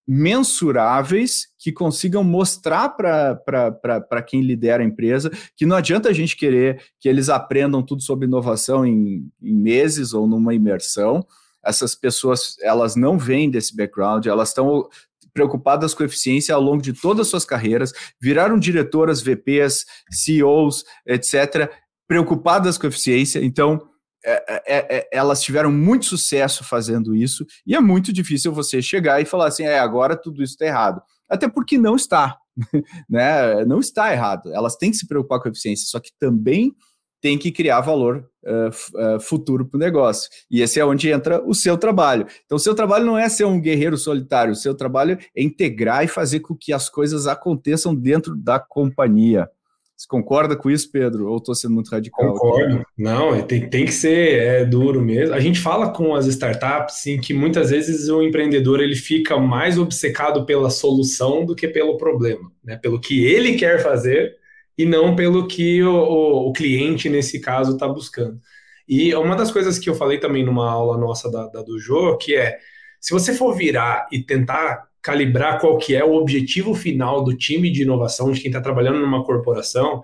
mensuráveis 0.06 1.48
que 1.58 1.72
consigam 1.72 2.22
mostrar 2.22 2.90
para 2.90 4.22
quem 4.24 4.40
lidera 4.40 4.82
a 4.82 4.86
empresa 4.86 5.30
que 5.56 5.66
não 5.66 5.74
adianta 5.74 6.08
a 6.08 6.12
gente 6.12 6.36
querer 6.36 6.80
que 7.00 7.08
eles 7.08 7.28
aprendam 7.28 7.82
tudo 7.82 8.02
sobre 8.02 8.26
inovação 8.26 8.86
em, 8.86 9.28
em 9.42 9.54
meses 9.54 10.12
ou 10.12 10.26
numa 10.26 10.54
imersão. 10.54 11.26
Essas 11.64 11.94
pessoas 11.96 12.56
elas 12.62 12.94
não 12.94 13.18
vêm 13.18 13.50
desse 13.50 13.74
background, 13.74 14.26
elas 14.26 14.50
estão 14.50 14.88
preocupadas 15.34 15.92
com 15.92 16.04
eficiência 16.04 16.54
ao 16.54 16.62
longo 16.62 16.80
de 16.80 16.94
todas 16.94 17.26
as 17.26 17.30
suas 17.30 17.44
carreiras, 17.44 17.92
viraram 18.18 18.58
diretoras, 18.58 19.20
VPs, 19.20 19.84
CEOs, 20.10 20.84
etc., 21.06 21.70
preocupadas 22.08 22.78
com 22.78 22.86
eficiência. 22.86 23.44
Então, 23.44 23.86
é, 24.26 24.44
é, 24.48 24.62
é, 24.66 24.86
é, 24.98 25.08
elas 25.12 25.40
tiveram 25.40 25.70
muito 25.70 26.04
sucesso 26.04 26.64
fazendo 26.64 27.14
isso, 27.14 27.46
e 27.64 27.76
é 27.76 27.80
muito 27.80 28.12
difícil 28.12 28.52
você 28.52 28.82
chegar 28.82 29.20
e 29.20 29.24
falar 29.24 29.46
assim, 29.46 29.62
é, 29.62 29.78
agora 29.78 30.16
tudo 30.16 30.42
isso 30.42 30.54
está 30.54 30.66
errado. 30.66 31.00
Até 31.28 31.48
porque 31.48 31.78
não 31.78 31.94
está, 31.94 32.36
né? 33.08 33.64
Não 33.64 33.78
está 33.78 34.12
errado. 34.12 34.52
Elas 34.52 34.76
têm 34.76 34.90
que 34.90 34.96
se 34.96 35.06
preocupar 35.06 35.40
com 35.40 35.48
a 35.48 35.50
eficiência, 35.50 35.86
só 35.88 36.00
que 36.00 36.10
também 36.18 36.72
tem 37.20 37.38
que 37.38 37.50
criar 37.50 37.80
valor 37.80 38.28
uh, 38.44 39.16
uh, 39.16 39.20
futuro 39.20 39.66
para 39.66 39.76
o 39.76 39.80
negócio. 39.80 40.28
E 40.50 40.60
esse 40.60 40.78
é 40.78 40.84
onde 40.84 41.10
entra 41.10 41.42
o 41.44 41.54
seu 41.54 41.76
trabalho. 41.76 42.26
Então, 42.44 42.56
o 42.56 42.60
seu 42.60 42.74
trabalho 42.74 43.04
não 43.04 43.18
é 43.18 43.28
ser 43.28 43.44
um 43.44 43.60
guerreiro 43.60 43.96
solitário, 43.96 44.52
o 44.52 44.56
seu 44.56 44.74
trabalho 44.74 45.18
é 45.36 45.42
integrar 45.42 46.04
e 46.04 46.08
fazer 46.08 46.40
com 46.40 46.54
que 46.54 46.72
as 46.72 46.88
coisas 46.88 47.26
aconteçam 47.26 47.94
dentro 47.94 48.36
da 48.36 48.60
companhia. 48.60 49.50
Você 49.96 50.06
concorda 50.06 50.54
com 50.54 50.70
isso, 50.70 50.92
Pedro? 50.92 51.30
Ou 51.30 51.38
estou 51.38 51.54
sendo 51.54 51.74
muito 51.74 51.88
radical? 51.88 52.34
Concordo. 52.34 52.76
Aqui? 52.76 52.84
Não, 52.98 53.40
tem, 53.42 53.70
tem 53.70 53.86
que 53.86 53.92
ser 53.92 54.42
é, 54.42 54.64
duro 54.64 55.00
mesmo. 55.00 55.34
A 55.34 55.40
gente 55.40 55.58
fala 55.58 55.90
com 55.90 56.14
as 56.14 56.26
startups 56.26 56.96
sim, 56.96 57.18
que 57.18 57.32
muitas 57.32 57.70
vezes 57.70 58.10
o 58.10 58.22
empreendedor 58.22 58.80
ele 58.80 58.94
fica 58.94 59.38
mais 59.38 59.78
obcecado 59.78 60.44
pela 60.44 60.68
solução 60.68 61.46
do 61.46 61.56
que 61.56 61.66
pelo 61.66 61.96
problema, 61.96 62.52
né? 62.62 62.76
Pelo 62.76 63.00
que 63.00 63.24
ele 63.24 63.54
quer 63.54 63.82
fazer 63.82 64.36
e 64.76 64.84
não 64.84 65.16
pelo 65.16 65.48
que 65.48 65.82
o, 65.82 65.94
o, 65.94 66.48
o 66.50 66.52
cliente, 66.52 67.08
nesse 67.08 67.40
caso, 67.40 67.72
está 67.72 67.88
buscando. 67.88 68.38
E 68.86 69.14
uma 69.14 69.34
das 69.34 69.50
coisas 69.50 69.78
que 69.78 69.88
eu 69.88 69.94
falei 69.94 70.18
também 70.18 70.44
numa 70.44 70.70
aula 70.70 70.98
nossa 70.98 71.30
da, 71.30 71.46
da 71.46 71.62
Dojo, 71.62 72.18
que 72.18 72.36
é 72.36 72.58
se 73.00 73.12
você 73.12 73.32
for 73.34 73.56
virar 73.56 74.06
e 74.12 74.22
tentar 74.22 74.88
calibrar 75.06 75.60
qual 75.60 75.78
que 75.78 75.94
é 75.94 76.04
o 76.04 76.14
objetivo 76.14 76.74
final 76.74 77.22
do 77.22 77.32
time 77.32 77.70
de 77.70 77.82
inovação, 77.82 78.32
de 78.32 78.40
quem 78.40 78.48
está 78.48 78.60
trabalhando 78.60 78.98
numa 78.98 79.22
corporação, 79.22 80.02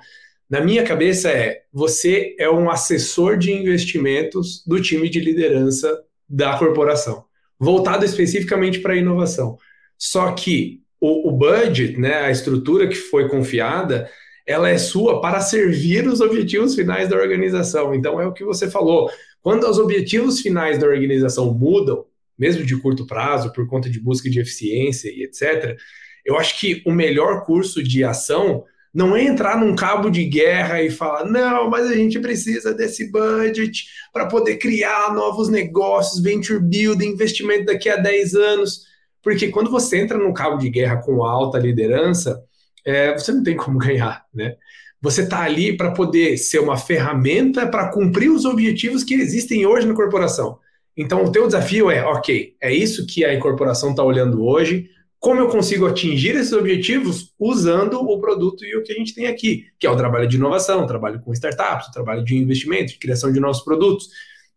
na 0.49 0.61
minha 0.61 0.85
cabeça 0.85 1.29
é, 1.29 1.63
você 1.73 2.37
é 2.39 2.49
um 2.49 2.71
assessor 2.71 3.37
de 3.37 3.51
investimentos 3.51 4.63
do 4.65 4.81
time 4.81 5.09
de 5.09 5.19
liderança 5.19 5.93
da 6.29 6.57
corporação, 6.57 7.25
voltado 7.59 8.05
especificamente 8.05 8.79
para 8.79 8.93
a 8.93 8.97
inovação. 8.97 9.59
Só 9.99 10.31
que 10.31 10.83
o, 11.01 11.31
o 11.31 11.33
budget, 11.33 11.99
né, 11.99 12.19
a 12.21 12.31
estrutura 12.31 12.87
que 12.87 12.95
foi 12.95 13.29
confiada, 13.29 14.09
ela 14.47 14.69
é 14.69 14.79
sua 14.79 15.21
para 15.21 15.41
servir 15.41 16.07
os 16.07 16.21
objetivos 16.21 16.77
finais 16.77 17.09
da 17.09 17.17
organização. 17.17 17.93
Então 17.93 18.21
é 18.21 18.27
o 18.27 18.33
que 18.33 18.45
você 18.45 18.71
falou. 18.71 19.11
Quando 19.41 19.69
os 19.69 19.81
objetivos 19.81 20.39
finais 20.41 20.79
da 20.79 20.87
organização 20.87 21.53
mudam, 21.53 22.05
mesmo 22.39 22.65
de 22.65 22.77
curto 22.77 23.07
prazo, 23.07 23.53
por 23.53 23.67
conta 23.67 23.89
de 23.89 24.01
busca 24.01 24.29
de 24.29 24.41
eficiência 24.41 25.09
e 25.09 25.25
etc., 25.25 25.77
eu 26.25 26.39
acho 26.39 26.59
que 26.61 26.83
o 26.87 26.93
melhor 26.93 27.45
curso 27.45 27.83
de 27.83 28.05
ação 28.05 28.65
não 28.95 29.17
é 29.17 29.25
entrar 29.25 29.59
num 29.59 29.75
cabo 29.75 30.11
de 30.11 30.25
guerra 30.25 30.83
e 30.83 30.91
falar, 30.91 31.25
não, 31.25 31.71
mas 31.71 31.87
a 31.87 31.95
gente 31.95 32.21
precisa 32.21 32.75
desse 32.75 33.11
budget 33.11 33.87
para 34.13 34.27
poder 34.27 34.57
criar 34.59 35.15
novos 35.15 35.49
negócios, 35.49 36.23
venture 36.23 36.61
building, 36.61 37.07
investimento 37.07 37.67
daqui 37.67 37.89
a 37.89 37.97
10 37.97 38.35
anos. 38.35 38.83
Porque 39.23 39.49
quando 39.49 39.71
você 39.71 39.99
entra 39.99 40.19
num 40.19 40.33
cabo 40.33 40.59
de 40.59 40.69
guerra 40.69 40.97
com 40.97 41.25
alta 41.25 41.59
liderança, 41.59 42.43
é, 42.85 43.13
você 43.17 43.33
não 43.33 43.43
tem 43.43 43.57
como 43.57 43.79
ganhar, 43.81 44.25
né? 44.35 44.57
Você 45.01 45.23
está 45.23 45.43
ali 45.43 45.77
para 45.77 45.91
poder 45.91 46.37
ser 46.37 46.61
uma 46.61 46.77
ferramenta 46.77 47.67
para 47.67 47.91
cumprir 47.91 48.31
os 48.31 48.45
objetivos 48.45 49.03
que 49.03 49.15
existem 49.15 49.67
hoje 49.67 49.87
na 49.87 49.95
corporação. 49.95 50.59
Então, 50.97 51.25
o 51.25 51.33
teu 51.33 51.47
desafio 51.47 51.91
é, 51.91 52.05
ok, 52.05 52.55
é 52.61 52.73
isso 52.73 53.07
que 53.07 53.25
a 53.25 53.35
incorporação 53.35 53.91
está 53.91 54.03
olhando 54.03 54.45
hoje, 54.45 54.91
como 55.19 55.41
eu 55.41 55.49
consigo 55.49 55.87
atingir 55.87 56.35
esses 56.35 56.53
objetivos 56.53 57.33
usando 57.39 58.01
o 58.01 58.21
produto 58.21 58.65
e 58.65 58.77
o 58.77 58.83
que 58.83 58.93
a 58.93 58.97
gente 58.97 59.15
tem 59.15 59.27
aqui, 59.29 59.67
que 59.79 59.87
é 59.87 59.91
o 59.91 59.97
trabalho 59.97 60.27
de 60.29 60.37
inovação, 60.37 60.83
o 60.83 60.87
trabalho 60.87 61.21
com 61.21 61.33
startups, 61.33 61.89
o 61.89 61.93
trabalho 61.93 62.25
de 62.25 62.37
investimento, 62.37 62.93
de 62.93 62.99
criação 62.99 63.33
de 63.33 63.39
novos 63.39 63.61
produtos. 63.61 64.09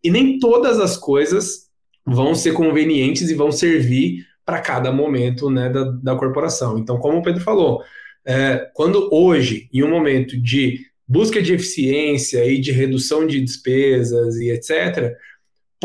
E 0.04 0.10
nem 0.10 0.40
todas 0.40 0.80
as 0.80 0.98
coisas 0.98 1.70
vão 2.06 2.34
ser 2.34 2.54
convenientes 2.54 3.30
e 3.30 3.36
vão 3.36 3.52
servir 3.52 4.26
para 4.44 4.60
cada 4.60 4.92
momento 4.92 5.52
né, 5.52 5.70
da, 5.70 5.84
da 5.84 6.16
corporação. 6.16 6.80
Então, 6.80 6.98
como 6.98 7.20
o 7.20 7.22
Pedro 7.22 7.44
falou, 7.44 7.84
é, 8.26 8.68
quando 8.74 9.08
hoje, 9.12 9.70
em 9.72 9.84
um 9.84 9.90
momento 9.90 10.36
de 10.36 10.80
busca 11.08 11.42
de 11.42 11.54
eficiência 11.54 12.44
e 12.44 12.60
de 12.60 12.72
redução 12.72 13.28
de 13.28 13.40
despesas 13.40 14.38
e 14.38 14.50
etc., 14.50 15.14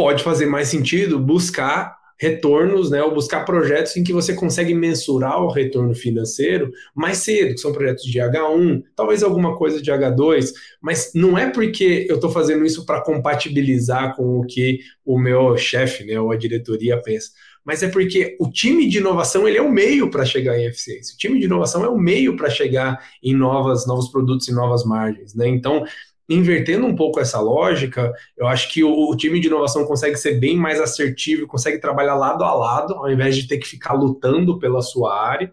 pode 0.00 0.24
fazer 0.24 0.46
mais 0.46 0.68
sentido 0.68 1.18
buscar 1.18 1.94
retornos, 2.18 2.90
né, 2.90 3.02
ou 3.02 3.12
buscar 3.12 3.44
projetos 3.44 3.94
em 3.98 4.02
que 4.02 4.14
você 4.14 4.32
consegue 4.32 4.72
mensurar 4.72 5.42
o 5.42 5.50
retorno 5.50 5.94
financeiro 5.94 6.70
mais 6.94 7.18
cedo, 7.18 7.54
que 7.54 7.60
são 7.60 7.70
projetos 7.70 8.04
de 8.04 8.18
H1, 8.18 8.82
talvez 8.96 9.22
alguma 9.22 9.54
coisa 9.58 9.80
de 9.82 9.90
H2, 9.92 10.52
mas 10.80 11.12
não 11.14 11.36
é 11.36 11.50
porque 11.50 12.06
eu 12.08 12.14
estou 12.14 12.30
fazendo 12.30 12.64
isso 12.64 12.86
para 12.86 13.02
compatibilizar 13.02 14.16
com 14.16 14.38
o 14.38 14.46
que 14.46 14.80
o 15.04 15.18
meu 15.18 15.54
chefe, 15.58 16.02
né, 16.04 16.18
ou 16.18 16.32
a 16.32 16.36
diretoria 16.36 16.96
pensa, 17.02 17.32
mas 17.62 17.82
é 17.82 17.88
porque 17.88 18.38
o 18.40 18.50
time 18.50 18.88
de 18.88 18.98
inovação 18.98 19.46
ele 19.46 19.58
é 19.58 19.62
o 19.62 19.70
meio 19.70 20.10
para 20.10 20.24
chegar 20.24 20.58
em 20.58 20.64
eficiência. 20.64 21.14
O 21.14 21.18
time 21.18 21.38
de 21.38 21.44
inovação 21.44 21.84
é 21.84 21.88
o 21.90 21.98
meio 21.98 22.34
para 22.34 22.48
chegar 22.48 22.98
em 23.22 23.34
novas, 23.34 23.86
novos 23.86 24.10
produtos 24.10 24.48
e 24.48 24.52
novas 24.52 24.82
margens, 24.82 25.34
né? 25.34 25.46
Então, 25.46 25.84
invertendo 26.30 26.86
um 26.86 26.94
pouco 26.94 27.18
essa 27.18 27.40
lógica, 27.40 28.12
eu 28.38 28.46
acho 28.46 28.72
que 28.72 28.84
o, 28.84 29.10
o, 29.10 29.16
time 29.16 29.40
de 29.40 29.48
inovação 29.48 29.84
consegue 29.84 30.16
ser 30.16 30.38
bem 30.38 30.56
mais 30.56 30.80
assertivo, 30.80 31.46
consegue 31.46 31.78
trabalhar 31.78 32.14
lado 32.14 32.44
a 32.44 32.54
lado, 32.54 32.94
ao 32.94 33.10
invés 33.10 33.36
de 33.36 33.48
ter 33.48 33.58
que 33.58 33.66
ficar 33.66 33.94
lutando 33.94 34.56
pela 34.58 34.80
sua 34.80 35.20
área. 35.20 35.52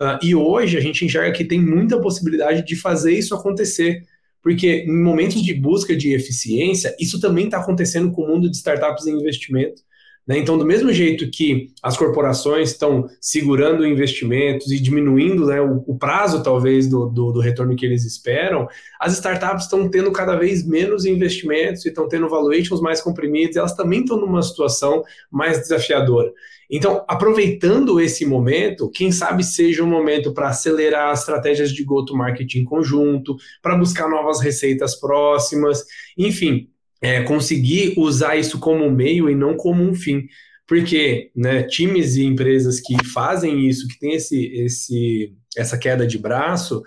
Uh, 0.00 0.18
e 0.22 0.34
hoje 0.34 0.76
a 0.76 0.80
gente 0.80 1.04
enxerga 1.04 1.32
que 1.32 1.44
tem 1.44 1.60
muita 1.60 2.00
possibilidade 2.00 2.66
de 2.66 2.74
fazer 2.74 3.12
isso 3.12 3.34
acontecer. 3.34 4.02
Porque 4.42 4.84
em 4.86 5.02
momentos 5.02 5.42
de 5.42 5.54
busca 5.54 5.96
de 5.96 6.12
eficiência, 6.12 6.94
isso 7.00 7.20
também 7.20 7.46
está 7.46 7.58
acontecendo 7.58 8.12
com 8.12 8.22
o 8.22 8.28
mundo 8.28 8.50
de 8.50 8.56
startups 8.56 9.06
e 9.06 9.10
investimento. 9.10 9.82
Né? 10.26 10.38
Então, 10.38 10.58
do 10.58 10.66
mesmo 10.66 10.92
jeito 10.92 11.30
que 11.30 11.70
as 11.80 11.96
corporações 11.96 12.70
estão 12.70 13.08
segurando 13.20 13.86
investimentos 13.86 14.72
e 14.72 14.80
diminuindo 14.80 15.46
né, 15.46 15.60
o, 15.60 15.84
o, 15.86 15.96
prazo, 15.96 16.42
talvez, 16.42 16.88
do, 16.88 17.06
do, 17.06 17.32
do, 17.32 17.40
retorno 17.40 17.76
que 17.76 17.86
eles 17.86 18.04
esperam, 18.04 18.66
as 18.98 19.12
startups 19.12 19.64
estão 19.64 19.88
tendo 19.88 20.10
cada 20.10 20.34
vez 20.34 20.66
menos 20.66 21.04
investimentos 21.04 21.84
e 21.84 21.88
estão 21.88 22.08
tendo 22.08 22.28
valuations 22.28 22.80
mais 22.80 23.00
comprimidos, 23.00 23.56
elas 23.56 23.76
também 23.76 24.00
estão 24.00 24.16
numa 24.16 24.42
situação 24.42 25.04
mais 25.30 25.60
desafiadora. 25.60 26.32
Então, 26.68 27.04
aproveitando 27.06 28.00
esse 28.00 28.26
momento, 28.26 28.90
quem 28.90 29.12
sabe 29.12 29.44
seja 29.44 29.84
um 29.84 29.86
momento 29.86 30.34
para 30.34 30.48
acelerar 30.48 31.10
as 31.10 31.20
estratégias 31.20 31.70
de 31.70 31.84
go-to-market 31.84 32.52
em 32.56 32.64
conjunto, 32.64 33.36
para 33.62 33.76
buscar 33.76 34.08
novas 34.08 34.40
receitas 34.40 34.98
próximas, 34.98 35.84
enfim, 36.18 36.68
é, 37.06 37.22
conseguir 37.22 37.94
usar 37.96 38.34
isso 38.34 38.58
como 38.58 38.84
um 38.84 38.90
meio 38.90 39.30
e 39.30 39.34
não 39.34 39.56
como 39.56 39.80
um 39.80 39.94
fim. 39.94 40.26
Porque 40.66 41.30
né, 41.36 41.62
times 41.62 42.16
e 42.16 42.24
empresas 42.24 42.80
que 42.80 42.96
fazem 43.04 43.68
isso, 43.68 43.86
que 43.86 43.96
tem 43.96 44.14
esse, 44.14 44.44
esse, 44.46 45.32
essa 45.56 45.78
queda 45.78 46.04
de 46.04 46.18
braço, 46.18 46.82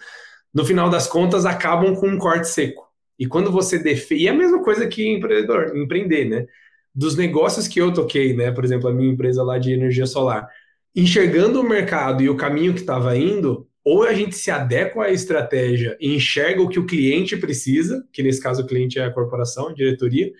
no 0.53 0.65
final 0.65 0.89
das 0.89 1.07
contas 1.07 1.45
acabam 1.45 1.95
com 1.95 2.09
um 2.09 2.17
corte 2.17 2.49
seco. 2.49 2.85
E 3.17 3.25
quando 3.25 3.49
você 3.49 3.79
defende. 3.79 4.23
E 4.23 4.27
é 4.27 4.31
a 4.31 4.35
mesma 4.35 4.61
coisa 4.61 4.85
que 4.87 5.07
empreendedor, 5.07 5.77
empreender, 5.77 6.25
né? 6.25 6.45
Dos 6.93 7.15
negócios 7.15 7.65
que 7.65 7.79
eu 7.79 7.93
toquei, 7.93 8.35
né? 8.35 8.51
Por 8.51 8.65
exemplo, 8.65 8.89
a 8.89 8.93
minha 8.93 9.11
empresa 9.11 9.41
lá 9.41 9.57
de 9.57 9.71
energia 9.71 10.05
solar. 10.05 10.49
Enxergando 10.93 11.61
o 11.61 11.67
mercado 11.67 12.21
e 12.21 12.29
o 12.29 12.35
caminho 12.35 12.73
que 12.73 12.81
estava 12.81 13.15
indo, 13.15 13.68
ou 13.89 14.03
a 14.03 14.13
gente 14.13 14.35
se 14.35 14.51
adequa 14.51 15.05
à 15.05 15.09
estratégia 15.09 15.97
e 15.99 16.15
enxerga 16.15 16.61
o 16.61 16.69
que 16.69 16.77
o 16.77 16.85
cliente 16.85 17.35
precisa, 17.35 18.05
que 18.13 18.21
nesse 18.21 18.39
caso 18.39 18.61
o 18.61 18.67
cliente 18.67 18.99
é 18.99 19.05
a 19.05 19.11
corporação, 19.11 19.69
a 19.69 19.73
diretoria, 19.73 20.31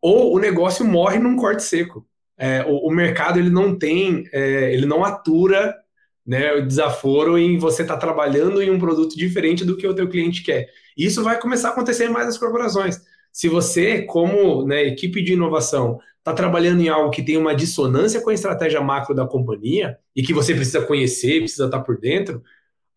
ou 0.00 0.34
o 0.34 0.38
negócio 0.38 0.82
morre 0.82 1.18
num 1.18 1.36
corte 1.36 1.62
seco. 1.62 2.06
É, 2.38 2.64
o, 2.66 2.88
o, 2.88 2.90
mercado 2.90 3.38
ele 3.38 3.50
não 3.50 3.78
tem, 3.78 4.26
é, 4.32 4.72
ele 4.72 4.86
não 4.86 5.04
atura 5.04 5.76
né, 6.26 6.54
o 6.54 6.66
desaforo 6.66 7.36
em 7.36 7.58
você 7.58 7.82
estar 7.82 7.96
tá 7.96 8.00
trabalhando 8.00 8.62
em 8.62 8.70
um 8.70 8.78
produto 8.78 9.14
diferente 9.14 9.62
do 9.62 9.76
que 9.76 9.86
o 9.86 9.94
teu 9.94 10.08
cliente 10.08 10.42
quer. 10.42 10.66
Isso 10.96 11.22
vai 11.22 11.38
começar 11.38 11.68
a 11.68 11.72
acontecer 11.72 12.08
mais 12.08 12.24
nas 12.24 12.38
corporações. 12.38 12.98
Se 13.30 13.46
você, 13.46 14.04
como 14.04 14.66
né, 14.66 14.84
equipe 14.84 15.22
de 15.22 15.34
inovação, 15.34 16.00
está 16.16 16.32
trabalhando 16.32 16.80
em 16.80 16.88
algo 16.88 17.10
que 17.10 17.22
tem 17.22 17.36
uma 17.36 17.54
dissonância 17.54 18.22
com 18.22 18.30
a 18.30 18.34
estratégia 18.34 18.80
macro 18.80 19.14
da 19.14 19.26
companhia 19.26 19.98
e 20.14 20.22
que 20.22 20.32
você 20.32 20.54
precisa 20.54 20.80
conhecer, 20.80 21.40
precisa 21.40 21.66
estar 21.66 21.78
tá 21.78 21.84
por 21.84 22.00
dentro, 22.00 22.42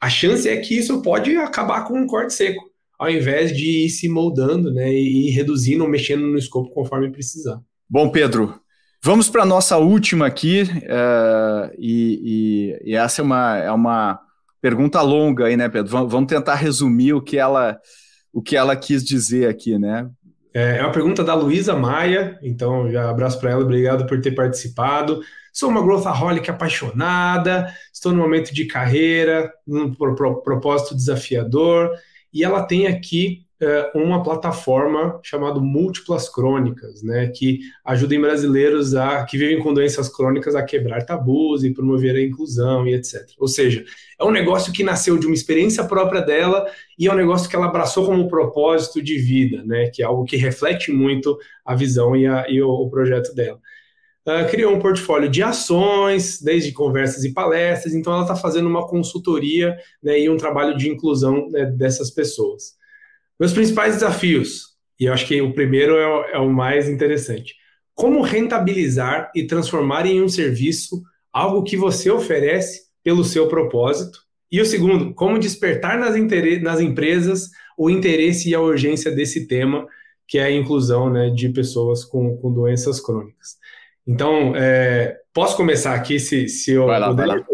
a 0.02 0.10
chance 0.10 0.48
é 0.48 0.56
que 0.58 0.78
isso 0.78 1.02
pode 1.02 1.36
acabar 1.36 1.84
com 1.84 2.00
um 2.00 2.08
corte 2.08 2.34
seco, 2.34 2.64
ao 2.98 3.10
invés 3.10 3.56
de 3.56 3.86
ir 3.86 3.90
se 3.90 4.08
moldando 4.08 4.74
né, 4.74 4.92
e 4.92 5.30
reduzindo 5.30 5.84
ou 5.84 5.90
mexendo 5.90 6.26
no 6.26 6.38
escopo 6.38 6.70
conforme 6.72 7.12
precisar. 7.12 7.60
Bom, 7.90 8.10
Pedro, 8.10 8.60
vamos 9.04 9.30
para 9.30 9.44
a 9.44 9.46
nossa 9.46 9.78
última 9.78 10.28
aqui, 10.28 10.64
uh, 10.64 11.74
e, 11.78 12.78
e, 12.84 12.92
e, 12.92 12.96
essa 12.96 13.22
é 13.22 13.24
uma, 13.24 13.58
é 13.58 13.72
uma 13.72 14.20
pergunta 14.62 15.02
longa 15.02 15.46
aí, 15.46 15.58
né, 15.58 15.68
Pedro? 15.68 16.08
Vamos 16.08 16.30
tentar 16.30 16.56
resumir 16.56 17.14
o 17.14 17.22
que 17.22 17.38
ela, 17.38 17.80
o 18.32 18.42
que 18.42 18.56
ela 18.56 18.76
quis 18.76 19.04
dizer 19.04 19.50
aqui, 19.50 19.78
né? 19.78 20.10
É, 20.54 20.78
é 20.78 20.82
uma 20.82 20.92
pergunta 20.92 21.24
da 21.24 21.34
Luísa 21.34 21.76
Maia, 21.76 22.40
então 22.42 22.92
já 22.92 23.10
abraço 23.10 23.40
para 23.40 23.52
ela, 23.52 23.64
obrigado 23.64 24.06
por 24.06 24.20
ter 24.20 24.32
participado. 24.32 25.22
Sou 25.54 25.70
uma 25.70 25.82
growthaholic 25.82 26.50
apaixonada, 26.50 27.74
estou 28.00 28.14
no 28.14 28.20
momento 28.20 28.54
de 28.54 28.66
carreira, 28.66 29.52
num 29.68 29.94
propósito 29.94 30.96
desafiador, 30.96 31.92
e 32.34 32.44
ela 32.44 32.64
tem 32.64 32.88
aqui 32.88 33.46
uh, 33.62 34.00
uma 34.00 34.24
plataforma 34.24 35.20
chamada 35.22 35.60
Múltiplas 35.60 36.30
Crônicas, 36.30 37.04
né, 37.04 37.28
que 37.28 37.60
ajuda 37.84 38.16
em 38.16 38.22
brasileiros 38.22 38.96
a, 38.96 39.26
que 39.26 39.38
vivem 39.38 39.60
com 39.60 39.74
doenças 39.74 40.08
crônicas 40.08 40.56
a 40.56 40.64
quebrar 40.64 41.06
tabus 41.06 41.64
e 41.64 41.74
promover 41.74 42.16
a 42.16 42.24
inclusão 42.24 42.88
e 42.88 42.94
etc. 42.94 43.28
Ou 43.38 43.48
seja, 43.48 43.84
é 44.18 44.24
um 44.24 44.32
negócio 44.32 44.72
que 44.72 44.84
nasceu 44.84 45.18
de 45.18 45.26
uma 45.26 45.36
experiência 45.36 45.84
própria 45.84 46.22
dela 46.22 46.66
e 46.98 47.08
é 47.08 47.12
um 47.12 47.18
negócio 47.18 47.50
que 47.50 47.56
ela 47.56 47.68
abraçou 47.68 48.06
como 48.06 48.30
propósito 48.30 49.02
de 49.02 49.18
vida, 49.18 49.64
né, 49.66 49.90
que 49.90 50.02
é 50.02 50.06
algo 50.06 50.24
que 50.24 50.38
reflete 50.38 50.92
muito 50.92 51.38
a 51.66 51.76
visão 51.76 52.16
e, 52.16 52.26
a, 52.26 52.46
e 52.50 52.62
o, 52.62 52.70
o 52.70 52.90
projeto 52.90 53.34
dela. 53.34 53.60
Uh, 54.30 54.48
criou 54.48 54.76
um 54.76 54.80
portfólio 54.80 55.28
de 55.28 55.42
ações, 55.42 56.40
desde 56.40 56.72
conversas 56.72 57.24
e 57.24 57.34
palestras, 57.34 57.96
então 57.96 58.14
ela 58.14 58.22
está 58.22 58.36
fazendo 58.36 58.70
uma 58.70 58.86
consultoria 58.86 59.76
né, 60.04 60.20
e 60.20 60.30
um 60.30 60.38
trabalho 60.38 60.78
de 60.78 60.88
inclusão 60.88 61.50
né, 61.50 61.66
dessas 61.66 62.12
pessoas. 62.12 62.76
Meus 63.40 63.54
principais 63.54 63.96
desafios, 63.96 64.76
e 65.00 65.06
eu 65.06 65.14
acho 65.14 65.26
que 65.26 65.42
o 65.42 65.52
primeiro 65.52 65.98
é 65.98 66.08
o, 66.08 66.24
é 66.26 66.38
o 66.38 66.48
mais 66.48 66.88
interessante. 66.88 67.56
Como 67.96 68.22
rentabilizar 68.22 69.32
e 69.34 69.48
transformar 69.48 70.06
em 70.06 70.22
um 70.22 70.30
serviço 70.30 71.02
algo 71.34 71.64
que 71.64 71.76
você 71.76 72.12
oferece 72.12 72.84
pelo 73.04 73.24
seu 73.24 73.48
propósito? 73.48 74.20
E 74.52 74.62
o 74.62 74.66
segundo, 74.66 75.12
como 75.16 75.40
despertar 75.40 75.98
nas, 75.98 76.16
nas 76.62 76.80
empresas 76.80 77.50
o 77.76 77.90
interesse 77.90 78.50
e 78.50 78.54
a 78.54 78.62
urgência 78.62 79.12
desse 79.12 79.48
tema, 79.48 79.88
que 80.28 80.38
é 80.38 80.44
a 80.44 80.52
inclusão 80.52 81.10
né, 81.10 81.32
de 81.32 81.50
pessoas 81.50 82.06
com, 82.06 82.38
com 82.38 82.54
doenças 82.54 83.00
crônicas. 83.00 83.58
Então, 84.10 84.56
é, 84.56 85.18
posso 85.32 85.56
começar 85.56 85.94
aqui, 85.94 86.20
se, 86.20 86.50
se 86.50 86.72
eu 86.72 86.88
vai 86.88 87.00
lá, 87.00 87.10
puder? 87.10 87.28
Vai 87.28 87.38
lá. 87.38 87.46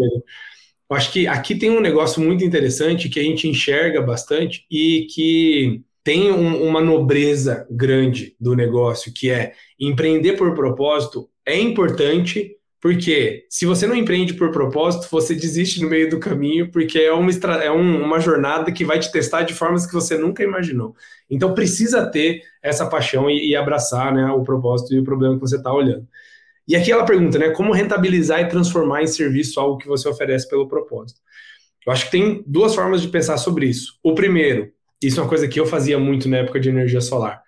Eu 0.90 0.96
acho 0.96 1.12
que 1.12 1.28
aqui 1.28 1.54
tem 1.54 1.70
um 1.70 1.82
negócio 1.82 2.22
muito 2.22 2.46
interessante 2.46 3.10
que 3.10 3.20
a 3.20 3.24
gente 3.24 3.46
enxerga 3.46 4.02
bastante 4.02 4.66
e 4.72 5.06
que 5.14 5.82
tem 6.02 6.32
um, 6.32 6.64
uma 6.66 6.80
nobreza 6.80 7.68
grande 7.70 8.38
do 8.40 8.56
negócio, 8.56 9.12
que 9.14 9.30
é 9.30 9.52
empreender 9.78 10.38
por 10.38 10.54
propósito 10.54 11.30
é 11.46 11.60
importante, 11.60 12.56
porque 12.80 13.46
se 13.50 13.66
você 13.66 13.86
não 13.86 13.96
empreende 13.96 14.34
por 14.34 14.50
propósito, 14.52 15.10
você 15.12 15.36
desiste 15.36 15.82
no 15.82 15.90
meio 15.90 16.10
do 16.10 16.20
caminho, 16.20 16.72
porque 16.72 17.00
é 17.00 17.12
uma, 17.12 17.32
é 17.62 17.72
um, 17.72 18.02
uma 18.02 18.20
jornada 18.22 18.72
que 18.72 18.86
vai 18.86 18.98
te 18.98 19.12
testar 19.12 19.42
de 19.42 19.54
formas 19.54 19.86
que 19.86 19.94
você 19.94 20.18
nunca 20.18 20.42
imaginou. 20.42 20.96
Então 21.30 21.54
precisa 21.54 22.06
ter 22.10 22.44
essa 22.64 22.88
paixão 22.88 23.30
e, 23.30 23.50
e 23.50 23.56
abraçar 23.58 24.14
né, 24.14 24.26
o 24.32 24.44
propósito 24.44 24.94
e 24.94 25.00
o 25.00 25.04
problema 25.04 25.36
que 25.36 25.42
você 25.42 25.58
está 25.58 25.74
olhando. 25.74 26.08
E 26.68 26.76
aqui 26.76 26.92
ela 26.92 27.06
pergunta, 27.06 27.38
né, 27.38 27.50
como 27.52 27.72
rentabilizar 27.72 28.42
e 28.42 28.50
transformar 28.50 29.04
em 29.04 29.08
serviço 29.08 29.60
algo 29.60 29.78
que 29.78 29.88
você 29.88 30.10
oferece 30.10 30.50
pelo 30.50 30.68
propósito? 30.68 31.20
Eu 31.86 31.94
acho 31.94 32.06
que 32.06 32.12
tem 32.12 32.44
duas 32.48 32.74
formas 32.74 33.02
de 33.02 33.08
pensar 33.08 33.38
sobre 33.38 33.68
isso. 33.68 34.00
O 34.04 34.16
primeiro, 34.16 34.72
isso 35.02 35.20
é 35.20 35.24
uma 35.24 35.30
coisa 35.30 35.48
que 35.48 35.60
eu 35.60 35.68
fazia 35.68 36.00
muito 36.00 36.28
na 36.28 36.38
época 36.38 36.60
de 36.60 36.70
energia 36.70 37.02
solar. 37.02 37.44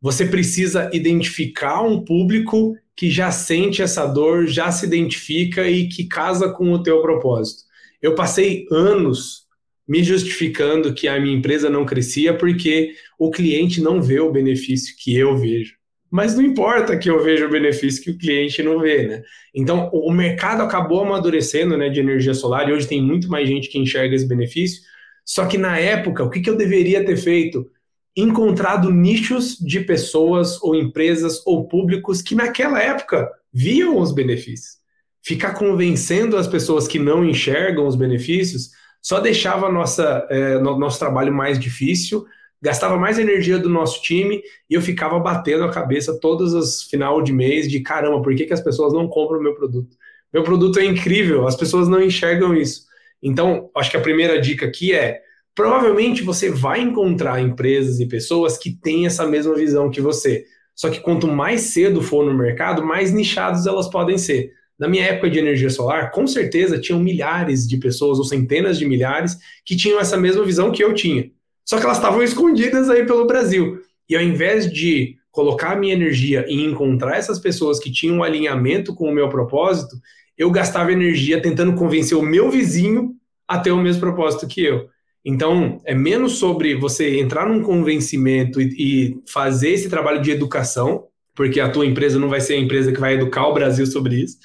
Você 0.00 0.26
precisa 0.26 0.90
identificar 0.92 1.82
um 1.82 2.04
público 2.04 2.76
que 2.96 3.08
já 3.08 3.30
sente 3.30 3.80
essa 3.80 4.04
dor, 4.06 4.46
já 4.48 4.72
se 4.72 4.84
identifica 4.84 5.68
e 5.68 5.88
que 5.88 6.08
casa 6.08 6.48
com 6.48 6.72
o 6.72 6.82
teu 6.82 7.00
propósito. 7.00 7.62
Eu 8.02 8.16
passei 8.16 8.66
anos 8.72 9.46
me 9.86 10.02
justificando 10.02 10.92
que 10.92 11.06
a 11.06 11.18
minha 11.20 11.36
empresa 11.36 11.70
não 11.70 11.86
crescia 11.86 12.36
porque 12.36 12.94
o 13.18 13.30
cliente 13.30 13.80
não 13.80 14.02
vê 14.02 14.18
o 14.18 14.32
benefício 14.32 14.94
que 14.98 15.16
eu 15.16 15.36
vejo 15.36 15.77
mas 16.10 16.34
não 16.34 16.42
importa 16.42 16.96
que 16.96 17.10
eu 17.10 17.22
veja 17.22 17.46
o 17.46 17.50
benefício 17.50 18.02
que 18.02 18.10
o 18.10 18.18
cliente 18.18 18.62
não 18.62 18.80
vê, 18.80 19.06
né? 19.06 19.22
Então, 19.54 19.90
o 19.92 20.10
mercado 20.10 20.62
acabou 20.62 21.02
amadurecendo, 21.02 21.76
né, 21.76 21.88
de 21.88 22.00
energia 22.00 22.34
solar 22.34 22.68
e 22.68 22.72
hoje 22.72 22.88
tem 22.88 23.02
muito 23.02 23.28
mais 23.28 23.48
gente 23.48 23.68
que 23.68 23.78
enxerga 23.78 24.14
esse 24.14 24.26
benefício. 24.26 24.82
Só 25.24 25.46
que 25.46 25.58
na 25.58 25.78
época, 25.78 26.24
o 26.24 26.30
que, 26.30 26.40
que 26.40 26.48
eu 26.48 26.56
deveria 26.56 27.04
ter 27.04 27.16
feito? 27.16 27.70
Encontrado 28.16 28.90
nichos 28.90 29.58
de 29.58 29.80
pessoas 29.80 30.60
ou 30.62 30.74
empresas 30.74 31.42
ou 31.46 31.68
públicos 31.68 32.22
que 32.22 32.34
naquela 32.34 32.80
época 32.80 33.30
viam 33.52 33.98
os 33.98 34.12
benefícios. 34.12 34.78
Ficar 35.22 35.52
convencendo 35.52 36.36
as 36.36 36.46
pessoas 36.46 36.88
que 36.88 36.98
não 36.98 37.24
enxergam 37.24 37.86
os 37.86 37.96
benefícios 37.96 38.70
só 39.02 39.20
deixava 39.20 39.70
nossa, 39.70 40.26
é, 40.30 40.58
nosso 40.58 40.98
trabalho 40.98 41.32
mais 41.32 41.58
difícil, 41.58 42.26
gastava 42.60 42.96
mais 42.96 43.18
energia 43.18 43.58
do 43.58 43.68
nosso 43.68 44.02
time 44.02 44.42
e 44.68 44.74
eu 44.74 44.82
ficava 44.82 45.18
batendo 45.18 45.64
a 45.64 45.70
cabeça 45.70 46.18
todos 46.18 46.52
os 46.54 46.82
final 46.84 47.22
de 47.22 47.32
mês 47.32 47.68
de 47.70 47.80
caramba, 47.80 48.22
por 48.22 48.34
que, 48.34 48.46
que 48.46 48.52
as 48.52 48.60
pessoas 48.60 48.92
não 48.92 49.08
compram 49.08 49.38
o 49.38 49.42
meu 49.42 49.54
produto? 49.54 49.96
Meu 50.32 50.42
produto 50.42 50.78
é 50.78 50.84
incrível, 50.84 51.46
as 51.46 51.56
pessoas 51.56 51.88
não 51.88 52.02
enxergam 52.02 52.54
isso. 52.54 52.86
Então, 53.22 53.70
acho 53.74 53.90
que 53.90 53.96
a 53.96 54.00
primeira 54.00 54.40
dica 54.40 54.66
aqui 54.66 54.92
é: 54.92 55.20
provavelmente 55.54 56.22
você 56.22 56.50
vai 56.50 56.80
encontrar 56.80 57.40
empresas 57.40 58.00
e 58.00 58.06
pessoas 58.06 58.58
que 58.58 58.70
têm 58.70 59.06
essa 59.06 59.26
mesma 59.26 59.54
visão 59.54 59.90
que 59.90 60.00
você. 60.00 60.44
Só 60.74 60.88
que 60.90 61.00
quanto 61.00 61.26
mais 61.26 61.62
cedo 61.62 62.00
for 62.00 62.24
no 62.24 62.32
mercado, 62.32 62.84
mais 62.84 63.12
nichados 63.12 63.66
elas 63.66 63.88
podem 63.88 64.16
ser. 64.16 64.52
Na 64.78 64.86
minha 64.86 65.04
época 65.04 65.28
de 65.28 65.38
energia 65.38 65.70
solar, 65.70 66.12
com 66.12 66.24
certeza 66.26 66.78
tinham 66.78 67.00
milhares 67.00 67.66
de 67.66 67.78
pessoas 67.78 68.18
ou 68.18 68.24
centenas 68.24 68.78
de 68.78 68.86
milhares 68.86 69.36
que 69.64 69.76
tinham 69.76 69.98
essa 69.98 70.16
mesma 70.16 70.44
visão 70.44 70.70
que 70.70 70.84
eu 70.84 70.94
tinha. 70.94 71.28
Só 71.68 71.78
que 71.78 71.84
elas 71.84 71.98
estavam 71.98 72.22
escondidas 72.22 72.88
aí 72.88 73.04
pelo 73.04 73.26
Brasil. 73.26 73.78
E 74.08 74.16
ao 74.16 74.22
invés 74.22 74.72
de 74.72 75.16
colocar 75.30 75.72
a 75.72 75.76
minha 75.76 75.92
energia 75.92 76.46
em 76.48 76.64
encontrar 76.64 77.18
essas 77.18 77.38
pessoas 77.38 77.78
que 77.78 77.92
tinham 77.92 78.16
um 78.16 78.22
alinhamento 78.22 78.94
com 78.94 79.10
o 79.10 79.14
meu 79.14 79.28
propósito, 79.28 79.94
eu 80.36 80.50
gastava 80.50 80.92
energia 80.92 81.42
tentando 81.42 81.74
convencer 81.74 82.16
o 82.16 82.22
meu 82.22 82.50
vizinho 82.50 83.14
a 83.46 83.58
ter 83.58 83.70
o 83.70 83.76
mesmo 83.76 84.00
propósito 84.00 84.46
que 84.46 84.64
eu. 84.64 84.88
Então, 85.22 85.78
é 85.84 85.94
menos 85.94 86.38
sobre 86.38 86.74
você 86.74 87.20
entrar 87.20 87.46
num 87.46 87.62
convencimento 87.62 88.62
e, 88.62 88.74
e, 88.78 89.20
fazer 89.30 89.70
esse 89.70 89.90
trabalho 89.90 90.22
de 90.22 90.30
educação, 90.30 91.04
porque 91.34 91.60
a 91.60 91.68
tua 91.68 91.84
empresa 91.84 92.18
não 92.18 92.30
vai 92.30 92.40
ser 92.40 92.54
a 92.54 92.58
empresa 92.58 92.92
que 92.92 93.00
vai 93.00 93.14
educar 93.14 93.46
o 93.46 93.52
Brasil 93.52 93.84
sobre 93.84 94.22
isso, 94.22 94.38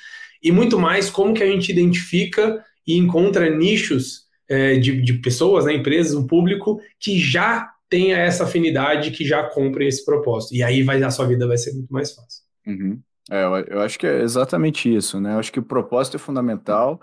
e 0.44 0.52
muito 0.52 0.78
mais 0.78 1.10
como 1.10 1.34
que 1.34 1.42
a 1.42 1.48
gente 1.48 1.72
identifica 1.72 2.62
e 2.86 2.98
encontra 2.98 3.50
nichos 3.50 4.24
é, 4.54 4.78
de, 4.78 5.02
de, 5.02 5.14
pessoas, 5.14 5.66
né, 5.66 5.74
empresas, 5.74 6.14
um 6.14 6.28
público 6.28 6.80
que 7.00 7.20
já 7.20 7.70
tenha 7.90 8.18
essa 8.18 8.44
afinidade, 8.44 9.12
que 9.12 9.26
já 9.26 9.44
compre 9.44 9.88
esse 9.88 10.04
propósito. 10.04 10.56
E 10.56 10.64
aí 10.64 10.84
vai, 10.84 11.02
a 11.02 11.12
sua 11.12 11.28
vida 11.28 11.48
vai 11.48 11.58
ser 11.58 11.74
muito 11.74 11.92
mais 11.92 12.14
fácil. 12.14 12.44
Uhum. 12.66 13.00
É, 13.30 13.44
eu 13.70 13.82
acho 13.82 13.98
que 13.98 14.06
é 14.06 14.22
exatamente 14.22 14.94
isso, 14.94 15.20
né? 15.20 15.34
Eu 15.34 15.40
acho 15.40 15.52
que 15.52 15.60
o 15.60 15.64
propósito 15.64 16.18
é 16.18 16.20
fundamental 16.20 17.00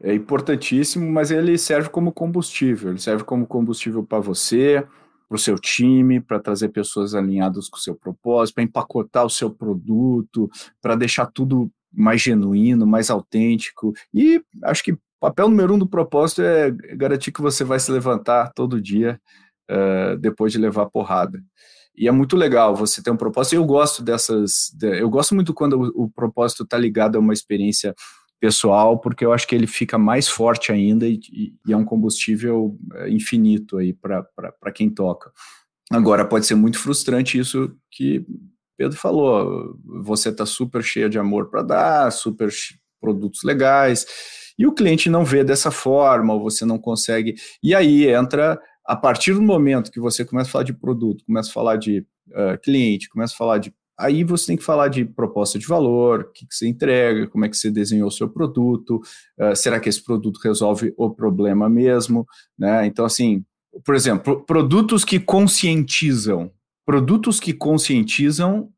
é 0.00 0.14
importantíssimo, 0.14 1.10
mas 1.10 1.30
ele 1.30 1.58
serve 1.58 1.88
como 1.88 2.12
combustível. 2.12 2.90
Ele 2.90 3.00
serve 3.00 3.24
como 3.24 3.46
combustível 3.46 4.04
para 4.04 4.20
você, 4.20 4.86
para 5.28 5.36
o 5.36 5.38
seu 5.38 5.58
time, 5.58 6.20
para 6.20 6.38
trazer 6.38 6.68
pessoas 6.68 7.14
alinhadas 7.14 7.68
com 7.68 7.76
o 7.76 7.80
seu 7.80 7.94
propósito, 7.94 8.54
para 8.54 8.64
empacotar 8.64 9.26
o 9.26 9.30
seu 9.30 9.50
produto, 9.50 10.48
para 10.80 10.94
deixar 10.94 11.26
tudo 11.26 11.70
mais 11.92 12.20
genuíno, 12.22 12.86
mais 12.86 13.10
autêntico. 13.10 13.92
E 14.14 14.40
acho 14.62 14.84
que 14.84 14.96
papel 15.20 15.48
número 15.48 15.74
um 15.74 15.78
do 15.78 15.88
propósito 15.88 16.42
é 16.42 16.70
garantir 16.70 17.32
que 17.32 17.42
você 17.42 17.64
vai 17.64 17.78
se 17.78 17.90
levantar 17.90 18.52
todo 18.54 18.80
dia 18.80 19.20
uh, 19.70 20.16
depois 20.18 20.52
de 20.52 20.58
levar 20.58 20.86
porrada. 20.86 21.42
E 21.96 22.06
é 22.06 22.12
muito 22.12 22.36
legal 22.36 22.76
você 22.76 23.02
ter 23.02 23.10
um 23.10 23.16
propósito. 23.16 23.56
Eu 23.56 23.64
gosto 23.64 24.02
dessas. 24.02 24.72
Eu 24.80 25.10
gosto 25.10 25.34
muito 25.34 25.52
quando 25.52 25.92
o, 25.96 26.04
o 26.04 26.10
propósito 26.10 26.62
está 26.62 26.78
ligado 26.78 27.16
a 27.16 27.18
uma 27.18 27.32
experiência 27.32 27.94
pessoal, 28.40 29.00
porque 29.00 29.24
eu 29.24 29.32
acho 29.32 29.46
que 29.48 29.54
ele 29.54 29.66
fica 29.66 29.98
mais 29.98 30.28
forte 30.28 30.70
ainda 30.70 31.08
e, 31.08 31.18
e 31.66 31.72
é 31.72 31.76
um 31.76 31.84
combustível 31.84 32.78
é, 32.94 33.10
infinito 33.10 33.78
aí 33.78 33.92
para 33.92 34.72
quem 34.72 34.88
toca. 34.88 35.32
Agora, 35.90 36.24
pode 36.24 36.46
ser 36.46 36.54
muito 36.54 36.78
frustrante 36.78 37.38
isso 37.38 37.74
que 37.90 38.24
Pedro 38.76 38.96
falou, 38.96 39.76
você 39.84 40.28
está 40.28 40.46
super 40.46 40.84
cheia 40.84 41.08
de 41.10 41.18
amor 41.18 41.50
para 41.50 41.62
dar, 41.62 42.12
super 42.12 42.48
produtos 43.00 43.42
legais, 43.42 44.06
e 44.58 44.66
o 44.66 44.72
cliente 44.72 45.08
não 45.08 45.24
vê 45.24 45.44
dessa 45.44 45.70
forma, 45.70 46.34
ou 46.34 46.42
você 46.42 46.64
não 46.64 46.78
consegue. 46.78 47.36
E 47.62 47.74
aí 47.74 48.08
entra, 48.08 48.60
a 48.84 48.96
partir 48.96 49.34
do 49.34 49.42
momento 49.42 49.90
que 49.90 50.00
você 50.00 50.24
começa 50.24 50.48
a 50.48 50.52
falar 50.52 50.64
de 50.64 50.72
produto, 50.72 51.24
começa 51.24 51.50
a 51.50 51.52
falar 51.52 51.76
de 51.76 52.00
uh, 52.30 52.58
cliente, 52.62 53.08
começa 53.08 53.34
a 53.34 53.36
falar 53.36 53.58
de 53.58 53.72
Aí 54.00 54.22
você 54.22 54.46
tem 54.46 54.56
que 54.56 54.62
falar 54.62 54.86
de 54.86 55.04
proposta 55.04 55.58
de 55.58 55.66
valor, 55.66 56.20
o 56.20 56.32
que, 56.32 56.46
que 56.46 56.54
você 56.54 56.68
entrega, 56.68 57.26
como 57.26 57.44
é 57.44 57.48
que 57.48 57.56
você 57.56 57.68
desenhou 57.68 58.06
o 58.06 58.12
seu 58.12 58.28
produto, 58.28 59.00
uh, 59.40 59.56
será 59.56 59.80
que 59.80 59.88
esse 59.88 60.00
produto 60.02 60.38
resolve 60.38 60.94
o 60.96 61.10
problema 61.10 61.68
mesmo, 61.68 62.24
né? 62.56 62.86
Então, 62.86 63.04
assim, 63.04 63.44
por 63.84 63.96
exemplo, 63.96 64.44
produtos 64.44 65.04
que 65.04 65.18
conscientizam. 65.18 66.52
Produtos 66.86 67.40
que 67.40 67.52
conscientizam, 67.52 68.70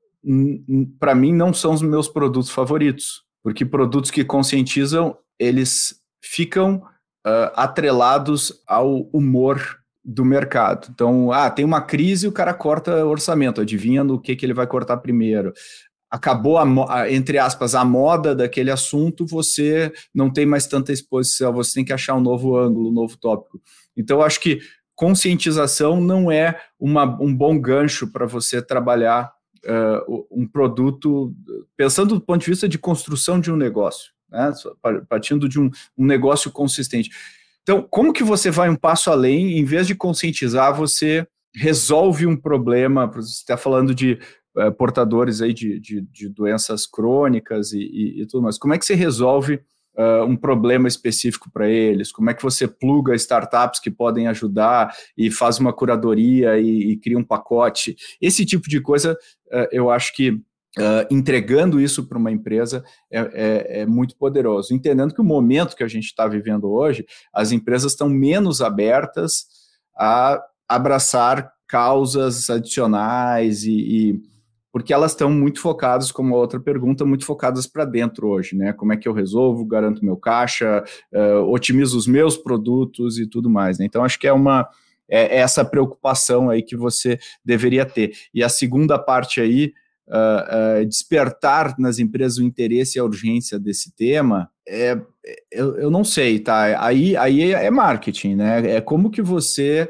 para 0.98 1.14
mim, 1.14 1.34
não 1.34 1.52
são 1.52 1.74
os 1.74 1.82
meus 1.82 2.08
produtos 2.08 2.50
favoritos, 2.50 3.22
porque 3.42 3.64
produtos 3.64 4.10
que 4.10 4.24
conscientizam, 4.24 5.16
eles 5.40 5.98
ficam 6.22 6.76
uh, 7.26 7.50
atrelados 7.56 8.62
ao 8.66 9.08
humor 9.12 9.80
do 10.04 10.24
mercado. 10.24 10.88
Então, 10.92 11.32
ah, 11.32 11.50
tem 11.50 11.64
uma 11.64 11.80
crise, 11.80 12.28
o 12.28 12.32
cara 12.32 12.52
corta 12.52 13.04
orçamento, 13.06 13.60
adivinha 13.60 14.04
no 14.04 14.20
que, 14.20 14.36
que 14.36 14.44
ele 14.44 14.54
vai 14.54 14.66
cortar 14.66 14.98
primeiro. 14.98 15.52
Acabou, 16.10 16.58
a, 16.58 17.10
entre 17.10 17.38
aspas, 17.38 17.74
a 17.74 17.84
moda 17.84 18.34
daquele 18.34 18.70
assunto, 18.70 19.26
você 19.26 19.92
não 20.14 20.30
tem 20.30 20.44
mais 20.44 20.66
tanta 20.66 20.92
exposição, 20.92 21.52
você 21.52 21.74
tem 21.74 21.84
que 21.84 21.92
achar 21.92 22.14
um 22.16 22.20
novo 22.20 22.56
ângulo, 22.56 22.90
um 22.90 22.92
novo 22.92 23.16
tópico. 23.16 23.60
Então, 23.96 24.20
acho 24.20 24.40
que 24.40 24.60
conscientização 24.94 26.00
não 26.00 26.30
é 26.30 26.60
uma, 26.78 27.04
um 27.22 27.34
bom 27.34 27.58
gancho 27.58 28.10
para 28.10 28.26
você 28.26 28.60
trabalhar 28.60 29.32
uh, 29.64 30.26
um 30.30 30.46
produto, 30.46 31.34
pensando 31.76 32.16
do 32.16 32.20
ponto 32.20 32.40
de 32.40 32.50
vista 32.50 32.68
de 32.68 32.78
construção 32.78 33.40
de 33.40 33.52
um 33.52 33.56
negócio, 33.56 34.10
né? 34.30 34.52
partindo 35.08 35.48
de 35.48 35.58
um, 35.58 35.70
um 35.96 36.06
negócio 36.06 36.50
consistente. 36.50 37.10
Então, 37.62 37.86
como 37.88 38.12
que 38.12 38.24
você 38.24 38.50
vai 38.50 38.68
um 38.68 38.76
passo 38.76 39.10
além, 39.10 39.58
em 39.58 39.64
vez 39.64 39.86
de 39.86 39.94
conscientizar, 39.94 40.74
você 40.74 41.26
resolve 41.54 42.26
um 42.26 42.36
problema, 42.36 43.06
você 43.06 43.30
está 43.30 43.56
falando 43.56 43.94
de 43.94 44.18
uh, 44.56 44.72
portadores 44.72 45.42
aí 45.42 45.52
de, 45.52 45.78
de, 45.80 46.00
de, 46.00 46.28
doenças 46.28 46.86
crônicas 46.86 47.72
e, 47.72 47.80
e, 47.80 48.22
e, 48.22 48.26
tudo 48.26 48.42
mais, 48.42 48.58
como 48.58 48.74
é 48.74 48.78
que 48.78 48.84
você 48.84 48.94
resolve 48.94 49.60
uh, 49.96 50.24
um 50.24 50.36
problema 50.36 50.88
específico 50.88 51.50
para 51.52 51.68
eles? 51.68 52.12
Como 52.12 52.30
é 52.30 52.34
que 52.34 52.42
você 52.42 52.66
pluga 52.66 53.14
startups 53.14 53.80
que 53.80 53.90
podem 53.90 54.28
ajudar 54.28 54.94
e 55.16 55.30
faz 55.30 55.58
uma 55.58 55.72
curadoria 55.72 56.58
e, 56.58 56.92
e 56.92 56.96
cria 56.96 57.18
um 57.18 57.24
pacote? 57.24 57.96
Esse 58.20 58.46
tipo 58.46 58.68
de 58.68 58.80
coisa, 58.80 59.14
uh, 59.52 59.68
eu 59.72 59.90
acho 59.90 60.14
que 60.14 60.40
Uh, 60.78 61.02
entregando 61.10 61.80
isso 61.80 62.06
para 62.06 62.16
uma 62.16 62.30
empresa 62.30 62.84
é, 63.10 63.18
é, 63.18 63.80
é, 63.80 63.86
muito 63.86 64.16
poderoso. 64.16 64.72
Entendendo 64.72 65.12
que 65.12 65.20
o 65.20 65.24
momento 65.24 65.74
que 65.74 65.82
a 65.82 65.88
gente 65.88 66.04
está 66.04 66.28
vivendo 66.28 66.70
hoje, 66.70 67.04
as 67.34 67.50
empresas 67.50 67.90
estão 67.90 68.08
menos 68.08 68.62
abertas 68.62 69.46
a 69.98 70.40
abraçar 70.68 71.52
causas 71.66 72.48
adicionais 72.48 73.64
e, 73.64 73.72
e 73.72 74.22
porque 74.72 74.92
elas 74.92 75.12
estão 75.12 75.30
muito 75.30 75.60
focadas, 75.60 76.12
como 76.12 76.34
a 76.34 76.38
outra 76.38 76.60
pergunta, 76.60 77.04
muito 77.04 77.24
focadas 77.24 77.66
para 77.66 77.84
dentro 77.84 78.28
hoje, 78.28 78.56
né? 78.56 78.72
Como 78.72 78.92
é 78.92 78.96
que 78.96 79.08
eu 79.08 79.12
resolvo, 79.12 79.64
garanto 79.64 80.04
meu 80.04 80.16
caixa, 80.16 80.84
uh, 81.12 81.50
otimizo 81.50 81.98
os 81.98 82.06
meus 82.06 82.36
produtos 82.36 83.18
e 83.18 83.26
tudo 83.26 83.50
mais. 83.50 83.78
Né? 83.78 83.86
Então, 83.86 84.04
acho 84.04 84.18
que 84.18 84.28
é 84.28 84.32
uma 84.32 84.68
é 85.12 85.38
essa 85.38 85.64
preocupação 85.64 86.48
aí 86.48 86.62
que 86.62 86.76
você 86.76 87.18
deveria 87.44 87.84
ter. 87.84 88.12
E 88.32 88.44
a 88.44 88.48
segunda 88.48 88.96
parte 88.96 89.40
aí 89.40 89.72
uh, 90.10 90.86
despertar 90.86 91.74
nas 91.78 91.98
empresas 91.98 92.38
o 92.38 92.44
interesse 92.44 92.98
e 92.98 93.00
a 93.00 93.04
urgência 93.04 93.58
desse 93.58 93.94
tema, 93.94 94.50
é, 94.68 95.00
eu, 95.50 95.76
eu 95.76 95.90
não 95.90 96.04
sei, 96.04 96.38
tá? 96.38 96.84
Aí, 96.84 97.16
aí 97.16 97.52
é 97.52 97.70
marketing, 97.70 98.36
né? 98.36 98.76
É 98.76 98.80
como 98.80 99.10
que 99.10 99.22
você 99.22 99.88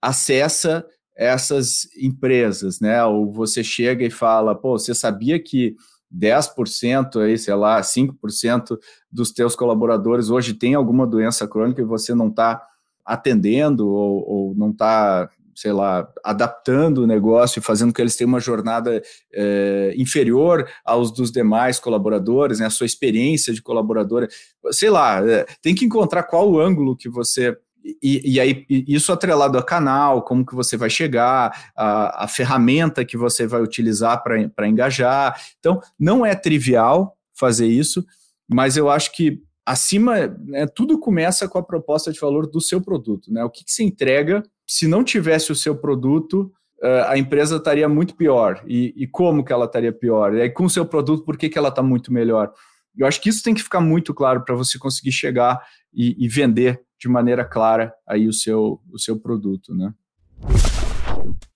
acessa 0.00 0.86
essas 1.16 1.88
empresas, 1.96 2.80
né? 2.80 3.02
Ou 3.04 3.32
você 3.32 3.64
chega 3.64 4.04
e 4.04 4.10
fala, 4.10 4.54
pô, 4.54 4.78
você 4.78 4.94
sabia 4.94 5.42
que 5.42 5.74
10% 6.14 7.20
aí, 7.20 7.38
sei 7.38 7.54
lá, 7.54 7.80
5% 7.80 8.78
dos 9.10 9.32
teus 9.32 9.56
colaboradores 9.56 10.30
hoje 10.30 10.54
tem 10.54 10.74
alguma 10.74 11.06
doença 11.06 11.48
crônica 11.48 11.80
e 11.80 11.84
você 11.84 12.14
não 12.14 12.28
está 12.28 12.62
atendendo 13.04 13.88
ou, 13.88 14.28
ou 14.28 14.54
não 14.54 14.70
está 14.70 15.30
sei 15.56 15.72
lá, 15.72 16.06
adaptando 16.22 16.98
o 16.98 17.06
negócio 17.06 17.58
e 17.58 17.62
fazendo 17.62 17.88
com 17.88 17.94
que 17.94 18.02
eles 18.02 18.14
tenham 18.14 18.28
uma 18.28 18.38
jornada 18.38 19.02
é, 19.32 19.94
inferior 19.96 20.68
aos 20.84 21.10
dos 21.10 21.32
demais 21.32 21.80
colaboradores, 21.80 22.60
né, 22.60 22.66
a 22.66 22.70
sua 22.70 22.84
experiência 22.84 23.54
de 23.54 23.62
colaboradora, 23.62 24.28
sei 24.70 24.90
lá, 24.90 25.26
é, 25.26 25.46
tem 25.62 25.74
que 25.74 25.86
encontrar 25.86 26.24
qual 26.24 26.50
o 26.50 26.60
ângulo 26.60 26.94
que 26.94 27.08
você 27.08 27.56
e, 28.02 28.34
e, 28.34 28.40
aí 28.40 28.66
isso 28.68 29.12
atrelado 29.12 29.56
a 29.56 29.62
canal, 29.62 30.22
como 30.22 30.44
que 30.44 30.56
você 30.56 30.76
vai 30.76 30.90
chegar, 30.90 31.70
a, 31.76 32.24
a 32.24 32.28
ferramenta 32.28 33.04
que 33.04 33.16
você 33.16 33.46
vai 33.46 33.62
utilizar 33.62 34.24
para 34.24 34.66
engajar. 34.66 35.40
Então, 35.60 35.80
não 35.96 36.26
é 36.26 36.34
trivial 36.34 37.16
fazer 37.32 37.68
isso, 37.68 38.04
mas 38.48 38.76
eu 38.76 38.90
acho 38.90 39.12
que 39.12 39.40
acima, 39.66 40.28
né, 40.28 40.64
tudo 40.66 40.98
começa 40.98 41.48
com 41.48 41.58
a 41.58 41.62
proposta 41.62 42.12
de 42.12 42.20
valor 42.20 42.46
do 42.46 42.60
seu 42.60 42.80
produto, 42.80 43.32
né? 43.32 43.42
O 43.44 43.50
que, 43.50 43.64
que 43.64 43.72
se 43.72 43.82
entrega 43.82 44.44
se 44.64 44.86
não 44.86 45.02
tivesse 45.02 45.50
o 45.50 45.56
seu 45.56 45.76
produto, 45.76 46.52
eh, 46.80 47.04
a 47.08 47.18
empresa 47.18 47.56
estaria 47.56 47.88
muito 47.88 48.14
pior. 48.14 48.62
E, 48.66 48.94
e 48.96 49.06
como 49.06 49.44
que 49.44 49.52
ela 49.52 49.64
estaria 49.66 49.92
pior? 49.92 50.34
E 50.34 50.42
aí, 50.42 50.50
com 50.50 50.64
o 50.64 50.70
seu 50.70 50.86
produto, 50.86 51.24
por 51.24 51.36
que, 51.36 51.48
que 51.48 51.58
ela 51.58 51.68
está 51.68 51.82
muito 51.82 52.12
melhor? 52.12 52.52
Eu 52.96 53.06
acho 53.06 53.20
que 53.20 53.28
isso 53.28 53.42
tem 53.42 53.54
que 53.54 53.62
ficar 53.62 53.80
muito 53.80 54.14
claro 54.14 54.44
para 54.44 54.54
você 54.54 54.78
conseguir 54.78 55.12
chegar 55.12 55.60
e, 55.92 56.16
e, 56.24 56.28
vender 56.28 56.80
de 56.98 57.08
maneira 57.08 57.44
clara 57.44 57.92
aí 58.06 58.26
o 58.26 58.32
seu, 58.32 58.80
o 58.90 58.98
seu 58.98 59.18
produto, 59.18 59.74
né? 59.74 59.92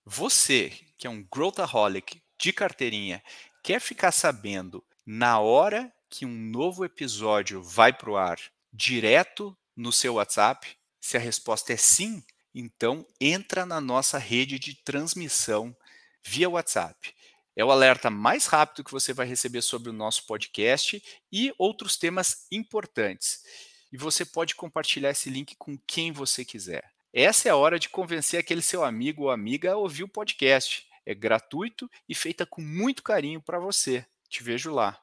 Você, 0.05 0.71
que 0.97 1.07
é 1.07 1.09
um 1.09 1.25
growthaholic 1.33 2.21
de 2.39 2.53
carteirinha, 2.53 3.21
quer 3.63 3.79
ficar 3.79 4.11
sabendo 4.11 4.83
na 5.05 5.39
hora 5.39 5.91
que 6.11 6.25
um 6.25 6.37
novo 6.37 6.83
episódio 6.83 7.63
vai 7.63 7.93
para 7.93 8.11
o 8.11 8.17
ar, 8.17 8.37
direto 8.71 9.57
no 9.75 9.93
seu 9.93 10.15
WhatsApp? 10.15 10.77
Se 10.99 11.15
a 11.15 11.19
resposta 11.19 11.71
é 11.71 11.77
sim, 11.77 12.21
então 12.53 13.07
entra 13.19 13.65
na 13.65 13.79
nossa 13.79 14.17
rede 14.17 14.59
de 14.59 14.75
transmissão 14.75 15.75
via 16.23 16.49
WhatsApp. 16.49 17.15
É 17.55 17.63
o 17.63 17.71
alerta 17.71 18.09
mais 18.09 18.45
rápido 18.45 18.83
que 18.83 18.91
você 18.91 19.13
vai 19.13 19.25
receber 19.25 19.61
sobre 19.61 19.89
o 19.89 19.93
nosso 19.93 20.25
podcast 20.25 21.01
e 21.31 21.53
outros 21.57 21.95
temas 21.95 22.45
importantes. 22.51 23.43
E 23.91 23.97
você 23.97 24.25
pode 24.25 24.53
compartilhar 24.55 25.11
esse 25.11 25.29
link 25.29 25.55
com 25.55 25.77
quem 25.87 26.11
você 26.11 26.43
quiser. 26.43 26.83
essa 27.13 27.47
é 27.47 27.51
a 27.51 27.55
hora 27.55 27.79
de 27.79 27.89
convencer 27.89 28.39
aquele 28.39 28.61
seu 28.61 28.83
amigo 28.83 29.23
ou 29.23 29.31
amiga 29.31 29.71
a 29.71 29.77
ouvir 29.77 30.03
o 30.03 30.07
podcast. 30.07 30.85
É 31.05 31.15
gratuito 31.15 31.89
e 32.07 32.13
feita 32.13 32.45
com 32.45 32.61
muito 32.61 33.01
carinho 33.01 33.41
para 33.41 33.59
você. 33.59 34.05
Te 34.29 34.43
vejo 34.43 34.71
lá. 34.71 35.01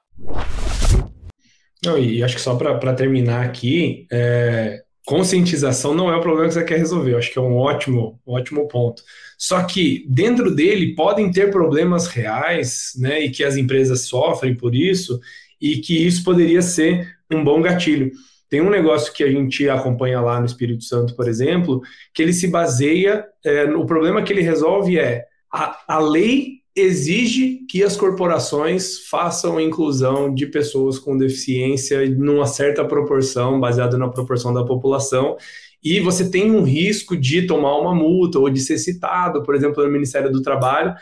Não, 1.85 1.99
e 1.99 2.23
acho 2.23 2.35
que 2.35 2.41
só 2.41 2.57
para 2.57 2.95
terminar 2.95 3.45
aqui, 3.45 4.07
é, 4.11 4.83
conscientização 5.07 5.95
não 5.95 6.13
é 6.13 6.17
o 6.17 6.21
problema 6.21 6.49
que 6.49 6.55
você 6.55 6.65
quer 6.65 6.79
resolver. 6.79 7.13
Eu 7.13 7.19
acho 7.19 7.33
que 7.33 7.39
é 7.39 7.43
um 7.43 7.57
ótimo, 7.57 8.21
ótimo 8.27 8.67
ponto. 8.69 9.03
Só 9.39 9.63
que 9.63 10.05
dentro 10.09 10.55
dele 10.55 10.95
podem 10.95 11.31
ter 11.31 11.51
problemas 11.51 12.09
reais, 12.09 12.93
né, 12.99 13.21
e 13.21 13.31
que 13.31 13.45
as 13.45 13.57
empresas 13.57 14.03
sofrem 14.03 14.55
por 14.55 14.75
isso, 14.75 15.21
e 15.61 15.79
que 15.79 16.07
isso 16.07 16.25
poderia 16.25 16.63
ser 16.63 17.09
um 17.33 17.45
bom 17.45 17.63
gatilho. 17.63 18.11
Tem 18.51 18.61
um 18.61 18.71
negócio 18.71 19.13
que 19.13 19.23
a 19.23 19.31
gente 19.31 19.69
acompanha 19.69 20.21
lá 20.21 20.41
no 20.41 20.47
Espírito 20.47 20.83
Santo, 20.83 21.15
por 21.15 21.29
exemplo, 21.29 21.81
que 22.13 22.23
ele 22.23 22.33
se 22.33 22.49
baseia, 22.49 23.25
é, 23.45 23.65
o 23.65 23.87
problema 23.87 24.23
que 24.23 24.33
ele 24.33 24.43
resolve 24.43 24.99
é 24.99 25.27
a, 25.53 25.79
a 25.87 25.99
lei 26.01 26.58
exige 26.81 27.67
que 27.69 27.83
as 27.83 27.97
corporações 27.97 29.07
façam 29.09 29.61
inclusão 29.61 30.33
de 30.33 30.47
pessoas 30.47 30.99
com 30.99 31.17
deficiência 31.17 32.09
numa 32.11 32.47
certa 32.47 32.85
proporção, 32.85 33.61
baseada 33.61 33.97
na 33.97 34.09
proporção 34.09 34.53
da 34.53 34.65
população, 34.65 35.37
e 35.83 36.01
você 36.01 36.29
tem 36.29 36.51
um 36.51 36.63
risco 36.63 37.17
de 37.17 37.47
tomar 37.47 37.77
uma 37.79 37.95
multa 37.95 38.39
ou 38.39 38.51
de 38.51 38.61
ser 38.61 38.79
citado, 38.79 39.43
por 39.43 39.55
exemplo, 39.55 39.83
no 39.83 39.91
Ministério 39.91 40.31
do 40.31 40.43
Trabalho, 40.43 40.95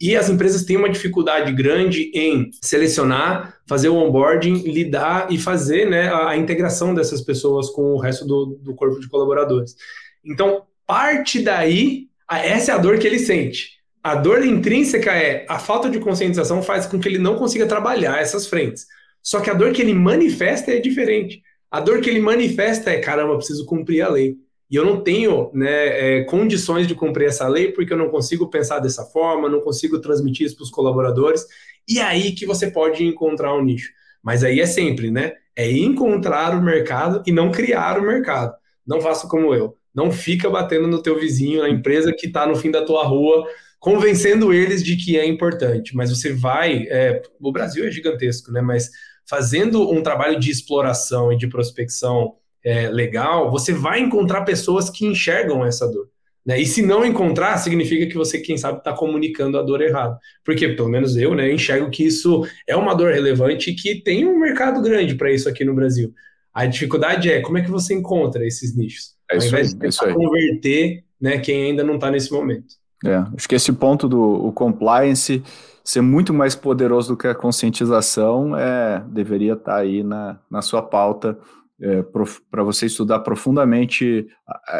e 0.00 0.16
as 0.16 0.28
empresas 0.28 0.64
têm 0.64 0.76
uma 0.76 0.88
dificuldade 0.88 1.52
grande 1.52 2.10
em 2.12 2.50
selecionar, 2.60 3.58
fazer 3.68 3.88
o 3.88 3.94
onboarding, 3.94 4.54
lidar 4.62 5.30
e 5.30 5.38
fazer 5.38 5.88
né, 5.88 6.08
a, 6.08 6.30
a 6.30 6.36
integração 6.36 6.92
dessas 6.92 7.20
pessoas 7.20 7.70
com 7.70 7.92
o 7.92 8.00
resto 8.00 8.26
do, 8.26 8.58
do 8.60 8.74
corpo 8.74 8.98
de 8.98 9.08
colaboradores. 9.08 9.76
Então, 10.24 10.62
parte 10.86 11.40
daí, 11.40 12.08
essa 12.28 12.72
é 12.72 12.74
a 12.74 12.78
dor 12.78 12.98
que 12.98 13.06
ele 13.06 13.18
sente. 13.18 13.81
A 14.02 14.14
dor 14.14 14.44
intrínseca 14.44 15.12
é 15.12 15.46
a 15.48 15.58
falta 15.58 15.88
de 15.88 16.00
conscientização 16.00 16.62
faz 16.62 16.86
com 16.86 16.98
que 16.98 17.08
ele 17.08 17.18
não 17.18 17.36
consiga 17.36 17.66
trabalhar 17.66 18.20
essas 18.20 18.46
frentes. 18.46 18.86
Só 19.22 19.40
que 19.40 19.50
a 19.50 19.54
dor 19.54 19.72
que 19.72 19.80
ele 19.80 19.94
manifesta 19.94 20.72
é 20.72 20.80
diferente. 20.80 21.42
A 21.70 21.80
dor 21.80 22.00
que 22.00 22.10
ele 22.10 22.20
manifesta 22.20 22.90
é: 22.90 22.98
caramba, 22.98 23.36
preciso 23.36 23.64
cumprir 23.64 24.02
a 24.02 24.08
lei 24.08 24.36
e 24.72 24.76
eu 24.76 24.86
não 24.86 25.02
tenho 25.02 25.50
né, 25.52 26.20
é, 26.20 26.24
condições 26.24 26.88
de 26.88 26.94
cumprir 26.94 27.28
essa 27.28 27.46
lei 27.46 27.70
porque 27.70 27.92
eu 27.92 27.96
não 27.98 28.08
consigo 28.08 28.48
pensar 28.48 28.78
dessa 28.78 29.04
forma, 29.04 29.46
não 29.46 29.60
consigo 29.60 30.00
transmitir 30.00 30.46
isso 30.46 30.56
para 30.56 30.64
os 30.64 30.70
colaboradores. 30.70 31.44
E 31.86 32.00
aí 32.00 32.32
que 32.32 32.46
você 32.46 32.70
pode 32.70 33.04
encontrar 33.04 33.54
um 33.54 33.62
nicho. 33.62 33.90
Mas 34.22 34.42
aí 34.42 34.60
é 34.60 34.66
sempre, 34.66 35.10
né? 35.10 35.34
É 35.54 35.70
encontrar 35.70 36.56
o 36.56 36.62
mercado 36.62 37.22
e 37.26 37.32
não 37.32 37.52
criar 37.52 37.98
o 37.98 38.02
mercado. 38.02 38.54
Não 38.86 38.98
faça 38.98 39.28
como 39.28 39.54
eu. 39.54 39.76
Não 39.94 40.10
fica 40.10 40.48
batendo 40.48 40.88
no 40.88 41.02
teu 41.02 41.20
vizinho, 41.20 41.60
na 41.60 41.68
empresa 41.68 42.14
que 42.16 42.28
está 42.28 42.46
no 42.46 42.56
fim 42.56 42.70
da 42.70 42.82
tua 42.82 43.04
rua, 43.04 43.46
convencendo 43.82 44.52
eles 44.52 44.80
de 44.80 44.96
que 44.96 45.18
é 45.18 45.26
importante. 45.26 45.94
Mas 45.96 46.08
você 46.08 46.32
vai. 46.32 46.86
É, 46.88 47.20
o 47.40 47.50
Brasil 47.50 47.84
é 47.84 47.90
gigantesco, 47.90 48.52
né? 48.52 48.60
Mas 48.60 48.88
fazendo 49.28 49.90
um 49.90 50.00
trabalho 50.00 50.38
de 50.38 50.52
exploração 50.52 51.32
e 51.32 51.36
de 51.36 51.48
prospecção 51.48 52.36
é, 52.64 52.88
legal, 52.88 53.50
você 53.50 53.72
vai 53.72 53.98
encontrar 53.98 54.44
pessoas 54.44 54.88
que 54.88 55.04
enxergam 55.04 55.66
essa 55.66 55.84
dor. 55.90 56.08
Né? 56.46 56.60
E 56.60 56.66
se 56.66 56.80
não 56.80 57.04
encontrar, 57.04 57.58
significa 57.58 58.06
que 58.06 58.14
você, 58.14 58.38
quem 58.38 58.56
sabe, 58.56 58.78
está 58.78 58.92
comunicando 58.92 59.58
a 59.58 59.62
dor 59.62 59.80
errado. 59.80 60.16
Porque, 60.44 60.68
pelo 60.68 60.88
menos 60.88 61.16
eu, 61.16 61.34
né, 61.34 61.52
enxergo 61.52 61.90
que 61.90 62.04
isso 62.04 62.46
é 62.68 62.76
uma 62.76 62.94
dor 62.94 63.12
relevante 63.12 63.70
e 63.70 63.74
que 63.74 63.96
tem 63.96 64.24
um 64.24 64.38
mercado 64.38 64.80
grande 64.80 65.16
para 65.16 65.32
isso 65.32 65.48
aqui 65.48 65.64
no 65.64 65.74
Brasil. 65.74 66.12
A 66.54 66.66
dificuldade 66.66 67.32
é 67.32 67.40
como 67.40 67.58
é 67.58 67.62
que 67.62 67.70
você 67.70 67.94
encontra 67.94 68.46
esses 68.46 68.76
nichos. 68.76 69.16
É 69.28 69.36
Ao 69.36 69.42
invés 69.42 69.74
aí, 69.74 69.90
de 69.90 70.04
é 70.04 70.12
converter 70.12 71.04
né, 71.20 71.38
quem 71.38 71.64
ainda 71.64 71.82
não 71.82 71.96
está 71.96 72.12
nesse 72.12 72.30
momento. 72.30 72.80
É, 73.04 73.16
acho 73.36 73.48
que 73.48 73.54
esse 73.54 73.72
ponto 73.72 74.08
do 74.08 74.52
compliance 74.52 75.42
ser 75.84 76.00
muito 76.00 76.32
mais 76.32 76.54
poderoso 76.54 77.08
do 77.08 77.16
que 77.16 77.26
a 77.26 77.34
conscientização 77.34 78.56
é, 78.56 79.04
deveria 79.08 79.54
estar 79.54 79.72
tá 79.72 79.78
aí 79.78 80.02
na, 80.02 80.38
na 80.50 80.62
sua 80.62 80.80
pauta 80.80 81.36
é, 81.80 82.02
para 82.50 82.62
você 82.62 82.86
estudar 82.86 83.18
profundamente 83.20 84.28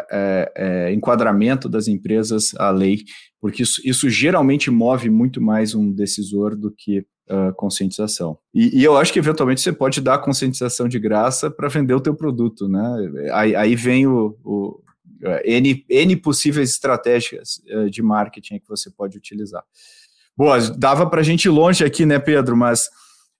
é, 0.09 0.51
é, 0.55 0.93
enquadramento 0.93 1.67
das 1.67 1.89
empresas 1.89 2.53
à 2.57 2.69
lei, 2.69 2.99
porque 3.41 3.63
isso, 3.63 3.81
isso, 3.83 4.09
geralmente 4.09 4.71
move 4.71 5.09
muito 5.09 5.41
mais 5.41 5.75
um 5.75 5.91
decisor 5.91 6.55
do 6.55 6.71
que 6.71 6.99
uh, 7.29 7.53
conscientização. 7.57 8.37
E, 8.53 8.79
e, 8.79 8.83
eu 8.85 8.95
acho 8.95 9.11
que 9.11 9.19
eventualmente 9.19 9.59
você 9.59 9.73
pode 9.73 9.99
dar 9.99 10.19
conscientização 10.19 10.87
de 10.87 10.97
graça 10.97 11.51
para 11.51 11.67
vender 11.67 11.93
o 11.93 11.99
teu 11.99 12.15
produto, 12.15 12.69
né? 12.69 13.29
Aí, 13.33 13.53
aí 13.53 13.75
vem 13.75 14.07
o, 14.07 14.37
o 14.41 14.79
N, 15.45 15.85
N 15.89 16.15
possíveis 16.15 16.71
estratégias 16.71 17.61
uh, 17.69 17.89
de 17.89 18.01
marketing 18.01 18.59
que 18.59 18.67
você 18.67 18.89
pode 18.89 19.17
utilizar. 19.17 19.63
Boa, 20.35 20.59
dava 20.71 21.09
para 21.09 21.21
a 21.21 21.23
gente 21.23 21.45
ir 21.45 21.49
longe 21.49 21.83
aqui, 21.83 22.05
né, 22.05 22.19
Pedro? 22.19 22.57
Mas 22.57 22.87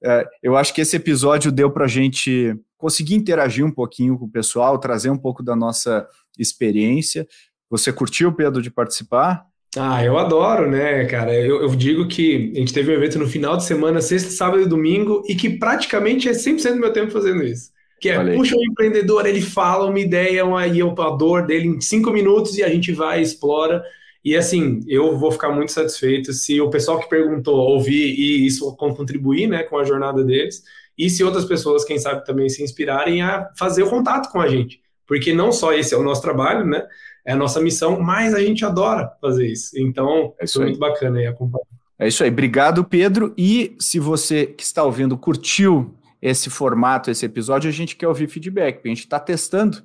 uh, 0.04 0.28
eu 0.42 0.56
acho 0.56 0.74
que 0.74 0.82
esse 0.82 0.96
episódio 0.96 1.52
deu 1.52 1.72
para 1.72 1.86
a 1.86 1.90
gente 1.90 2.56
conseguir 2.78 3.16
interagir 3.16 3.66
um 3.66 3.72
pouquinho 3.72 4.18
com 4.18 4.26
o 4.26 4.32
pessoal, 4.32 4.78
trazer 4.78 5.10
um 5.10 5.18
pouco 5.18 5.42
da 5.42 5.56
nossa 5.56 6.08
experiência. 6.38 7.28
Você 7.70 7.92
curtiu, 7.92 8.34
Pedro, 8.34 8.62
de 8.62 8.70
participar? 8.70 9.46
Ah, 9.76 10.04
eu 10.04 10.20
adoro, 10.20 10.70
né, 10.70 11.06
cara? 11.06 11.34
Eu, 11.34 11.62
eu, 11.62 11.70
digo 11.76 12.08
que 12.08 12.52
a 12.56 12.60
gente 12.60 12.74
teve 12.74 12.92
um 12.92 12.96
evento 12.96 13.18
no 13.18 13.28
final 13.28 13.58
de 13.58 13.64
semana, 13.64 14.02
sexta, 14.02 14.30
sábado 14.30 14.62
e 14.62 14.68
domingo, 14.68 15.24
e 15.28 15.34
que 15.34 15.58
praticamente 15.58 16.30
é 16.30 16.34
100% 16.34 16.74
do 16.74 16.80
meu 16.80 16.94
tempo 16.94 17.12
fazendo 17.12 17.44
isso. 17.44 17.72
Que 18.00 18.10
é, 18.10 18.18
Valeu. 18.18 18.36
puxa 18.36 18.56
o 18.56 18.60
um 18.60 18.64
empreendedor, 18.64 19.26
ele 19.26 19.42
fala 19.42 19.86
uma 19.86 20.00
ideia, 20.00 20.46
uma, 20.46 20.68
e 20.68 20.82
a 20.82 21.10
dor 21.12 21.46
dele 21.46 21.68
em 21.68 21.82
cinco 21.82 22.12
minutos 22.12 22.58
e 22.58 22.64
a 22.64 22.70
gente 22.70 22.92
vai, 22.92 23.22
explora. 23.22 23.84
E 24.24 24.36
assim, 24.36 24.82
eu 24.88 25.18
vou 25.18 25.32
ficar 25.32 25.50
muito 25.50 25.72
satisfeito 25.72 26.32
se 26.34 26.60
o 26.60 26.70
pessoal 26.70 27.00
que 27.00 27.10
perguntou 27.10 27.56
ouvir 27.56 28.14
e 28.18 28.46
isso 28.46 28.74
contribuir 28.76 29.48
né, 29.48 29.64
com 29.64 29.78
a 29.78 29.84
jornada 29.84 30.24
deles 30.24 30.64
e 30.98 31.10
se 31.10 31.24
outras 31.24 31.46
pessoas, 31.46 31.84
quem 31.84 31.98
sabe, 31.98 32.26
também 32.26 32.48
se 32.50 32.64
inspirarem 32.64 33.22
a 33.22 33.50
fazer 33.58 33.84
o 33.84 33.90
contato 33.90 34.32
com 34.32 34.40
a 34.40 34.48
gente. 34.48 34.82
Porque 35.08 35.34
não 35.34 35.52
só 35.52 35.74
esse 35.74 35.94
é 35.94 35.98
o 35.98 36.04
nosso 36.04 36.22
trabalho, 36.22 36.66
né? 36.66 36.86
É 37.26 37.34
a 37.34 37.36
nossa 37.36 37.60
missão, 37.62 38.00
mas 38.00 38.34
a 38.34 38.40
gente 38.40 38.64
adora 38.64 39.12
fazer 39.20 39.48
isso. 39.48 39.78
Então, 39.78 40.34
é 40.40 40.46
isso 40.46 40.56
foi 40.56 40.66
muito 40.66 40.80
bacana 40.80 41.20
aí 41.20 41.28
acompanhar. 41.28 41.66
É 41.98 42.08
isso 42.08 42.24
aí. 42.24 42.30
Obrigado, 42.30 42.84
Pedro. 42.84 43.34
E 43.38 43.76
se 43.80 44.00
você 44.00 44.46
que 44.46 44.64
está 44.64 44.84
ouvindo 44.84 45.18
curtiu 45.18 45.94
esse 46.24 46.50
formato, 46.50 47.12
esse 47.12 47.26
episódio, 47.26 47.68
a 47.68 47.74
gente 47.74 47.98
quer 47.98 48.08
ouvir 48.08 48.30
feedback, 48.30 48.76
porque 48.76 48.88
a 48.88 48.92
gente 48.92 49.04
está 49.04 49.20
testando 49.20 49.84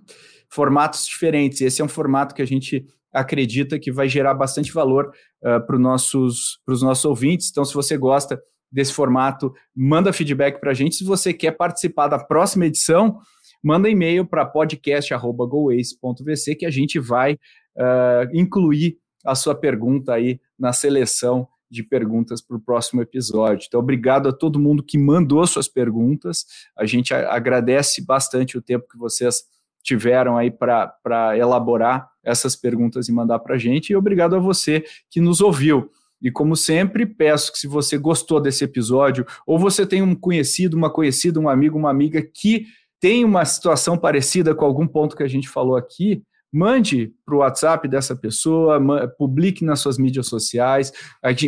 formatos 0.49 1.05
diferentes. 1.05 1.61
Esse 1.61 1.83
é 1.83 1.85
um 1.85 1.89
formato 1.89 2.33
que 2.33 2.41
a 2.41 2.47
gente 2.47 2.87
acredita 3.13 3.77
que 3.77 3.91
vai 3.91 4.09
gerar 4.09 4.35
bastante 4.35 4.73
valor 4.73 5.11
uh, 5.43 5.61
para 5.67 5.75
os 5.75 5.83
nossos, 5.83 6.61
nossos 6.65 7.05
ouvintes. 7.05 7.49
Então, 7.51 7.65
se 7.65 7.75
você 7.75 7.99
gosta 7.99 8.41
desse 8.71 8.93
formato, 8.93 9.53
manda 9.75 10.13
feedback 10.13 10.61
para 10.61 10.71
a 10.71 10.75
gente. 10.75 10.95
Se 10.95 11.03
você 11.03 11.35
quer 11.35 11.57
participar 11.57 12.07
da 12.07 12.21
próxima 12.21 12.67
edição, 12.67 13.19
manda 13.61 13.91
e-mail 13.91 14.25
para 14.25 14.47
podcast.goace.vc 14.47 16.55
que 16.55 16.67
a 16.67 16.71
gente 16.71 17.01
vai 17.01 17.35
uh, 17.35 18.29
incluir 18.33 18.97
a 19.27 19.35
sua 19.35 19.57
pergunta 19.57 20.15
aí 20.15 20.39
na 20.57 20.73
seleção 20.73 21.49
de 21.71 21.83
perguntas 21.83 22.41
para 22.41 22.57
o 22.57 22.61
próximo 22.61 23.03
episódio. 23.03 23.67
Então, 23.67 23.81
obrigado 23.81 24.29
a 24.29 24.33
todo 24.33 24.59
mundo 24.59 24.83
que 24.83 24.99
mandou 24.99 25.47
suas 25.47 25.69
perguntas. 25.69 26.45
A 26.77 26.87
gente 26.87 27.13
agradece 27.13 28.05
bastante 28.05 28.57
o 28.57 28.63
tempo 28.63 28.87
que 28.91 28.99
vocês 28.99 29.43
tiveram 29.83 30.37
aí 30.37 30.51
para 30.51 31.37
elaborar 31.37 32.09
essas 32.25 32.55
perguntas 32.57 33.09
e 33.09 33.13
mandar 33.13 33.39
para 33.39 33.55
a 33.55 33.59
gente. 33.59 33.91
E 33.91 33.97
obrigado 33.97 34.37
a 34.37 34.39
você 34.39 34.85
que 35.11 35.21
nos 35.21 35.41
ouviu. 35.41 35.91
E 36.21 36.31
como 36.31 36.57
sempre, 36.57 37.07
peço 37.07 37.53
que 37.53 37.59
se 37.59 37.67
você 37.67 37.97
gostou 37.97 38.41
desse 38.41 38.65
episódio, 38.65 39.25
ou 39.47 39.59
você 39.59 39.87
tem 39.87 40.03
um 40.03 40.15
conhecido, 40.15 40.77
uma 40.77 40.91
conhecida, 40.91 41.39
um 41.39 41.49
amigo, 41.49 41.79
uma 41.79 41.91
amiga 41.91 42.21
que 42.23 42.67
tem 43.01 43.25
uma 43.25 43.45
situação 43.45 43.97
parecida 43.97 44.55
com 44.55 44.65
algum 44.65 44.87
ponto 44.87 45.17
que 45.17 45.23
a 45.23 45.29
gente 45.29 45.49
falou 45.49 45.77
aqui, 45.77 46.23
mande 46.53 47.13
para 47.25 47.35
o 47.35 47.39
WhatsApp 47.39 47.87
dessa 47.89 48.17
pessoa, 48.17 48.81
publique 49.19 49.65
nas 49.65 49.81
suas 49.81 49.99
mídias 49.99 50.27
sociais. 50.27 50.93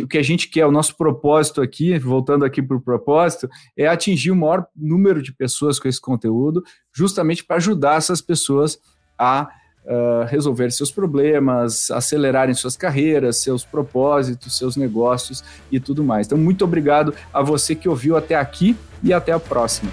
O 0.03 0.07
que 0.07 0.17
a 0.17 0.23
gente 0.23 0.49
quer, 0.49 0.65
o 0.65 0.71
nosso 0.71 0.95
propósito 0.95 1.61
aqui, 1.61 1.97
voltando 1.97 2.45
aqui 2.45 2.61
para 2.61 2.77
o 2.77 2.81
propósito, 2.81 3.49
é 3.75 3.87
atingir 3.87 4.31
o 4.31 4.35
maior 4.35 4.65
número 4.75 5.21
de 5.21 5.33
pessoas 5.33 5.79
com 5.79 5.87
esse 5.87 5.99
conteúdo, 5.99 6.63
justamente 6.93 7.43
para 7.43 7.57
ajudar 7.57 7.97
essas 7.97 8.21
pessoas 8.21 8.79
a 9.17 9.49
uh, 9.85 10.25
resolver 10.27 10.71
seus 10.71 10.91
problemas, 10.91 11.89
acelerarem 11.91 12.53
suas 12.53 12.75
carreiras, 12.75 13.37
seus 13.37 13.63
propósitos, 13.65 14.57
seus 14.57 14.75
negócios 14.75 15.43
e 15.71 15.79
tudo 15.79 16.03
mais. 16.03 16.27
Então, 16.27 16.37
muito 16.37 16.63
obrigado 16.63 17.13
a 17.33 17.41
você 17.41 17.75
que 17.75 17.89
ouviu 17.89 18.15
até 18.15 18.35
aqui 18.35 18.75
e 19.03 19.13
até 19.13 19.31
a 19.31 19.39
próxima. 19.39 19.91